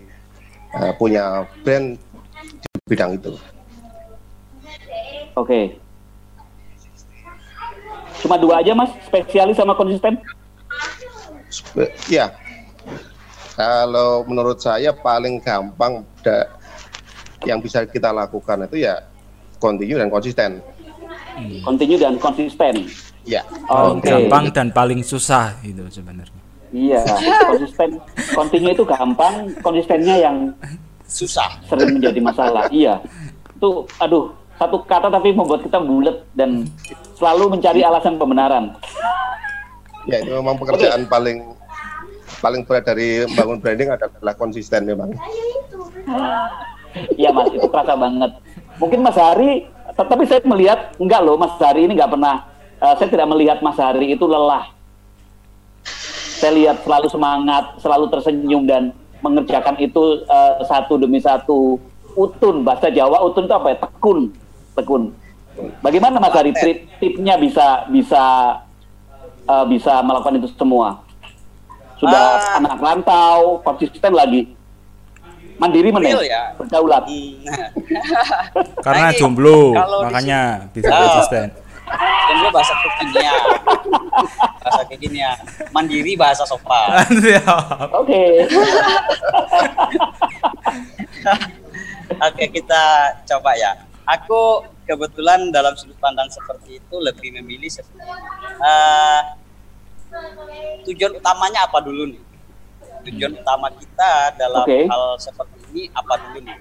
uh, 0.77 0.93
punya 0.97 1.25
brand 1.63 1.97
di 2.41 2.69
bidang 2.89 3.17
itu. 3.17 3.33
Oke. 5.37 5.77
Cuma 8.25 8.41
dua 8.41 8.65
aja 8.65 8.73
mas, 8.73 8.91
spesialis 9.05 9.61
sama 9.61 9.77
konsisten? 9.77 10.17
Spe 11.53 11.87
ya, 12.09 12.33
kalau 13.55 14.27
menurut 14.27 14.59
saya 14.59 14.91
paling 14.91 15.39
gampang 15.39 16.03
da, 16.27 16.51
yang 17.47 17.63
bisa 17.63 17.87
kita 17.87 18.11
lakukan 18.11 18.67
itu 18.67 18.83
ya 18.83 18.99
continue 19.63 19.97
dan 19.99 20.11
konsisten. 20.11 20.59
Hmm. 21.35 21.63
Continue 21.63 21.99
dan 21.99 22.15
konsisten. 22.19 22.91
Ya. 23.25 23.41
Oh, 23.71 23.97
okay. 23.97 24.11
gampang 24.11 24.51
dan 24.53 24.69
paling 24.75 25.01
susah 25.01 25.57
itu 25.65 25.81
sebenarnya. 25.89 26.41
Iya, 26.75 27.01
konsisten. 27.47 28.03
Continue 28.35 28.75
itu 28.75 28.83
gampang, 28.83 29.55
konsistennya 29.63 30.19
yang 30.19 30.37
susah. 31.07 31.63
Sering 31.71 31.97
menjadi 31.97 32.19
masalah. 32.19 32.67
iya. 32.75 32.99
Itu 33.55 33.87
aduh, 34.03 34.35
satu 34.59 34.83
kata 34.83 35.09
tapi 35.09 35.31
membuat 35.31 35.63
kita 35.63 35.79
bulat 35.79 36.27
dan 36.35 36.67
selalu 37.15 37.55
mencari 37.55 37.87
alasan 37.87 38.19
pembenaran. 38.19 38.75
Ya, 40.05 40.21
itu 40.21 40.35
memang 40.37 40.59
pekerjaan 40.61 41.07
okay. 41.07 41.11
paling 41.11 41.39
paling 42.41 42.63
berat 42.67 42.85
dari 42.87 43.27
bangun 43.35 43.59
branding 43.61 43.91
adalah 43.95 44.35
konsisten 44.35 44.87
memang. 44.87 45.13
Iya 47.19 47.35
mas, 47.35 47.51
itu 47.51 47.67
terasa 47.67 47.95
banget. 47.99 48.31
Mungkin 48.79 49.03
Mas 49.03 49.19
Hari, 49.19 49.67
tetapi 49.95 50.23
saya 50.27 50.43
melihat 50.47 50.95
enggak 50.99 51.21
loh 51.23 51.35
Mas 51.39 51.55
Hari 51.59 51.87
ini 51.87 51.99
nggak 51.99 52.11
pernah. 52.11 52.47
Uh, 52.79 52.95
saya 52.99 53.09
tidak 53.11 53.29
melihat 53.31 53.59
Mas 53.63 53.79
Hari 53.79 54.15
itu 54.15 54.27
lelah. 54.27 54.71
Saya 56.39 56.53
lihat 56.55 56.83
selalu 56.83 57.07
semangat, 57.11 57.65
selalu 57.79 58.11
tersenyum 58.11 58.67
dan 58.67 58.91
mengerjakan 59.23 59.79
itu 59.79 60.23
uh, 60.27 60.63
satu 60.67 60.99
demi 60.99 61.23
satu. 61.23 61.79
Utun 62.15 62.63
bahasa 62.63 62.95
Jawa 62.95 63.27
utun 63.27 63.51
itu 63.51 63.55
apa 63.55 63.75
ya? 63.75 63.77
Tekun, 63.83 64.31
tekun. 64.79 65.03
Bagaimana 65.83 66.19
Mas 66.19 66.35
Hari 66.35 66.55
tip, 66.55 66.87
tipnya 66.99 67.39
bisa 67.39 67.87
bisa 67.91 68.23
uh, 69.47 69.65
bisa 69.67 70.03
melakukan 70.03 70.39
itu 70.39 70.51
semua? 70.55 71.04
Sudah 71.99 72.23
uh, 72.39 72.59
anak 72.61 72.79
rantau 72.81 73.61
konsisten 73.63 74.13
lagi. 74.15 74.55
Mandiri 75.55 75.95
mana 75.95 76.19
ya? 76.19 76.51
berdaulat. 76.59 77.07
Hmm. 77.07 77.47
karena 78.87 79.15
jomblo 79.15 79.71
makanya 80.03 80.67
bisa 80.75 80.91
uh, 80.91 80.99
konsisten. 80.99 81.47
Jomblo 82.27 82.49
bahasa 82.51 82.75
kekinian 82.75 83.43
bahasa 84.65 84.83
kekinian 84.89 85.37
mandiri 85.71 86.17
bahasa 86.17 86.43
sopan 86.49 86.91
oke. 88.01 88.25
Oke 92.15 92.45
kita 92.53 92.83
coba 93.27 93.57
ya. 93.57 93.73
Aku 94.05 94.61
kebetulan 94.85 95.49
dalam 95.49 95.73
sudut 95.75 95.97
pandang 95.97 96.29
seperti 96.29 96.77
itu 96.79 96.97
lebih 97.01 97.33
memilih 97.41 97.73
uh, 98.61 99.21
tujuan 100.85 101.13
utamanya 101.19 101.67
apa 101.67 101.79
dulu 101.83 102.11
nih? 102.13 102.23
Tujuan 103.05 103.33
utama 103.37 103.69
kita 103.75 104.33
dalam 104.41 104.65
okay. 104.65 104.89
hal 104.89 105.03
seperti 105.21 105.59
ini 105.73 105.83
apa 105.93 106.15
dulu 106.21 106.39
nih? 106.45 106.59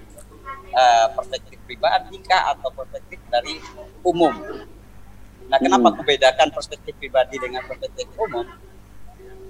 Uh, 0.74 1.06
perspektif 1.14 1.56
pribadi 1.64 2.18
kah 2.26 2.52
atau 2.52 2.68
perspektif 2.74 3.22
dari 3.30 3.62
umum? 4.02 4.34
Nah, 5.46 5.58
kenapa 5.60 5.86
hmm. 5.86 5.92
aku 5.94 6.02
bedakan 6.02 6.48
perspektif 6.50 6.92
pribadi 6.98 7.36
dengan 7.38 7.62
perspektif 7.62 8.10
umum? 8.16 8.48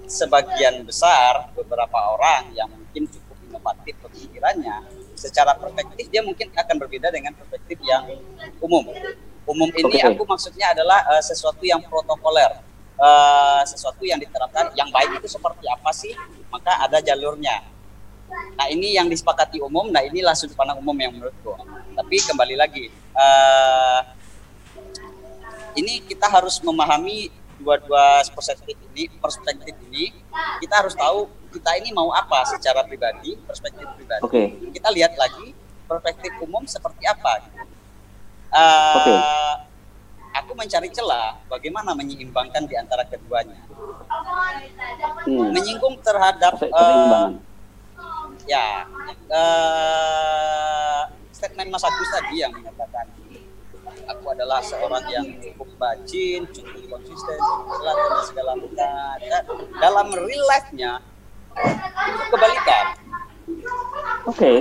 Sebagian 0.05 0.85
besar 0.85 1.49
beberapa 1.57 1.97
orang 2.13 2.53
yang 2.53 2.69
mungkin 2.69 3.09
cukup 3.09 3.37
inovatif 3.49 3.97
pemikirannya, 4.05 4.85
secara 5.17 5.57
perspektif 5.57 6.05
dia 6.13 6.21
mungkin 6.21 6.53
akan 6.53 6.75
berbeda 6.77 7.09
dengan 7.09 7.33
perspektif 7.33 7.81
yang 7.81 8.05
umum. 8.61 8.85
Umum 9.49 9.69
ini 9.73 10.01
okay. 10.01 10.13
aku 10.13 10.23
maksudnya 10.29 10.77
adalah 10.77 11.05
uh, 11.09 11.23
sesuatu 11.25 11.65
yang 11.65 11.81
protokoler, 11.89 12.61
uh, 12.99 13.61
sesuatu 13.67 14.03
yang 14.03 14.19
diterapkan 14.19 14.71
yang 14.75 14.89
baik 14.91 15.19
itu 15.19 15.27
seperti 15.31 15.65
apa 15.67 15.89
sih? 15.91 16.13
Maka 16.51 16.83
ada 16.83 16.99
jalurnya. 17.03 17.63
Nah 18.55 18.67
ini 18.71 18.97
yang 18.97 19.07
disepakati 19.07 19.61
umum 19.61 19.91
nah 19.93 20.01
inilah 20.01 20.33
sudut 20.33 20.57
pandang 20.57 20.79
umum 20.81 20.95
yang 20.97 21.13
menurutku. 21.13 21.55
Tapi 21.95 22.15
kembali 22.23 22.55
lagi 22.57 22.91
uh, 23.15 24.01
ini 25.75 26.03
kita 26.03 26.27
harus 26.31 26.59
memahami 26.63 27.31
dua-dua 27.55 28.23
perspektif 28.35 28.75
ini 28.91 29.11
perspektif 29.19 29.75
ini. 29.91 30.11
Kita 30.59 30.83
harus 30.83 30.95
tahu 30.95 31.31
kita 31.55 31.79
ini 31.79 31.95
mau 31.95 32.11
apa 32.11 32.43
secara 32.51 32.83
pribadi 32.83 33.39
perspektif 33.47 33.87
pribadi. 33.95 34.23
Okay. 34.27 34.47
kita 34.75 34.91
lihat 34.91 35.15
lagi 35.15 35.55
perspektif 35.87 36.31
umum 36.43 36.67
seperti 36.67 37.03
apa. 37.07 37.47
Uh, 38.55 38.95
okay 38.99 39.19
aku 39.65 39.74
mencari 40.55 40.89
celah 40.89 41.37
bagaimana 41.51 41.91
menyeimbangkan 41.93 42.65
di 42.65 42.75
antara 42.79 43.03
keduanya. 43.05 43.59
Hmm. 45.27 45.51
Menyinggung 45.51 45.99
terhadap 46.01 46.55
uh, 46.71 47.35
ya 48.47 48.87
uh, 49.29 51.01
statement 51.35 51.69
Mas 51.69 51.83
Agus 51.83 52.09
tadi 52.15 52.41
yang 52.41 52.51
menyatakan 52.55 53.05
aku 54.05 54.25
adalah 54.31 54.61
seorang 54.61 55.05
yang 55.09 55.25
cukup 55.41 55.69
bajin, 55.77 56.45
cukup 56.53 56.97
konsisten, 56.97 57.37
cukup 57.37 57.79
dan 57.83 58.23
segala 58.25 58.51
macam. 58.57 59.17
Dalam 59.81 60.07
real 60.13 60.43
life-nya 60.45 61.01
itu 62.05 62.23
kebalikan. 62.31 62.85
Oke. 64.25 64.35
Okay. 64.35 64.57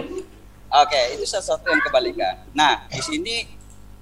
Oke, 0.74 0.90
okay, 0.90 1.05
itu 1.14 1.22
sesuatu 1.22 1.70
yang 1.70 1.78
kebalikan. 1.86 2.34
Nah, 2.51 2.82
di 2.90 2.99
sini 2.99 3.47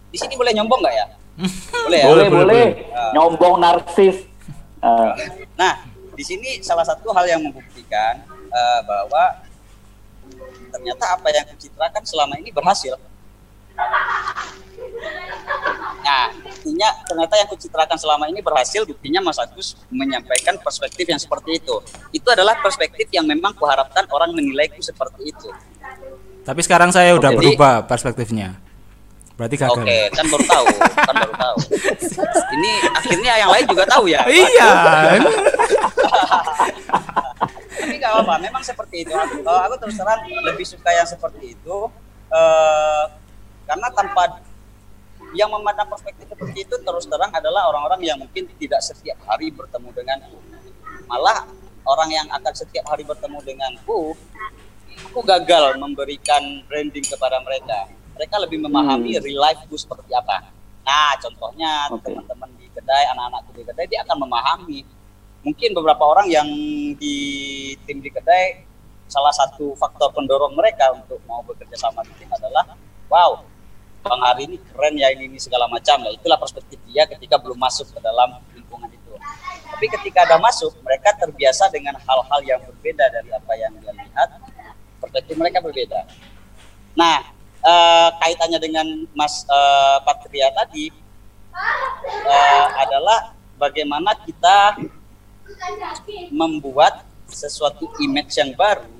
di 0.09 0.17
sini 0.17 0.41
boleh 0.41 0.57
nyombong 0.57 0.81
nggak 0.81 0.95
ya? 0.97 1.07
Boleh 1.37 1.99
ya? 1.99 2.07
Boleh, 2.09 2.27
boleh. 2.29 2.45
boleh. 2.45 2.67
Uh, 2.93 3.11
Nyombong 3.17 3.57
narsis. 3.61 4.17
Uh. 4.83 5.13
Nah, 5.57 5.85
di 6.13 6.25
sini 6.25 6.61
salah 6.61 6.85
satu 6.85 7.11
hal 7.15 7.25
yang 7.25 7.41
membuktikan 7.41 8.21
uh, 8.53 8.81
bahwa 8.85 9.43
ternyata 10.73 11.05
apa 11.17 11.29
yang 11.33 11.45
kucitrakan 11.53 12.03
selama 12.05 12.35
ini 12.41 12.51
berhasil. 12.53 12.97
Nah, 16.03 16.29
artinya 16.63 16.89
ternyata 17.09 17.35
yang 17.41 17.49
kucitrakan 17.51 17.99
selama 17.99 18.25
ini 18.31 18.39
berhasil 18.39 18.87
buktinya 18.87 19.19
Mas 19.19 19.39
Agus 19.41 19.75
menyampaikan 19.91 20.55
perspektif 20.63 21.11
yang 21.11 21.19
seperti 21.19 21.59
itu 21.59 21.75
itu 22.15 22.29
adalah 22.31 22.55
perspektif 22.63 23.11
yang 23.11 23.27
memang 23.27 23.51
kuharapkan 23.59 24.07
orang 24.15 24.31
menilaiku 24.31 24.79
seperti 24.79 25.35
itu 25.35 25.49
Tapi 26.43 26.61
sekarang 26.63 26.91
saya 26.91 27.15
udah 27.15 27.31
Jadi- 27.31 27.39
berubah 27.39 27.87
perspektifnya. 27.87 28.59
Berarti 29.43 29.59
gagal. 29.59 29.75
oke 29.75 29.99
kan 30.15 30.25
baru 30.31 30.45
tahu 30.47 30.67
kan 31.03 31.15
baru 31.19 31.35
tahu. 31.35 31.57
Ini 32.55 32.73
akhirnya 32.95 33.33
yang 33.43 33.51
lain 33.51 33.67
juga 33.67 33.85
tahu 33.91 34.05
ya? 34.07 34.23
Iya. 34.31 34.71
tapi 37.83 37.99
nggak 37.99 38.13
apa-apa 38.15 38.35
memang 38.39 38.63
seperti 38.63 39.03
itu. 39.03 39.11
Aku, 39.11 39.43
aku 39.43 39.75
terus 39.83 39.99
terang 39.99 40.23
lebih 40.23 40.63
suka 40.63 40.95
yang 40.95 41.03
seperti 41.03 41.59
itu 41.59 41.77
eh, 42.31 43.05
karena 43.67 43.89
tanpa 43.91 44.39
yang 45.35 45.51
memandang 45.51 45.91
perspektif 45.91 46.31
seperti 46.31 46.63
itu 46.63 46.79
terus 46.79 47.11
terang 47.11 47.35
adalah 47.35 47.67
orang-orang 47.67 47.99
yang 48.07 48.23
mungkin 48.23 48.47
tidak 48.63 48.79
setiap 48.79 49.19
hari 49.27 49.51
bertemu 49.51 49.91
denganku. 49.91 50.39
Malah 51.11 51.51
orang 51.83 52.15
yang 52.15 52.31
akan 52.31 52.55
setiap 52.55 52.87
hari 52.87 53.03
bertemu 53.03 53.43
denganku 53.43 54.15
aku 55.11 55.21
gagal 55.25 55.81
memberikan 55.83 56.63
branding 56.71 57.03
kepada 57.03 57.43
mereka 57.43 57.91
mereka 58.17 58.37
lebih 58.41 58.59
memahami 58.63 59.19
real 59.19 59.41
life-ku 59.41 59.77
seperti 59.77 60.13
apa. 60.13 60.53
Nah 60.83 61.15
contohnya 61.19 61.89
Oke. 61.91 62.11
teman-teman 62.11 62.51
di 62.59 62.67
kedai 62.73 63.05
anak-anakku 63.15 63.51
di 63.57 63.65
kedai 63.65 63.87
dia 63.89 64.01
akan 64.05 64.17
memahami. 64.27 64.81
Mungkin 65.43 65.75
beberapa 65.75 66.07
orang 66.07 66.31
yang 66.31 66.47
di 66.95 67.19
tim 67.83 67.99
di 67.99 68.11
kedai 68.11 68.63
salah 69.11 69.35
satu 69.35 69.75
faktor 69.75 70.15
pendorong 70.15 70.55
mereka 70.55 70.95
untuk 70.95 71.19
mau 71.27 71.43
bekerja 71.43 71.75
sama 71.77 72.01
di 72.07 72.15
tim 72.17 72.31
adalah 72.31 72.79
wow 73.11 73.43
bang 74.03 74.23
Ari 74.35 74.43
ini 74.51 74.57
keren 74.59 74.95
ya 74.99 75.09
ini, 75.15 75.31
ini 75.31 75.39
segala 75.39 75.71
macam. 75.71 76.03
Ya 76.03 76.11
itulah 76.11 76.39
perspektif 76.39 76.79
dia 76.91 77.07
ketika 77.07 77.39
belum 77.39 77.59
masuk 77.59 77.91
ke 77.95 77.99
dalam 78.03 78.43
lingkungan 78.51 78.91
itu. 78.91 79.15
Tapi 79.73 79.87
ketika 79.99 80.27
ada 80.27 80.37
masuk 80.43 80.75
mereka 80.83 81.15
terbiasa 81.15 81.71
dengan 81.71 81.95
hal-hal 82.03 82.41
yang 82.43 82.61
berbeda 82.67 83.05
dari 83.09 83.31
apa 83.31 83.53
yang 83.55 83.73
dia 83.79 83.95
lihat. 83.95 84.29
Perspektif 84.99 85.35
mereka 85.39 85.59
berbeda. 85.63 86.07
Nah 86.99 87.42
eh, 87.63 88.09
kaitannya 88.19 88.59
dengan 88.59 88.87
Mas 89.15 89.47
eh, 89.47 89.99
Patria 90.03 90.51
tadi 90.55 90.91
eh, 92.27 92.67
adalah 92.83 93.33
bagaimana 93.57 94.19
kita 94.27 94.79
membuat 96.35 97.07
sesuatu 97.31 97.89
image 98.03 98.35
yang 98.37 98.53
baru 98.59 98.91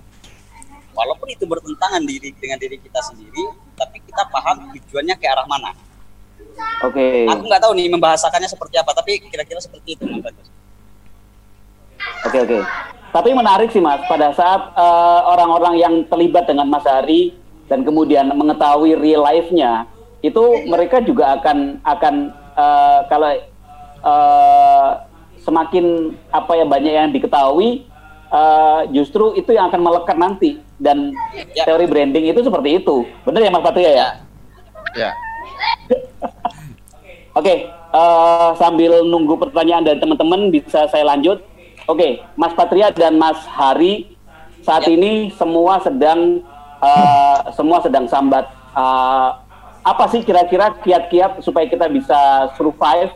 walaupun 0.95 1.29
itu 1.33 1.45
bertentangan 1.45 2.05
diri 2.05 2.31
dengan 2.39 2.57
diri 2.61 2.79
kita 2.79 3.01
sendiri 3.03 3.51
tapi 3.75 3.99
kita 4.05 4.23
paham 4.31 4.71
tujuannya 4.71 5.17
ke 5.19 5.27
arah 5.27 5.49
mana 5.49 5.73
Oke. 6.85 7.27
aku 7.27 7.43
nggak 7.49 7.63
tahu 7.65 7.73
nih 7.75 7.89
membahasakannya 7.89 8.49
seperti 8.49 8.77
apa 8.77 8.93
tapi 8.93 9.19
kira-kira 9.27 9.59
seperti 9.59 9.97
itu 9.97 10.05
Mas 10.05 10.21
Bagus 10.21 10.49
Oke 12.23 12.39
oke. 12.43 12.59
Tapi 13.13 13.31
menarik 13.37 13.69
sih 13.69 13.83
mas, 13.83 14.01
pada 14.09 14.33
saat 14.33 14.73
orang-orang 15.29 15.75
yang 15.79 15.95
terlibat 16.09 16.49
dengan 16.49 16.65
Mas 16.65 16.83
Hari 16.83 17.42
dan 17.73 17.89
kemudian 17.89 18.29
mengetahui 18.37 19.01
real 19.01 19.25
life-nya, 19.25 19.89
itu 20.21 20.69
mereka 20.69 21.01
juga 21.01 21.41
akan 21.41 21.81
akan 21.81 22.15
eh, 22.53 23.01
kalau 23.09 23.33
eh, 24.05 24.91
semakin 25.41 26.13
apa 26.29 26.53
ya 26.53 26.69
banyak 26.69 26.93
yang 26.93 27.09
diketahui, 27.17 27.89
eh, 28.29 28.81
justru 28.93 29.33
itu 29.41 29.57
yang 29.57 29.73
akan 29.73 29.81
melekat 29.81 30.21
nanti. 30.21 30.61
Dan 30.77 31.17
Ya. 31.55 31.65
teori 31.65 31.87
branding 31.89 32.29
itu 32.29 32.45
seperti 32.45 32.83
itu, 32.83 33.07
benar 33.25 33.41
ya 33.41 33.55
Mas 33.55 33.65
Patria 33.65 33.91
ya? 33.95 34.09
Ya. 34.93 35.11
Oke, 37.39 37.73
eh, 37.73 38.51
sambil 38.61 39.01
nunggu 39.09 39.41
pertanyaan 39.41 39.87
dari 39.87 39.97
teman-teman 39.97 40.53
bisa 40.53 40.85
saya 40.93 41.09
lanjut. 41.09 41.41
Oke, 41.89 42.21
Mas 42.37 42.53
Patria 42.53 42.93
dan 42.93 43.17
Mas 43.17 43.41
Hari 43.49 44.13
saat 44.61 44.87
Ya. 44.87 44.95
ini 44.95 45.33
semua 45.35 45.81
sedang 45.83 46.43
eh, 46.83 47.39
semua 47.55 47.79
sedang 47.81 48.11
sambat. 48.11 48.51
Eh, 48.75 49.31
apa 49.83 50.05
sih 50.15 50.23
kira-kira 50.23 50.79
kiat-kiat 50.83 51.43
supaya 51.43 51.67
kita 51.67 51.91
bisa 51.91 52.51
survive 52.59 53.11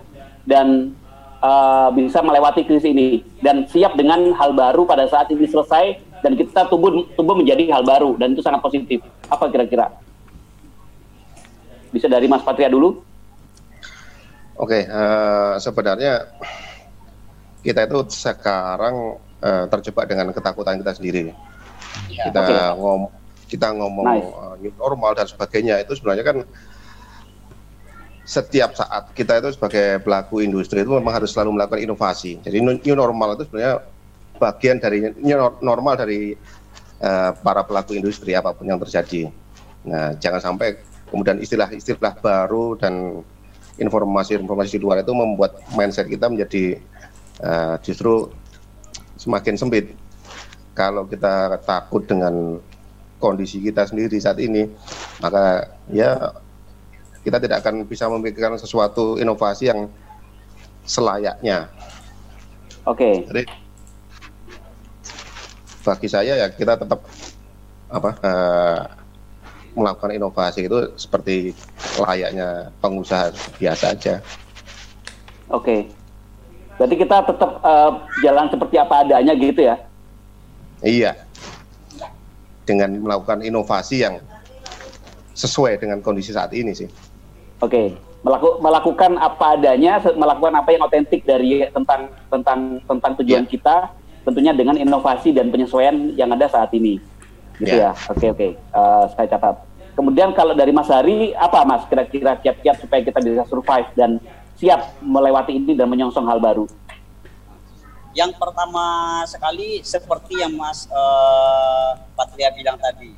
dan 0.46 0.94
eh, 1.42 1.88
bisa 1.98 2.22
melewati 2.22 2.62
krisis 2.66 2.86
ini 2.86 3.26
dan 3.42 3.66
siap 3.66 3.98
dengan 3.98 4.30
hal 4.34 4.54
baru 4.54 4.86
pada 4.86 5.10
saat 5.10 5.30
ini 5.34 5.46
selesai 5.46 5.98
dan 6.24 6.32
kita 6.34 6.66
tumbuh 6.66 7.04
tumbuh 7.14 7.36
menjadi 7.36 7.70
hal 7.70 7.82
baru 7.86 8.14
dan 8.18 8.34
itu 8.34 8.42
sangat 8.42 8.62
positif. 8.62 9.02
Apa 9.30 9.50
kira-kira? 9.50 9.90
Bisa 11.90 12.10
dari 12.10 12.26
Mas 12.26 12.42
Patria 12.42 12.70
dulu? 12.70 13.02
Oke, 14.56 14.88
eh, 14.88 15.54
sebenarnya 15.60 16.32
kita 17.60 17.84
itu 17.84 17.98
sekarang 18.08 19.20
eh, 19.44 19.64
terjebak 19.68 20.08
dengan 20.08 20.32
ketakutan 20.32 20.80
kita 20.80 20.92
sendiri. 20.96 21.30
Ya. 22.08 22.26
Kita 22.30 22.40
Oke. 22.42 22.56
ngom 22.80 23.02
kita 23.46 23.70
ngomong 23.74 24.06
Nice. 24.06 24.30
eh, 24.30 24.54
new 24.66 24.72
normal 24.74 25.14
dan 25.14 25.26
sebagainya 25.30 25.82
itu 25.82 25.94
sebenarnya 25.94 26.24
kan 26.26 26.38
setiap 28.26 28.74
saat 28.74 29.14
kita 29.14 29.38
itu 29.38 29.54
sebagai 29.54 30.02
pelaku 30.02 30.42
industri 30.42 30.82
itu 30.82 30.90
memang 30.90 31.22
harus 31.22 31.30
selalu 31.30 31.62
melakukan 31.62 31.78
inovasi. 31.78 32.42
Jadi 32.42 32.58
new 32.58 32.96
normal 32.98 33.38
itu 33.38 33.46
sebenarnya 33.46 33.86
bagian 34.42 34.82
dari 34.82 35.14
new 35.22 35.36
nor- 35.38 35.62
normal 35.62 35.94
dari 35.94 36.34
eh, 36.98 37.30
para 37.38 37.62
pelaku 37.62 37.94
industri 37.94 38.34
apa 38.34 38.50
pun 38.50 38.66
yang 38.66 38.82
terjadi. 38.82 39.30
Nah, 39.86 40.18
jangan 40.18 40.42
sampai 40.42 40.74
kemudian 41.06 41.38
istilah-istilah 41.38 42.18
baru 42.18 42.74
dan 42.74 43.22
informasi-informasi 43.78 44.74
di 44.74 44.82
luar 44.82 45.06
itu 45.06 45.14
membuat 45.14 45.62
mindset 45.78 46.10
kita 46.10 46.26
menjadi 46.26 46.82
eh, 47.46 47.74
justru 47.86 48.26
semakin 49.14 49.54
sempit. 49.54 49.94
Kalau 50.74 51.06
kita 51.06 51.62
takut 51.62 52.04
dengan 52.04 52.58
kondisi 53.16 53.60
kita 53.64 53.88
sendiri 53.88 54.16
saat 54.20 54.38
ini, 54.38 54.68
maka 55.20 55.72
ya 55.88 56.36
kita 57.26 57.42
tidak 57.42 57.66
akan 57.66 57.82
bisa 57.88 58.06
memikirkan 58.06 58.54
sesuatu 58.54 59.18
inovasi 59.18 59.66
yang 59.72 59.90
selayaknya. 60.86 61.66
Oke. 62.86 63.26
Jadi 63.26 63.42
bagi 65.82 66.08
saya 66.10 66.38
ya 66.38 66.46
kita 66.54 66.78
tetap 66.78 67.02
apa 67.90 68.10
eh, 68.22 68.80
melakukan 69.74 70.14
inovasi 70.14 70.70
itu 70.70 70.78
seperti 70.94 71.50
layaknya 71.98 72.70
pengusaha 72.78 73.34
biasa 73.58 73.84
aja. 73.90 74.14
Oke. 75.50 75.90
Berarti 76.78 76.94
kita 76.94 77.26
tetap 77.26 77.50
eh, 77.58 77.90
jalan 78.22 78.46
seperti 78.54 78.76
apa 78.78 79.02
adanya 79.02 79.34
gitu 79.34 79.66
ya. 79.66 79.76
Iya. 80.86 81.25
Dengan 82.66 82.90
melakukan 82.98 83.46
inovasi 83.46 84.02
yang 84.02 84.18
sesuai 85.32 85.78
dengan 85.78 86.02
kondisi 86.02 86.34
saat 86.34 86.50
ini 86.50 86.74
sih. 86.74 86.90
Oke. 87.62 87.94
Melaku- 88.26 88.58
melakukan 88.58 89.22
apa 89.22 89.54
adanya, 89.54 90.02
melakukan 90.02 90.50
apa 90.58 90.74
yang 90.74 90.82
otentik 90.82 91.22
dari 91.22 91.62
tentang 91.70 92.10
tentang 92.26 92.82
tentang 92.82 93.12
tujuan 93.22 93.46
Iya. 93.46 93.52
kita, 93.54 93.76
tentunya 94.26 94.50
dengan 94.50 94.74
inovasi 94.74 95.30
dan 95.30 95.54
penyesuaian 95.54 96.10
yang 96.18 96.34
ada 96.34 96.50
saat 96.50 96.74
ini. 96.74 96.98
Gitu 97.62 97.70
Iya. 97.70 97.94
ya. 97.94 98.10
Oke 98.10 98.26
oke. 98.34 98.48
Eh, 98.58 99.04
saya 99.14 99.26
catat. 99.30 99.62
Kemudian 99.94 100.34
kalau 100.34 100.52
dari 100.52 100.74
Mas 100.74 100.90
Hari, 100.90 101.32
apa 101.32 101.62
Mas 101.64 101.86
kira-kira 101.86 102.34
kiat-kiat 102.36 102.82
supaya 102.82 103.00
kita 103.00 103.16
bisa 103.22 103.46
survive 103.46 103.88
dan 103.94 104.18
siap 104.58 104.98
melewati 105.00 105.56
ini 105.56 105.72
dan 105.72 105.86
menyongsong 105.86 106.26
hal 106.26 106.42
baru? 106.42 106.66
Yang 108.16 108.40
pertama 108.40 109.20
sekali 109.28 109.84
seperti 109.84 110.40
yang 110.40 110.56
Mas 110.56 110.88
eh, 110.88 111.90
Patria 112.16 112.48
bilang 112.48 112.80
tadi, 112.80 113.12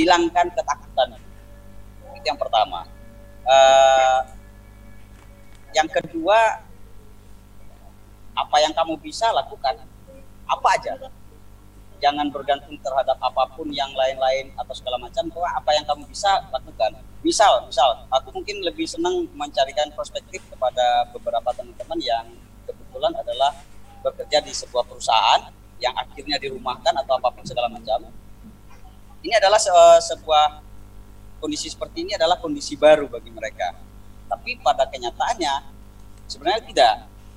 hilangkan 0.00 0.48
ketakutan. 0.48 1.20
Itu 2.16 2.24
yang 2.24 2.40
pertama. 2.40 2.88
Eh, 3.44 4.20
yang 5.76 5.84
kedua, 5.92 6.64
apa 8.32 8.56
yang 8.64 8.72
kamu 8.72 8.96
bisa 9.04 9.28
lakukan, 9.28 9.76
apa 10.48 10.68
aja. 10.72 10.96
Jangan 12.00 12.32
bergantung 12.32 12.80
terhadap 12.80 13.20
apa 13.20 13.44
pun 13.52 13.68
yang 13.76 13.92
lain-lain 13.92 14.56
atau 14.56 14.72
segala 14.72 14.96
macam. 14.96 15.28
Bahwa 15.36 15.52
apa 15.52 15.70
yang 15.76 15.84
kamu 15.84 16.08
bisa 16.08 16.48
lakukan. 16.48 16.96
Misal, 17.20 17.68
misal, 17.68 18.08
aku 18.08 18.32
mungkin 18.32 18.64
lebih 18.64 18.88
senang 18.88 19.28
mencarikan 19.36 19.92
perspektif 19.92 20.40
kepada 20.48 21.12
beberapa 21.12 21.52
teman-teman 21.52 22.00
yang 22.00 22.24
kebetulan 22.64 23.12
adalah 23.16 23.52
bekerja 24.04 24.44
di 24.44 24.52
sebuah 24.52 24.84
perusahaan 24.84 25.48
yang 25.80 25.96
akhirnya 25.96 26.36
dirumahkan 26.36 26.92
atau 27.00 27.16
apa 27.16 27.32
pun 27.32 27.44
segala 27.48 27.72
macam. 27.72 28.04
Ini 29.24 29.40
adalah 29.40 29.56
se- 29.56 30.04
sebuah 30.12 30.60
kondisi 31.40 31.72
seperti 31.72 32.04
ini 32.04 32.12
adalah 32.12 32.36
kondisi 32.36 32.76
baru 32.76 33.08
bagi 33.08 33.32
mereka. 33.32 33.72
Tapi 34.28 34.60
pada 34.60 34.84
kenyataannya 34.84 35.72
sebenarnya 36.28 36.62
tidak. 36.68 36.94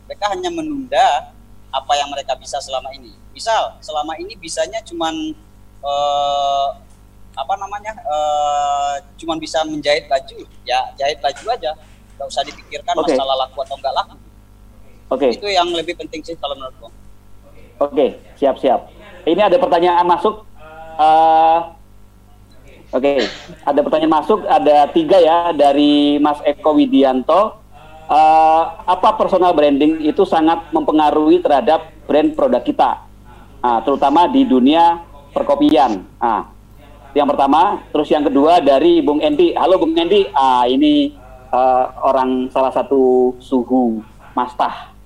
Mereka 0.08 0.26
hanya 0.32 0.50
menunda 0.52 1.36
apa 1.72 1.94
yang 2.00 2.08
mereka 2.12 2.36
bisa 2.40 2.60
selama 2.64 2.92
ini. 2.96 3.12
Misal 3.36 3.76
selama 3.84 4.16
ini 4.20 4.36
bisanya 4.40 4.80
cuman 4.84 5.36
eh, 5.84 6.68
apa 7.38 7.54
namanya 7.60 7.92
eh, 7.96 8.96
cuman 9.20 9.38
bisa 9.40 9.64
menjahit 9.68 10.08
baju, 10.08 10.48
ya 10.68 10.92
jahit 11.00 11.20
baju 11.24 11.46
aja. 11.56 11.72
nggak 12.18 12.34
usah 12.34 12.42
dipikirkan 12.42 12.98
Oke. 12.98 13.14
masalah 13.14 13.46
laku 13.46 13.62
atau 13.62 13.78
enggak 13.78 13.94
laku 13.94 14.18
Oke. 15.08 15.32
itu 15.32 15.48
yang 15.48 15.72
lebih 15.72 15.96
penting 15.96 16.20
sih 16.20 16.36
kalau 16.36 16.56
menurutku 16.60 16.92
Oke, 17.78 18.18
siap-siap. 18.42 18.90
Ini 19.22 19.38
ada 19.38 19.58
pertanyaan 19.62 20.02
masuk. 20.02 20.42
Eh, 20.98 21.60
Oke, 22.90 23.22
ada 23.62 23.80
pertanyaan 23.86 24.18
masuk. 24.18 24.42
Ada 24.50 24.90
tiga 24.90 25.22
ya 25.22 25.54
dari 25.54 26.18
Mas 26.18 26.42
Eko 26.42 26.74
Widianto. 26.74 27.62
Eh, 28.10 28.64
apa 28.82 29.14
personal 29.14 29.54
branding 29.54 30.02
itu 30.10 30.26
sangat 30.26 30.74
mempengaruhi 30.74 31.38
terhadap 31.44 31.92
brand 32.08 32.34
produk 32.34 32.64
kita, 32.64 32.92
Nah, 33.58 33.84
terutama 33.84 34.32
di 34.32 34.48
dunia 34.48 35.04
perkopian. 35.36 36.08
Nah, 36.18 36.48
yang 37.12 37.28
pertama, 37.28 37.84
terus 37.92 38.08
yang 38.08 38.24
kedua 38.24 38.64
dari 38.64 39.04
Bung 39.04 39.20
Endi. 39.20 39.52
Halo 39.54 39.76
Bung 39.76 39.92
Endi, 39.92 40.24
ah 40.32 40.64
ini 40.66 41.12
eh, 41.52 41.86
orang 42.00 42.48
salah 42.50 42.72
satu 42.72 43.36
suhu 43.44 44.00
mastah. 44.32 44.97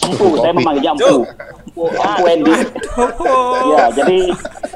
Empu, 0.00 0.26
saya 0.40 0.52
memanggilnya 0.54 0.92
Empu. 0.96 1.16
Empu, 1.80 2.24
Endi. 2.26 2.54
ya, 3.72 3.84
jadi 3.94 4.18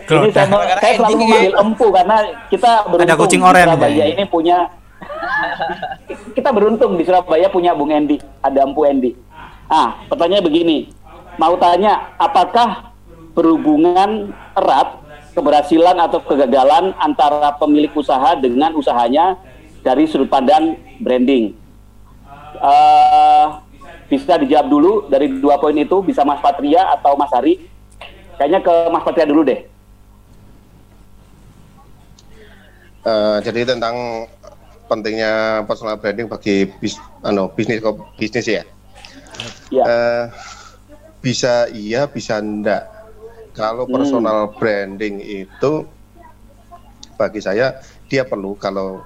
ini 0.04 0.28
saya, 0.32 0.46
saya 0.80 0.92
selalu 1.00 1.16
memanggil 1.20 1.54
Empu 1.58 1.86
karena 1.90 2.16
kita 2.52 2.72
beruntung 2.88 3.18
kucing 3.20 3.42
di 3.42 3.48
oranye 3.48 3.66
Surabaya 3.66 4.04
ini 4.12 4.24
punya 4.28 4.58
kita 6.36 6.50
beruntung 6.52 6.92
di 6.96 7.04
Surabaya 7.06 7.46
punya 7.48 7.72
Bung 7.72 7.92
Endi, 7.92 8.20
ada 8.40 8.64
Empu 8.64 8.84
Endi. 8.86 9.12
Ah, 9.68 9.96
pertanyaannya 10.12 10.44
begini, 10.44 10.76
mau 11.40 11.56
tanya 11.56 12.14
apakah 12.20 12.92
berhubungan 13.34 14.30
erat 14.54 15.02
keberhasilan 15.34 15.98
atau 15.98 16.22
kegagalan 16.22 16.94
antara 17.02 17.50
pemilik 17.58 17.90
usaha 17.96 18.38
dengan 18.38 18.76
usahanya 18.78 19.34
dari 19.82 20.06
sudut 20.06 20.30
pandang 20.30 20.78
branding? 21.02 21.56
Eh, 22.54 23.46
bisa 24.14 24.38
dijawab 24.38 24.66
dulu 24.70 24.92
dari 25.10 25.26
dua 25.42 25.58
poin 25.58 25.74
itu, 25.74 25.98
bisa 26.06 26.22
Mas 26.22 26.38
Patria 26.38 26.86
atau 26.94 27.18
Mas 27.18 27.34
Hari? 27.34 27.66
Kayaknya 28.38 28.60
ke 28.62 28.74
Mas 28.94 29.02
Patria 29.02 29.26
dulu 29.26 29.42
deh. 29.42 29.66
Eh, 33.04 33.38
jadi 33.42 33.74
tentang 33.74 34.24
pentingnya 34.88 35.64
personal 35.66 35.98
branding 35.98 36.30
bagi 36.30 36.70
bis, 36.78 36.96
ano, 37.20 37.50
bisnis 37.50 37.82
bisnis 38.16 38.46
ya. 38.46 38.62
Ya, 39.68 39.84
Eh, 39.84 40.24
bisa 41.18 41.66
iya, 41.74 42.06
bisa 42.06 42.38
enggak. 42.38 42.86
Kalau 43.52 43.84
Hmm. 43.84 43.98
personal 43.98 44.54
branding 44.54 45.18
itu 45.20 45.84
bagi 47.18 47.42
saya 47.42 47.78
dia 48.10 48.22
perlu 48.26 48.54
kalau 48.54 49.02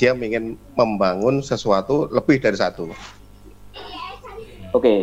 dia 0.00 0.16
ingin 0.16 0.56
membangun 0.72 1.44
sesuatu 1.44 2.08
lebih 2.08 2.40
dari 2.40 2.56
satu. 2.56 2.88
Oke. 4.72 4.94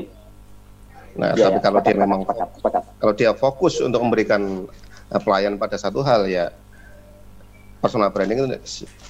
Nah, 1.13 1.33
Ya, 1.33 1.49
tapi 1.49 1.57
ya, 1.57 1.61
kalau 1.61 1.79
dia 1.79 1.89
sepakat, 1.89 1.97
memang 1.99 2.19
sepakat, 2.21 2.47
sepakat. 2.55 2.81
kalau 2.95 3.13
dia 3.13 3.31
fokus 3.33 3.73
untuk 3.79 3.99
memberikan 3.99 4.69
eh, 5.07 5.19
pelayan 5.19 5.55
pada 5.55 5.73
satu 5.75 5.99
hal 5.99 6.25
ya 6.25 6.53
personal 7.77 8.09
branding 8.09 8.37
itu 8.39 8.47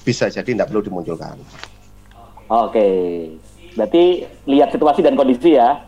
bisa 0.02 0.26
jadi 0.26 0.44
tidak 0.46 0.66
perlu 0.66 0.80
dimunculkan. 0.82 1.36
Oke. 2.46 2.88
Berarti 3.74 4.04
lihat 4.44 4.70
situasi 4.70 5.00
dan 5.00 5.14
kondisi 5.14 5.52
ya. 5.52 5.84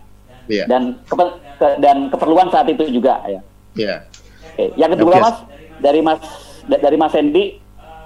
Iya. 0.46 0.64
Dan 0.66 1.00
kepe- 1.04 1.40
ke- 1.56 1.78
dan 1.78 2.08
keperluan 2.08 2.48
saat 2.48 2.68
itu 2.68 2.84
juga 2.90 3.24
ya. 3.24 3.40
Iya. 3.74 3.96
Oke. 4.50 4.64
Yang 4.76 4.90
kedua 4.94 5.14
Yes. 5.14 5.22
Mas 5.22 5.36
dari 5.78 6.00
Mas 6.00 6.20
da- 6.66 6.80
dari 6.80 6.96
Mas 6.96 7.14
Hendy 7.14 7.44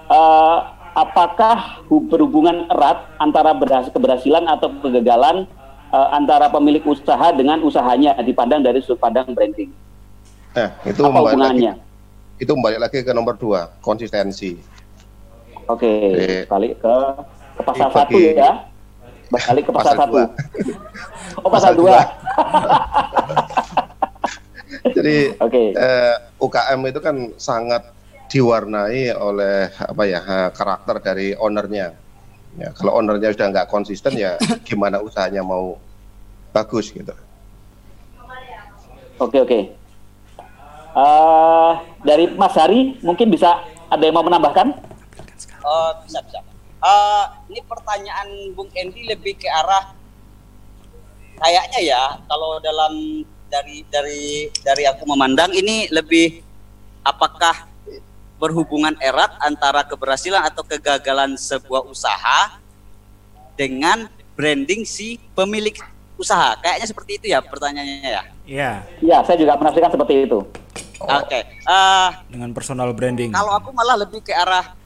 eh, 0.06 0.58
apakah 0.94 1.56
hu- 1.84 2.06
berhubungan 2.06 2.68
erat 2.68 3.10
antara 3.16 3.50
berhas- 3.50 3.90
keberhasilan 3.90 4.46
atau 4.46 4.70
kegagalan 4.78 5.50
eh, 5.88 6.08
antara 6.10 6.46
pemilik 6.46 6.82
usaha 6.82 7.30
dengan 7.30 7.58
usahanya 7.60 8.14
dipandang 8.18 8.60
dari 8.60 8.78
sudut 8.78 8.96
pandang 8.96 9.26
branding? 9.30 9.68
Nah, 10.54 10.70
itu 10.82 11.00
Apa 11.02 11.10
lagi, 11.10 11.34
hubungannya? 11.34 11.72
itu 12.36 12.48
kembali 12.48 12.76
lagi 12.78 12.98
ke 13.00 13.10
nomor 13.10 13.34
dua, 13.34 13.72
konsistensi. 13.80 14.54
Oke, 15.64 15.90
Oke. 16.12 16.36
balik 16.46 16.72
ke 16.78 16.94
ke 17.54 17.62
pasal 17.62 17.86
Bagi- 17.88 17.98
satu 17.98 18.18
ya. 18.38 18.52
Balik 19.34 19.66
ke 19.66 19.72
pasal, 19.72 19.92
Pasal 19.92 19.96
satu. 19.98 20.14
dua. 20.14 20.24
Oh 21.42 21.50
pasal, 21.50 21.52
Pasal 21.72 21.72
dua. 21.74 21.96
Jadi 24.94 25.16
Oke. 25.40 25.62
eh, 25.72 26.14
UKM 26.38 26.80
itu 26.86 27.00
kan 27.00 27.16
sangat 27.34 27.82
diwarnai 28.28 29.10
oleh 29.10 29.72
apa 29.72 30.02
ya 30.04 30.20
eh, 30.20 30.50
karakter 30.52 31.00
dari 31.00 31.32
ownernya. 31.34 31.96
Ya, 32.54 32.70
kalau 32.70 32.94
ownernya 33.02 33.34
sudah 33.34 33.50
nggak 33.50 33.68
konsisten 33.70 34.14
ya 34.14 34.38
gimana 34.68 35.02
usahanya 35.02 35.42
mau 35.42 35.78
bagus 36.54 36.94
gitu. 36.94 37.10
Oke 39.18 39.38
oke. 39.42 39.58
Eh, 40.94 41.72
dari 42.06 42.30
Mas 42.38 42.54
Hari 42.54 43.02
mungkin 43.02 43.30
bisa 43.30 43.58
ada 43.90 44.02
yang 44.02 44.14
mau 44.14 44.26
menambahkan? 44.26 44.70
Oh, 45.66 45.90
bisa 46.06 46.22
bisa. 46.22 46.38
Eh, 46.84 47.24
ini 47.50 47.60
pertanyaan 47.66 48.28
Bung 48.54 48.70
Endi 48.76 49.02
lebih 49.08 49.34
ke 49.34 49.50
arah 49.50 49.94
kayaknya 51.34 51.80
ya 51.82 52.02
kalau 52.30 52.62
dalam 52.62 53.24
dari 53.50 53.82
dari 53.90 54.46
dari 54.62 54.84
aku 54.86 55.02
memandang 55.06 55.50
ini 55.50 55.90
lebih 55.90 56.42
apakah 57.02 57.66
berhubungan 58.44 58.92
erat 59.00 59.32
antara 59.40 59.80
keberhasilan 59.80 60.44
atau 60.44 60.60
kegagalan 60.60 61.32
sebuah 61.32 61.88
usaha 61.88 62.60
dengan 63.56 64.04
branding 64.36 64.84
si 64.84 65.16
pemilik 65.32 65.72
usaha. 66.14 66.52
Kayaknya 66.60 66.86
seperti 66.86 67.10
itu 67.16 67.26
ya 67.32 67.40
pertanyaannya 67.40 68.04
ya. 68.04 68.22
Iya, 68.44 68.72
Ya, 69.00 69.18
saya 69.24 69.40
juga 69.40 69.56
menafsirkan 69.56 69.88
seperti 69.88 70.28
itu. 70.28 70.44
Oke. 71.00 71.40
Eh, 71.48 72.08
dengan 72.28 72.52
personal 72.52 72.92
branding. 72.92 73.32
Kalau 73.32 73.56
aku 73.56 73.72
malah 73.72 73.96
lebih 73.96 74.20
ke 74.20 74.36
arah 74.36 74.76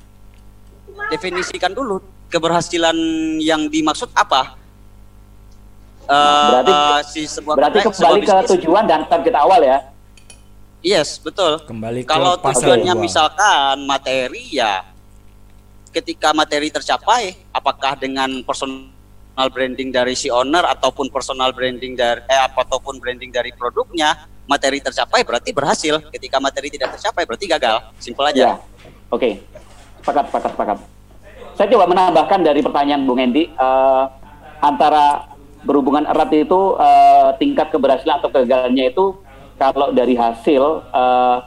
definisikan 1.11 1.74
dulu 1.74 1.98
keberhasilan 2.28 2.94
yang 3.40 3.66
dimaksud 3.66 4.14
apa. 4.14 4.54
Eh, 6.06 6.48
Berarti- 6.48 6.72
eh, 6.72 7.00
si 7.04 7.20
sebuah 7.26 7.54
Berarti 7.59 7.78
sebuah 7.82 7.92
kembali 7.92 8.20
ke 8.20 8.30
bisnis- 8.32 8.50
tujuan 8.56 8.84
dan 8.86 9.00
target 9.04 9.34
awal 9.34 9.61
ya. 9.61 9.78
Yes, 10.79 11.18
betul. 11.18 11.59
Kembali 11.66 12.07
ke 12.07 12.09
Kalau 12.09 12.39
pasal 12.39 12.62
tujuannya 12.79 12.95
dua. 12.95 13.03
misalkan 13.03 13.76
materi 13.83 14.45
ya 14.55 14.87
ketika 15.91 16.31
materi 16.31 16.70
tercapai 16.70 17.35
apakah 17.51 17.99
dengan 17.99 18.31
personal 18.47 19.49
branding 19.51 19.91
dari 19.91 20.14
si 20.14 20.31
owner 20.31 20.62
ataupun 20.68 21.11
personal 21.11 21.51
branding 21.51 21.99
dari 21.99 22.22
eh 22.31 22.39
apa 22.39 22.62
ataupun 22.62 23.03
branding 23.03 23.33
dari 23.35 23.51
produknya 23.57 24.29
materi 24.47 24.79
tercapai 24.79 25.24
berarti 25.26 25.51
berhasil 25.51 25.99
ketika 26.14 26.39
materi 26.39 26.70
tidak 26.70 26.95
tercapai 26.95 27.26
berarti 27.26 27.47
gagal 27.51 27.76
simpel 27.99 28.31
Ya. 28.31 28.31
aja 28.31 28.47
Oke. 29.09 29.41
Sepakat, 30.05 30.24
sepakat, 30.31 30.51
sepakat. 30.55 30.79
Saya 31.57 31.66
coba 31.74 31.85
menambahkan 31.91 32.39
dari 32.45 32.61
pertanyaan 32.62 33.03
Bung 33.09 33.18
Endi 33.18 33.49
eh, 33.51 34.05
antara 34.62 35.33
berhubungan 35.66 36.07
erat 36.07 36.31
itu 36.31 36.76
eh, 36.79 37.29
tingkat 37.41 37.72
keberhasilan 37.74 38.20
atau 38.22 38.31
kegagalannya 38.31 38.95
itu 38.95 39.16
kalau 39.59 39.90
dari 39.90 40.14
hasil 40.14 40.62
eh, 40.94 41.38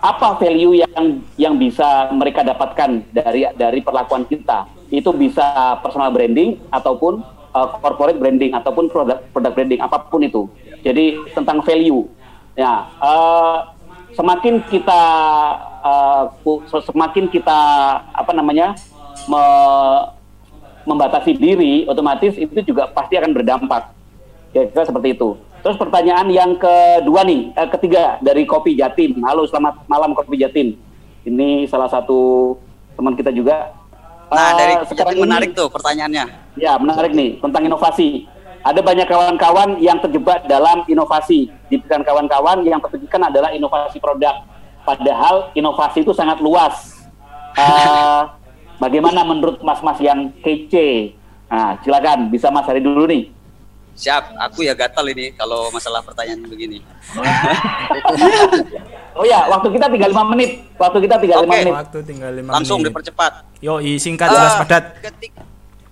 apa 0.00 0.28
value 0.36 0.80
yang 0.84 1.24
yang 1.40 1.54
bisa 1.56 2.12
mereka 2.12 2.44
dapatkan 2.44 3.00
dari 3.10 3.48
dari 3.56 3.80
perlakuan 3.80 4.28
kita? 4.28 4.68
Itu 4.92 5.16
bisa 5.16 5.80
personal 5.80 6.12
branding 6.12 6.60
ataupun 6.68 7.24
eh, 7.56 7.68
corporate 7.80 8.20
branding 8.20 8.52
ataupun 8.52 8.92
produk 8.92 9.24
produk 9.32 9.52
branding 9.56 9.80
apa 9.80 10.04
pun 10.06 10.20
itu. 10.20 10.46
Jadi 10.84 11.16
tentang 11.32 11.64
value. 11.64 12.04
Ya 12.54 12.84
eh, 13.00 13.58
semakin 14.12 14.60
kita 14.68 15.02
ku- 16.44 16.60
semakin 16.68 17.24
kita 17.32 17.60
apa 18.12 18.36
namanya 18.36 18.76
me- 19.24 20.12
membatasi 20.84 21.32
diri 21.32 21.88
otomatis 21.88 22.36
itu 22.36 22.60
juga 22.60 22.84
pasti 22.92 23.16
akan 23.16 23.32
berdampak. 23.32 23.96
Kira-kira 24.52 24.84
seperti 24.84 25.16
itu 25.16 25.40
terus 25.60 25.76
pertanyaan 25.76 26.26
yang 26.28 26.56
kedua 26.56 27.20
nih 27.22 27.52
eh, 27.52 27.68
ketiga 27.70 28.16
dari 28.20 28.44
Kopi 28.44 28.74
Jatim 28.74 29.20
halo 29.20 29.44
selamat 29.44 29.84
malam 29.86 30.12
Kopi 30.12 30.36
Jatim 30.36 30.76
ini 31.22 31.68
salah 31.68 31.86
satu 31.86 32.54
teman 32.94 33.12
kita 33.12 33.28
juga 33.30 33.76
nah 34.30 34.52
Eh, 34.52 34.56
dari 34.56 34.74
sekarang 34.86 35.14
ini- 35.14 35.22
menarik 35.22 35.50
tuh 35.52 35.68
pertanyaannya 35.68 36.24
Ya, 36.54 36.76
menarik 36.76 37.14
nih 37.14 37.40
tentang 37.40 37.62
inovasi. 37.62 38.26
Ada 38.60 38.78
banyak 38.78 39.08
kawan-kawan 39.08 39.80
yang 39.80 39.96
terjebak 39.96 40.44
dalam 40.44 40.84
inovasi. 40.84 41.48
Di 41.66 41.78
pikiran 41.78 42.04
kawan-kawan 42.04 42.60
yang 42.62 42.76
terpikirkan 42.76 43.32
adalah 43.32 43.48
inovasi 43.48 43.96
produk. 43.96 44.44
Padahal 44.84 45.48
inovasi 45.54 46.04
itu 46.04 46.12
sangat 46.12 46.38
luas. 46.38 46.74
Eh, 47.56 48.22
bagaimana 48.78 49.24
menurut 49.24 49.58
mas-mas 49.60 49.96
yang 49.98 50.30
kece? 50.38 51.16
Nah, 51.48 51.80
silakan 51.80 52.28
bisa 52.28 52.46
Mas 52.46 52.62
Hari 52.62 52.78
dulu 52.78 53.06
nih. 53.06 53.26
Siap 54.00 54.32
aku 54.40 54.64
ya 54.64 54.72
gatal 54.72 55.04
ini 55.06 55.36
kalau 55.36 55.68
masalah 55.68 56.00
pertanyaan 56.00 56.40
begini 56.42 56.80
Oh 59.10 59.26
ya, 59.26 59.42
waktu 59.44 59.74
kita 59.74 59.90
tinggal 59.90 60.08
lima 60.08 60.24
menit. 60.24 60.50
Waktu 60.78 60.98
kita 61.02 61.18
tinggal 61.18 61.42
lima 61.42 61.50
Oke. 61.50 61.60
menit. 61.60 61.74
Waktu 61.74 61.98
tinggal 62.06 62.30
lima 62.30 62.50
langsung 62.54 62.78
menit. 62.78 62.94
dipercepat 62.94 63.32
Yo, 63.58 63.74
singkat 63.98 64.30
jelas 64.30 64.54
Eh, 64.54 64.58
padat. 64.62 64.82
ketik- 65.02 65.36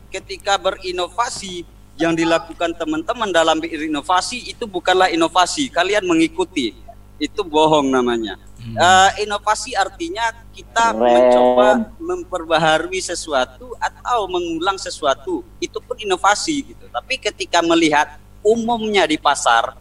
ketika 0.08 0.54
berinovasi 0.56 1.66
yang 1.98 2.14
dilakukan 2.14 2.72
teman-teman 2.72 3.28
dalam 3.28 3.58
berinovasi 3.58 4.48
itu 4.48 4.64
bukanlah 4.64 5.10
inovasi, 5.10 5.66
kalian 5.68 6.06
mengikuti. 6.06 6.72
Itu 7.18 7.42
bohong 7.42 7.90
namanya. 7.90 8.38
Eh, 8.58 9.10
inovasi 9.24 9.72
artinya 9.72 10.34
kita 10.50 10.92
Keren. 10.92 11.02
mencoba 11.02 11.68
memperbaharui 11.96 12.98
sesuatu 12.98 13.72
atau 13.78 14.26
mengulang 14.26 14.76
sesuatu. 14.76 15.46
Itu 15.62 15.78
pun 15.78 15.94
inovasi 15.98 16.74
gitu. 16.74 16.84
Tapi 16.90 17.22
ketika 17.22 17.62
melihat 17.62 18.18
umumnya 18.42 19.06
di 19.06 19.16
pasar 19.16 19.78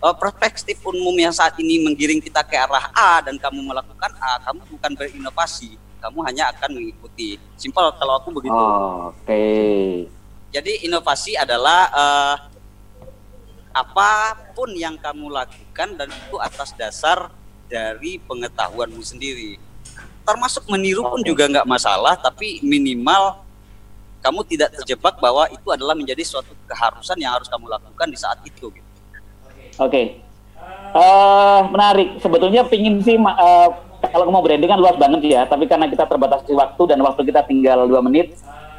eh, 0.00 0.16
perspektif 0.16 0.80
umum 0.84 1.12
yang 1.16 1.32
saat 1.32 1.54
ini 1.60 1.80
menggiring 1.84 2.18
kita 2.18 2.40
ke 2.42 2.56
arah 2.56 2.88
A 2.92 3.20
dan 3.20 3.36
kamu 3.36 3.62
melakukan 3.62 4.12
A, 4.18 4.40
kamu 4.42 4.64
bukan 4.74 4.92
berinovasi, 4.96 5.76
kamu 6.00 6.18
hanya 6.24 6.50
akan 6.56 6.76
mengikuti. 6.76 7.36
Simpel 7.54 7.92
kalau 8.00 8.16
aku 8.20 8.32
begitu. 8.32 8.56
Oh, 8.56 9.12
Oke. 9.12 10.08
Jadi 10.50 10.88
inovasi 10.88 11.36
adalah 11.36 11.80
eh, 11.92 12.34
apa 13.76 14.40
pun 14.56 14.72
yang 14.72 14.96
kamu 14.96 15.28
lakukan 15.28 16.00
dan 16.00 16.08
itu 16.08 16.40
atas 16.40 16.72
dasar 16.72 17.28
dari 17.68 18.16
pengetahuanmu 18.24 19.04
sendiri. 19.04 19.60
Termasuk 20.24 20.64
meniru 20.72 21.04
pun 21.04 21.20
juga 21.20 21.44
nggak 21.44 21.68
masalah, 21.68 22.16
tapi 22.16 22.64
minimal 22.64 23.44
kamu 24.24 24.40
tidak 24.48 24.74
terjebak 24.80 25.20
bahwa 25.20 25.46
itu 25.52 25.68
adalah 25.70 25.92
menjadi 25.92 26.24
suatu 26.24 26.50
keharusan 26.66 27.20
yang 27.20 27.36
harus 27.36 27.46
kamu 27.52 27.68
lakukan 27.68 28.08
di 28.08 28.18
saat 28.18 28.40
itu. 28.42 28.72
Gitu. 28.72 28.90
Oke. 29.76 30.24
Eh 30.96 31.60
menarik. 31.68 32.16
Sebetulnya 32.18 32.64
pingin 32.66 33.04
sih 33.04 33.20
eh, 33.20 33.68
kalau 34.08 34.32
mau 34.32 34.40
branding 34.40 34.72
kan 34.72 34.80
luas 34.80 34.96
banget 34.96 35.20
ya, 35.28 35.44
tapi 35.44 35.68
karena 35.68 35.86
kita 35.86 36.08
terbatasi 36.08 36.56
waktu 36.56 36.82
dan 36.90 36.98
waktu 37.04 37.22
kita 37.28 37.44
tinggal 37.44 37.84
dua 37.86 38.00
menit, 38.00 38.34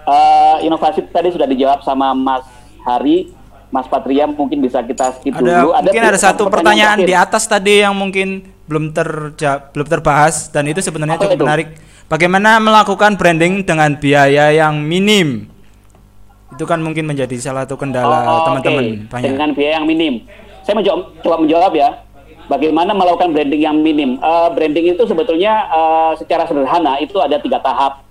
eh, 0.10 0.58
inovasi 0.66 1.06
tadi 1.14 1.32
sudah 1.32 1.48
dijawab 1.48 1.86
sama 1.86 2.12
Mas 2.18 2.44
Hari, 2.84 3.32
Mas 3.68 3.84
Patria 3.86 4.24
mungkin 4.26 4.60
bisa 4.60 4.80
kita 4.80 5.12
skip 5.14 5.34
Ada 5.34 5.44
dulu. 5.68 5.76
mungkin 5.76 6.04
ada 6.06 6.16
satu 6.18 6.48
pertanyaan 6.48 6.98
di 6.98 7.12
terakhir. 7.12 7.28
atas 7.28 7.44
tadi 7.46 7.84
yang 7.84 7.92
mungkin 7.92 8.40
belum 8.64 8.92
terja 8.92 9.60
belum 9.70 9.88
terbahas 9.90 10.48
dan 10.48 10.64
itu 10.66 10.80
sebenarnya 10.80 11.16
Apa 11.16 11.24
cukup 11.26 11.36
itu? 11.36 11.44
menarik. 11.44 11.68
Bagaimana 12.08 12.56
melakukan 12.58 13.16
branding 13.16 13.62
dengan 13.62 13.92
biaya 13.94 14.48
yang 14.50 14.80
minim? 14.80 15.52
Itu 16.48 16.64
kan 16.64 16.80
mungkin 16.80 17.04
menjadi 17.04 17.36
salah 17.38 17.68
satu 17.68 17.76
kendala 17.76 18.24
Oh, 18.24 18.40
teman-teman 18.48 18.84
oke. 19.04 19.12
banyak. 19.12 19.28
Dengan 19.30 19.50
biaya 19.52 19.74
yang 19.76 19.86
minim. 19.86 20.14
Saya 20.64 20.80
menjawab, 20.80 21.20
coba 21.20 21.36
menjawab 21.38 21.72
ya. 21.74 21.90
Bagaimana 22.48 22.96
melakukan 22.96 23.36
branding 23.36 23.60
yang 23.62 23.76
minim? 23.78 24.16
Eh, 24.16 24.50
branding 24.56 24.96
itu 24.96 25.04
sebetulnya 25.04 25.68
eh, 25.68 26.12
secara 26.16 26.48
sederhana 26.48 26.96
itu 26.98 27.20
ada 27.20 27.36
tiga 27.38 27.60
tahap. 27.60 28.08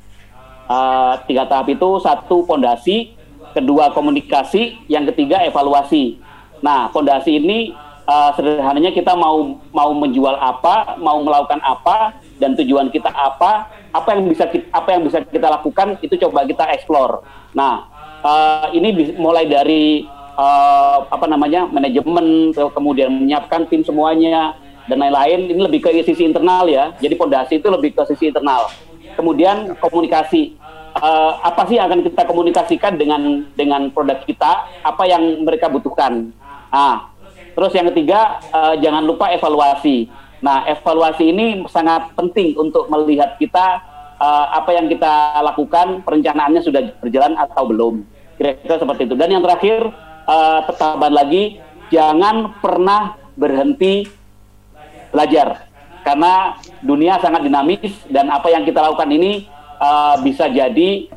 Eh, 0.67 1.13
tiga 1.25 1.49
tahap 1.49 1.65
itu 1.67 1.89
satu 1.99 2.45
pondasi, 2.45 3.16
kedua 3.57 3.89
komunikasi, 3.97 4.85
yang 4.93 5.09
ketiga 5.09 5.41
evaluasi. 5.49 6.21
Nah, 6.61 6.93
pondasi 6.93 7.41
ini 7.41 7.73
eh, 8.05 8.31
sederhananya 8.37 8.93
kita 8.93 9.17
mau 9.17 9.57
mau 9.73 9.91
menjual 9.97 10.37
apa, 10.37 11.01
mau 11.01 11.25
melakukan 11.25 11.65
apa, 11.65 12.21
dan 12.37 12.53
tujuan 12.53 12.93
kita 12.93 13.09
apa, 13.09 13.73
apa 13.97 14.09
yang 14.13 14.29
bisa 14.29 14.45
kita, 14.45 14.69
apa 14.69 14.89
yang 14.93 15.03
bisa 15.09 15.25
kita 15.25 15.49
lakukan 15.49 15.97
itu 16.05 16.21
coba 16.29 16.45
kita 16.45 16.69
explore. 16.77 17.25
Nah, 17.57 17.89
eh, 18.21 18.77
ini 18.77 19.17
mulai 19.17 19.49
dari 19.49 20.05
eh, 20.37 20.99
apa 21.09 21.25
namanya 21.25 21.65
manajemen, 21.65 22.53
ke- 22.53 22.73
kemudian 22.77 23.09
menyiapkan 23.09 23.65
tim 23.73 23.81
semuanya 23.81 24.53
dan 24.85 25.01
lain-lain. 25.01 25.49
Ini 25.49 25.61
lebih 25.65 25.81
ke 25.81 25.91
sisi 26.05 26.29
internal 26.29 26.69
ya. 26.69 26.93
Jadi 27.01 27.17
pondasi 27.17 27.59
itu 27.59 27.69
lebih 27.73 27.97
ke 27.97 28.05
sisi 28.13 28.29
internal. 28.29 28.69
Kemudian 29.17 29.73
komunikasi. 29.81 30.66
Eh, 30.97 31.33
apa 31.45 31.69
sih 31.69 31.77
yang 31.77 31.93
akan 31.93 32.01
kita 32.09 32.25
komunikasikan 32.25 32.97
dengan 32.97 33.45
dengan 33.53 33.93
produk 33.93 34.17
kita? 34.25 34.81
Apa 34.81 35.05
yang 35.05 35.45
mereka 35.45 35.69
butuhkan? 35.69 36.33
Nah, 36.73 37.13
terus 37.53 37.77
yang 37.77 37.93
ketiga 37.93 38.41
eh, 38.41 38.81
jangan 38.81 39.05
lupa 39.05 39.29
evaluasi. 39.29 40.09
Nah, 40.41 40.65
evaluasi 40.65 41.37
ini 41.37 41.69
sangat 41.69 42.17
penting 42.17 42.57
untuk 42.57 42.89
melihat 42.89 43.37
kita 43.37 43.85
eh, 44.17 44.47
apa 44.57 44.73
yang 44.73 44.89
kita 44.89 45.45
lakukan, 45.45 46.01
perencanaannya 46.01 46.65
sudah 46.65 46.81
berjalan 47.05 47.37
atau 47.37 47.69
belum. 47.69 47.95
Kira-kira 48.41 48.81
seperti 48.81 49.05
itu. 49.05 49.15
Dan 49.21 49.37
yang 49.37 49.45
terakhir, 49.45 49.93
eh, 50.25 50.61
tambahan 50.81 51.13
lagi, 51.13 51.61
jangan 51.93 52.57
pernah 52.65 53.21
berhenti 53.37 54.09
belajar 55.13 55.69
karena 56.07 56.57
dunia 56.81 57.19
sangat 57.19 57.43
dinamis 57.45 57.93
dan 58.07 58.31
apa 58.31 58.47
yang 58.49 58.63
kita 58.63 58.79
lakukan 58.79 59.11
ini 59.11 59.51
uh, 59.81 60.17
bisa 60.23 60.49
jadi 60.51 61.11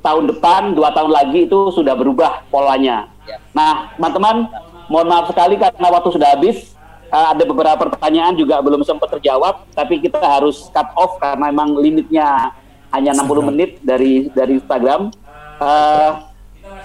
tahun 0.00 0.32
depan 0.36 0.72
dua 0.72 0.90
tahun 0.96 1.12
lagi 1.12 1.46
itu 1.46 1.72
sudah 1.72 1.92
berubah 1.94 2.44
polanya. 2.48 3.10
Ya. 3.28 3.36
Nah 3.52 3.92
teman-teman 3.96 4.48
mohon 4.90 5.06
maaf 5.06 5.30
sekali 5.30 5.60
karena 5.60 5.88
waktu 5.88 6.10
sudah 6.14 6.30
habis 6.36 6.78
Uh, 7.10 7.34
ada 7.34 7.42
beberapa 7.42 7.90
pertanyaan 7.90 8.38
juga 8.38 8.62
belum 8.62 8.86
sempat 8.86 9.10
terjawab 9.18 9.66
tapi 9.74 9.98
kita 9.98 10.22
harus 10.22 10.70
cut 10.70 10.94
off 10.94 11.18
karena 11.18 11.50
memang 11.50 11.74
limitnya 11.74 12.54
hanya 12.94 13.10
60 13.18 13.50
menit 13.50 13.82
dari 13.82 14.30
dari 14.30 14.62
Instagram. 14.62 15.10
Uh, 15.58 16.30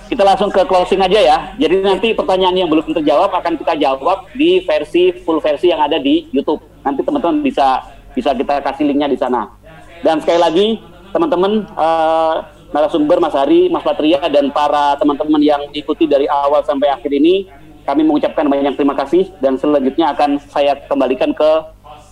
kita 0.10 0.26
langsung 0.26 0.50
ke 0.50 0.62
closing 0.66 1.02
aja 1.02 1.20
ya. 1.22 1.38
Jadi 1.62 1.82
nanti 1.82 2.08
pertanyaan 2.18 2.58
yang 2.58 2.70
belum 2.70 2.90
terjawab 2.90 3.34
akan 3.38 3.54
kita 3.54 3.78
jawab 3.78 4.26
di 4.34 4.66
versi 4.66 5.14
full 5.26 5.42
versi 5.42 5.70
yang 5.70 5.82
ada 5.82 6.02
di 6.02 6.26
YouTube. 6.30 6.62
Nanti 6.82 7.06
teman-teman 7.06 7.46
bisa 7.46 7.86
bisa 8.14 8.34
kita 8.34 8.66
kasih 8.66 8.86
linknya 8.90 9.10
di 9.14 9.18
sana. 9.22 9.50
Dan 10.02 10.22
sekali 10.22 10.40
lagi 10.42 10.68
teman-teman 11.16 11.64
eh, 11.64 12.36
narasumber 12.76 13.24
Mas 13.24 13.32
Hari, 13.32 13.72
Mas 13.72 13.88
Patria 13.88 14.20
dan 14.28 14.52
para 14.52 15.00
teman-teman 15.00 15.40
yang 15.40 15.64
ikuti 15.72 16.04
dari 16.04 16.28
awal 16.28 16.60
sampai 16.68 16.92
akhir 16.92 17.08
ini, 17.08 17.48
kami 17.88 18.04
mengucapkan 18.04 18.44
banyak 18.52 18.76
terima 18.76 19.00
kasih 19.00 19.32
dan 19.40 19.56
selanjutnya 19.56 20.12
akan 20.12 20.44
saya 20.52 20.76
kembalikan 20.92 21.32
ke 21.32 21.50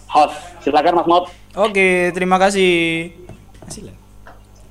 host. 0.08 0.40
Silakan 0.64 1.04
Mas 1.04 1.08
Mot. 1.12 1.24
Oke, 1.60 2.16
terima 2.16 2.40
kasih. 2.40 3.12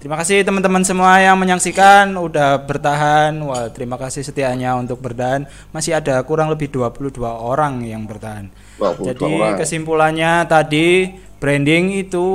Terima 0.03 0.19
kasih 0.19 0.43
teman-teman 0.43 0.83
semua 0.83 1.23
yang 1.23 1.39
menyaksikan 1.39 2.19
udah 2.19 2.59
bertahan. 2.67 3.39
Wah, 3.47 3.71
terima 3.71 3.95
kasih 3.95 4.27
setianya 4.27 4.75
untuk 4.75 4.99
bertahan. 4.99 5.47
Masih 5.71 5.95
ada 5.95 6.19
kurang 6.27 6.51
lebih 6.51 6.75
22 6.75 7.23
orang 7.23 7.87
yang 7.87 8.03
bertahan. 8.03 8.51
22 8.83 9.15
Jadi 9.15 9.31
orang. 9.31 9.55
kesimpulannya 9.63 10.33
tadi 10.51 11.15
branding 11.39 12.03
itu 12.03 12.27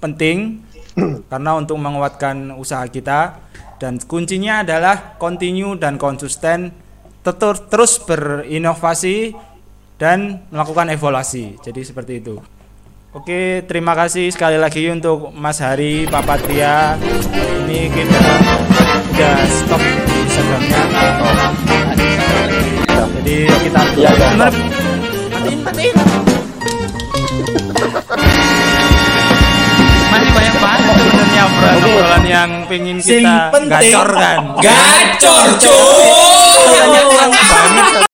penting 0.00 0.64
karena 1.30 1.50
untuk 1.56 1.76
menguatkan 1.78 2.54
usaha 2.56 2.84
kita 2.86 3.40
dan 3.80 3.96
kuncinya 4.04 4.60
adalah 4.64 5.16
continue 5.16 5.78
dan 5.78 5.96
konsisten 5.96 6.74
tetur- 7.24 7.68
terus 7.68 8.00
berinovasi 8.00 9.32
dan 10.00 10.48
melakukan 10.48 10.88
evaluasi. 10.92 11.60
Jadi 11.60 11.80
seperti 11.84 12.12
itu. 12.24 12.40
Oke, 13.10 13.66
terima 13.66 13.98
kasih 13.98 14.30
sekali 14.30 14.54
lagi 14.54 14.86
untuk 14.86 15.34
Mas 15.34 15.58
Hari, 15.58 16.06
Pak 16.06 16.22
Patria. 16.22 16.94
Ini 17.66 17.90
kita 17.90 18.22
udah 19.10 19.36
stop 19.50 19.82
di 19.82 20.14
Instagramnya. 20.14 20.82
Jadi 23.20 23.36
kita 23.66 23.82
iya. 23.98 24.10
Bener. 24.14 24.52
matiin, 25.34 25.58
matiin. 25.66 25.99
Sebenarnya 31.46 31.84
obrolan 31.86 32.24
yang 32.26 32.50
pengen 32.68 32.98
Sing 33.00 33.24
kita 33.24 33.58
gacor 33.68 34.08
kan. 34.12 34.38
gacor, 34.60 35.46
cuy. 35.60 36.08